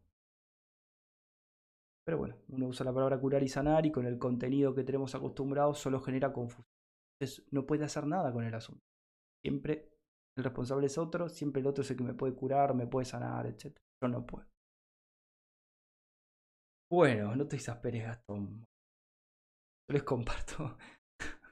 Pero 2.05 2.19
bueno, 2.19 2.37
uno 2.49 2.67
usa 2.67 2.85
la 2.85 2.93
palabra 2.93 3.21
curar 3.21 3.43
y 3.43 3.49
sanar 3.49 3.87
y 3.87 3.93
con 3.93 4.07
el 4.07 4.19
contenido 4.19 4.75
que 4.75 4.83
tenemos 4.83 5.15
acostumbrado 5.15 5.75
solo 5.75 6.01
genera 6.01 6.33
confusión. 6.33 6.67
Entonces 7.21 7.47
no 7.53 7.67
puede 7.67 7.85
hacer 7.85 8.07
nada 8.07 8.33
con 8.33 8.45
el 8.45 8.55
asunto. 8.55 8.83
Siempre 9.45 9.93
el 10.37 10.45
responsable 10.45 10.87
es 10.87 10.99
otro, 10.99 11.29
siempre 11.29 11.61
el 11.61 11.67
otro 11.67 11.83
es 11.83 11.91
el 11.91 11.97
que 11.97 12.05
me 12.05 12.15
puede 12.15 12.35
curar, 12.35 12.75
me 12.75 12.87
puede 12.87 13.05
sanar, 13.05 13.47
etc. 13.47 13.77
Yo 14.03 14.09
no 14.09 14.25
puedo. 14.27 14.47
Bueno, 16.91 17.37
no 17.37 17.47
te 17.47 17.57
exasperes, 17.57 18.05
Gastón. 18.05 18.65
Yo 19.89 19.93
les 19.93 20.03
comparto. 20.05 20.77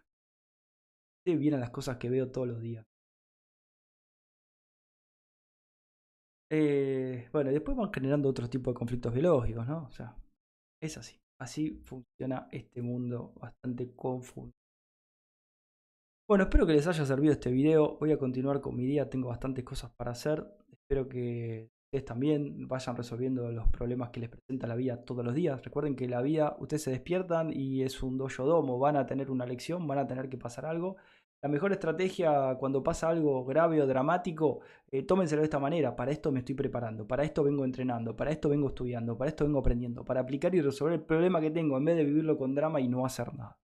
Ustedes 1.21 1.39
vieron 1.39 1.61
las 1.61 1.71
cosas 1.71 1.99
que 1.99 2.09
veo 2.09 2.31
todos 2.31 2.49
los 2.49 2.61
días. 2.61 2.85
Eh, 6.51 7.29
bueno, 7.33 7.51
después 7.51 7.77
van 7.77 7.93
generando 7.93 8.29
otro 8.29 8.49
tipo 8.49 8.71
de 8.71 8.75
conflictos 8.75 9.13
biológicos, 9.13 9.67
¿no? 9.67 9.85
O 9.85 9.91
sea, 9.91 10.17
es 10.81 10.97
así. 10.97 11.19
Así 11.39 11.83
funciona 11.85 12.49
este 12.51 12.81
mundo 12.81 13.35
bastante 13.37 13.95
confuso. 13.95 14.53
Bueno, 16.29 16.45
espero 16.45 16.67
que 16.67 16.73
les 16.73 16.87
haya 16.87 17.05
servido 17.05 17.33
este 17.33 17.51
video. 17.51 17.99
Voy 17.99 18.13
a 18.13 18.19
continuar 18.19 18.61
con 18.61 18.75
mi 18.75 18.87
día, 18.87 19.11
tengo 19.11 19.29
bastantes 19.29 19.65
cosas 19.65 19.93
para 19.97 20.13
hacer. 20.13 20.47
Espero 20.73 21.09
que 21.09 21.69
también 22.05 22.69
vayan 22.69 22.97
resolviendo 22.97 23.51
los 23.51 23.69
problemas 23.69 24.11
que 24.11 24.21
les 24.21 24.29
presenta 24.29 24.67
la 24.67 24.75
vida 24.75 25.05
todos 25.05 25.25
los 25.25 25.35
días. 25.35 25.63
Recuerden 25.65 25.97
que 25.97 26.09
la 26.09 26.23
vida, 26.23 26.57
ustedes 26.59 26.83
se 26.83 26.91
despiertan 26.91 27.53
y 27.53 27.83
es 27.83 28.03
un 28.03 28.19
dojo 28.19 28.45
domo, 28.45 28.79
van 28.79 28.97
a 28.97 29.07
tener 29.07 29.31
una 29.31 29.47
lección, 29.47 29.87
van 29.87 29.99
a 29.99 30.07
tener 30.07 30.29
que 30.29 30.39
pasar 30.39 30.67
algo. 30.67 30.97
La 31.43 31.49
mejor 31.49 31.73
estrategia 31.73 32.57
cuando 32.59 32.83
pasa 32.83 33.09
algo 33.09 33.45
grave 33.45 33.81
o 33.83 33.87
dramático, 33.87 34.61
eh, 34.91 35.03
tómenselo 35.05 35.43
de 35.43 35.47
esta 35.47 35.59
manera. 35.59 35.95
Para 35.95 36.11
esto 36.11 36.33
me 36.33 36.41
estoy 36.41 36.55
preparando, 36.55 37.07
para 37.07 37.25
esto 37.25 37.45
vengo 37.45 37.65
entrenando, 37.65 38.17
para 38.17 38.31
esto 38.31 38.49
vengo 38.49 38.69
estudiando, 38.69 39.17
para 39.17 39.29
esto 39.29 39.45
vengo 39.45 39.59
aprendiendo, 39.61 40.05
para 40.05 40.21
aplicar 40.21 40.55
y 40.55 40.61
resolver 40.61 40.95
el 40.95 41.05
problema 41.05 41.41
que 41.41 41.51
tengo 41.51 41.77
en 41.77 41.85
vez 41.85 41.97
de 41.97 42.05
vivirlo 42.05 42.37
con 42.37 42.55
drama 42.55 42.81
y 42.81 42.89
no 42.89 43.05
hacer 43.05 43.35
nada. 43.35 43.59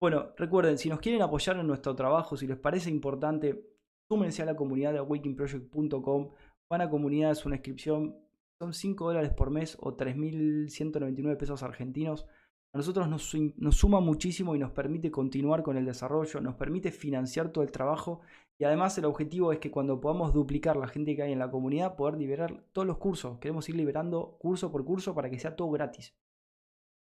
Bueno, 0.00 0.32
recuerden, 0.36 0.78
si 0.78 0.88
nos 0.88 1.00
quieren 1.00 1.22
apoyar 1.22 1.56
en 1.56 1.66
nuestro 1.66 1.94
trabajo, 1.96 2.36
si 2.36 2.46
les 2.46 2.56
parece 2.56 2.88
importante, 2.90 3.64
súmense 4.08 4.42
a 4.42 4.46
la 4.46 4.54
comunidad 4.54 4.92
de 4.92 4.98
awakingproject.com 4.98 6.30
Van 6.70 6.80
a 6.82 6.90
comunidad 6.90 7.30
es 7.30 7.46
una 7.46 7.56
inscripción, 7.56 8.16
son 8.60 8.74
5 8.74 9.06
dólares 9.06 9.32
por 9.32 9.50
mes 9.50 9.76
o 9.80 9.96
3.199 9.96 11.36
pesos 11.38 11.62
argentinos. 11.62 12.26
A 12.74 12.76
nosotros 12.76 13.08
nos, 13.08 13.34
nos, 13.56 13.76
suma 13.76 14.00
muchísimo 14.00 14.54
y 14.54 14.58
nos 14.58 14.72
permite 14.72 15.10
continuar 15.10 15.62
con 15.62 15.78
el 15.78 15.86
desarrollo, 15.86 16.40
nos 16.42 16.56
permite 16.56 16.92
financiar 16.92 17.50
todo 17.50 17.64
el 17.64 17.72
trabajo 17.72 18.20
y 18.60 18.64
además 18.64 18.98
el 18.98 19.06
objetivo 19.06 19.52
es 19.52 19.60
que 19.60 19.70
cuando 19.70 20.00
podamos 20.00 20.34
duplicar 20.34 20.76
la 20.76 20.88
gente 20.88 21.16
que 21.16 21.22
hay 21.22 21.32
en 21.32 21.38
la 21.38 21.50
comunidad, 21.50 21.96
poder 21.96 22.18
liberar 22.18 22.64
todos 22.72 22.86
los 22.86 22.98
cursos. 22.98 23.38
Queremos 23.38 23.66
ir 23.68 23.76
liberando 23.76 24.36
curso 24.38 24.70
por 24.70 24.84
curso 24.84 25.14
para 25.14 25.30
que 25.30 25.38
sea 25.38 25.56
todo 25.56 25.70
gratis. 25.70 26.14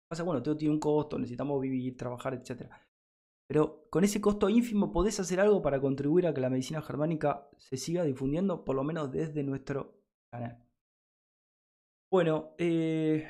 Pasa, 0.09 0.23
bueno, 0.23 0.43
todo 0.43 0.55
tiene 0.55 0.73
un 0.73 0.79
costo, 0.79 1.17
necesitamos 1.17 1.59
vivir, 1.61 1.97
trabajar, 1.97 2.33
etc. 2.33 2.69
Pero 3.47 3.87
con 3.89 4.03
ese 4.03 4.19
costo 4.19 4.49
ínfimo 4.49 4.91
podés 4.91 5.19
hacer 5.19 5.39
algo 5.39 5.61
para 5.61 5.79
contribuir 5.79 6.27
a 6.27 6.33
que 6.33 6.41
la 6.41 6.49
medicina 6.49 6.81
germánica 6.81 7.49
se 7.57 7.77
siga 7.77 8.03
difundiendo, 8.03 8.65
por 8.65 8.75
lo 8.75 8.83
menos 8.83 9.11
desde 9.11 9.43
nuestro 9.43 10.01
canal. 10.31 10.61
Bueno, 12.11 12.53
eh, 12.57 13.25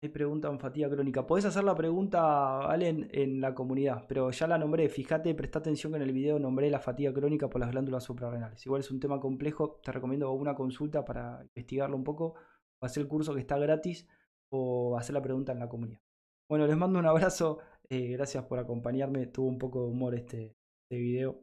me 0.00 0.08
preguntan 0.08 0.60
fatiga 0.60 0.88
crónica. 0.88 1.26
Podés 1.26 1.44
hacer 1.44 1.64
la 1.64 1.74
pregunta, 1.74 2.70
Allen, 2.70 3.08
en 3.12 3.40
la 3.40 3.54
comunidad, 3.54 4.04
pero 4.08 4.30
ya 4.30 4.46
la 4.46 4.58
nombré. 4.58 4.88
Fíjate, 4.88 5.34
presta 5.34 5.58
atención 5.58 5.92
que 5.92 5.96
en 5.96 6.02
el 6.02 6.12
video 6.12 6.38
nombré 6.38 6.70
la 6.70 6.78
fatiga 6.78 7.12
crónica 7.12 7.50
por 7.50 7.60
las 7.60 7.72
glándulas 7.72 8.04
suprarrenales. 8.04 8.64
Igual 8.64 8.80
es 8.80 8.90
un 8.92 9.00
tema 9.00 9.18
complejo, 9.18 9.80
te 9.82 9.90
recomiendo 9.90 10.30
una 10.30 10.54
consulta 10.54 11.04
para 11.04 11.42
investigarlo 11.42 11.96
un 11.96 12.04
poco, 12.04 12.34
o 12.80 12.86
hacer 12.86 13.02
el 13.02 13.08
curso 13.08 13.34
que 13.34 13.40
está 13.40 13.58
gratis, 13.58 14.06
o 14.50 14.96
hacer 14.96 15.14
la 15.14 15.22
pregunta 15.22 15.52
en 15.52 15.58
la 15.58 15.68
comunidad. 15.68 16.00
Bueno, 16.48 16.66
les 16.66 16.76
mando 16.76 16.98
un 16.98 17.06
abrazo. 17.06 17.58
Eh, 17.90 18.08
gracias 18.12 18.44
por 18.44 18.58
acompañarme. 18.58 19.26
Tuvo 19.26 19.48
un 19.48 19.58
poco 19.58 19.82
de 19.82 19.90
humor 19.90 20.14
este, 20.14 20.56
este 20.84 20.98
video. 20.98 21.40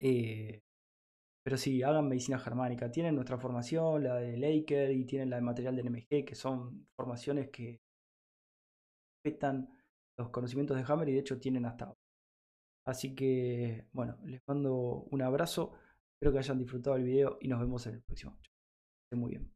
Eh, 0.00 0.62
pero 1.44 1.56
sí, 1.56 1.82
hagan 1.82 2.08
medicina 2.08 2.38
germánica. 2.38 2.90
Tienen 2.90 3.14
nuestra 3.14 3.38
formación, 3.38 4.04
la 4.04 4.16
de 4.16 4.36
Laker 4.36 4.90
y 4.90 5.04
tienen 5.06 5.30
la 5.30 5.36
de 5.36 5.42
material 5.42 5.76
de 5.76 5.82
NMG, 5.84 6.24
que 6.24 6.34
son 6.34 6.88
formaciones 6.96 7.50
que 7.50 7.80
respetan 9.24 9.68
los 10.18 10.30
conocimientos 10.30 10.76
de 10.76 10.84
Hammer 10.86 11.08
y 11.08 11.12
de 11.12 11.20
hecho 11.20 11.38
tienen 11.38 11.66
hasta 11.66 11.86
ahora. 11.86 12.00
Así 12.86 13.14
que, 13.14 13.86
bueno, 13.92 14.16
les 14.24 14.40
mando 14.46 15.06
un 15.10 15.22
abrazo. 15.22 15.72
Espero 16.14 16.32
que 16.32 16.38
hayan 16.38 16.58
disfrutado 16.58 16.96
el 16.96 17.04
video 17.04 17.38
y 17.40 17.48
nos 17.48 17.60
vemos 17.60 17.86
en 17.86 17.94
el 17.94 18.02
próximo. 18.02 18.38
Estén 19.04 19.20
muy 19.20 19.30
bien. 19.32 19.55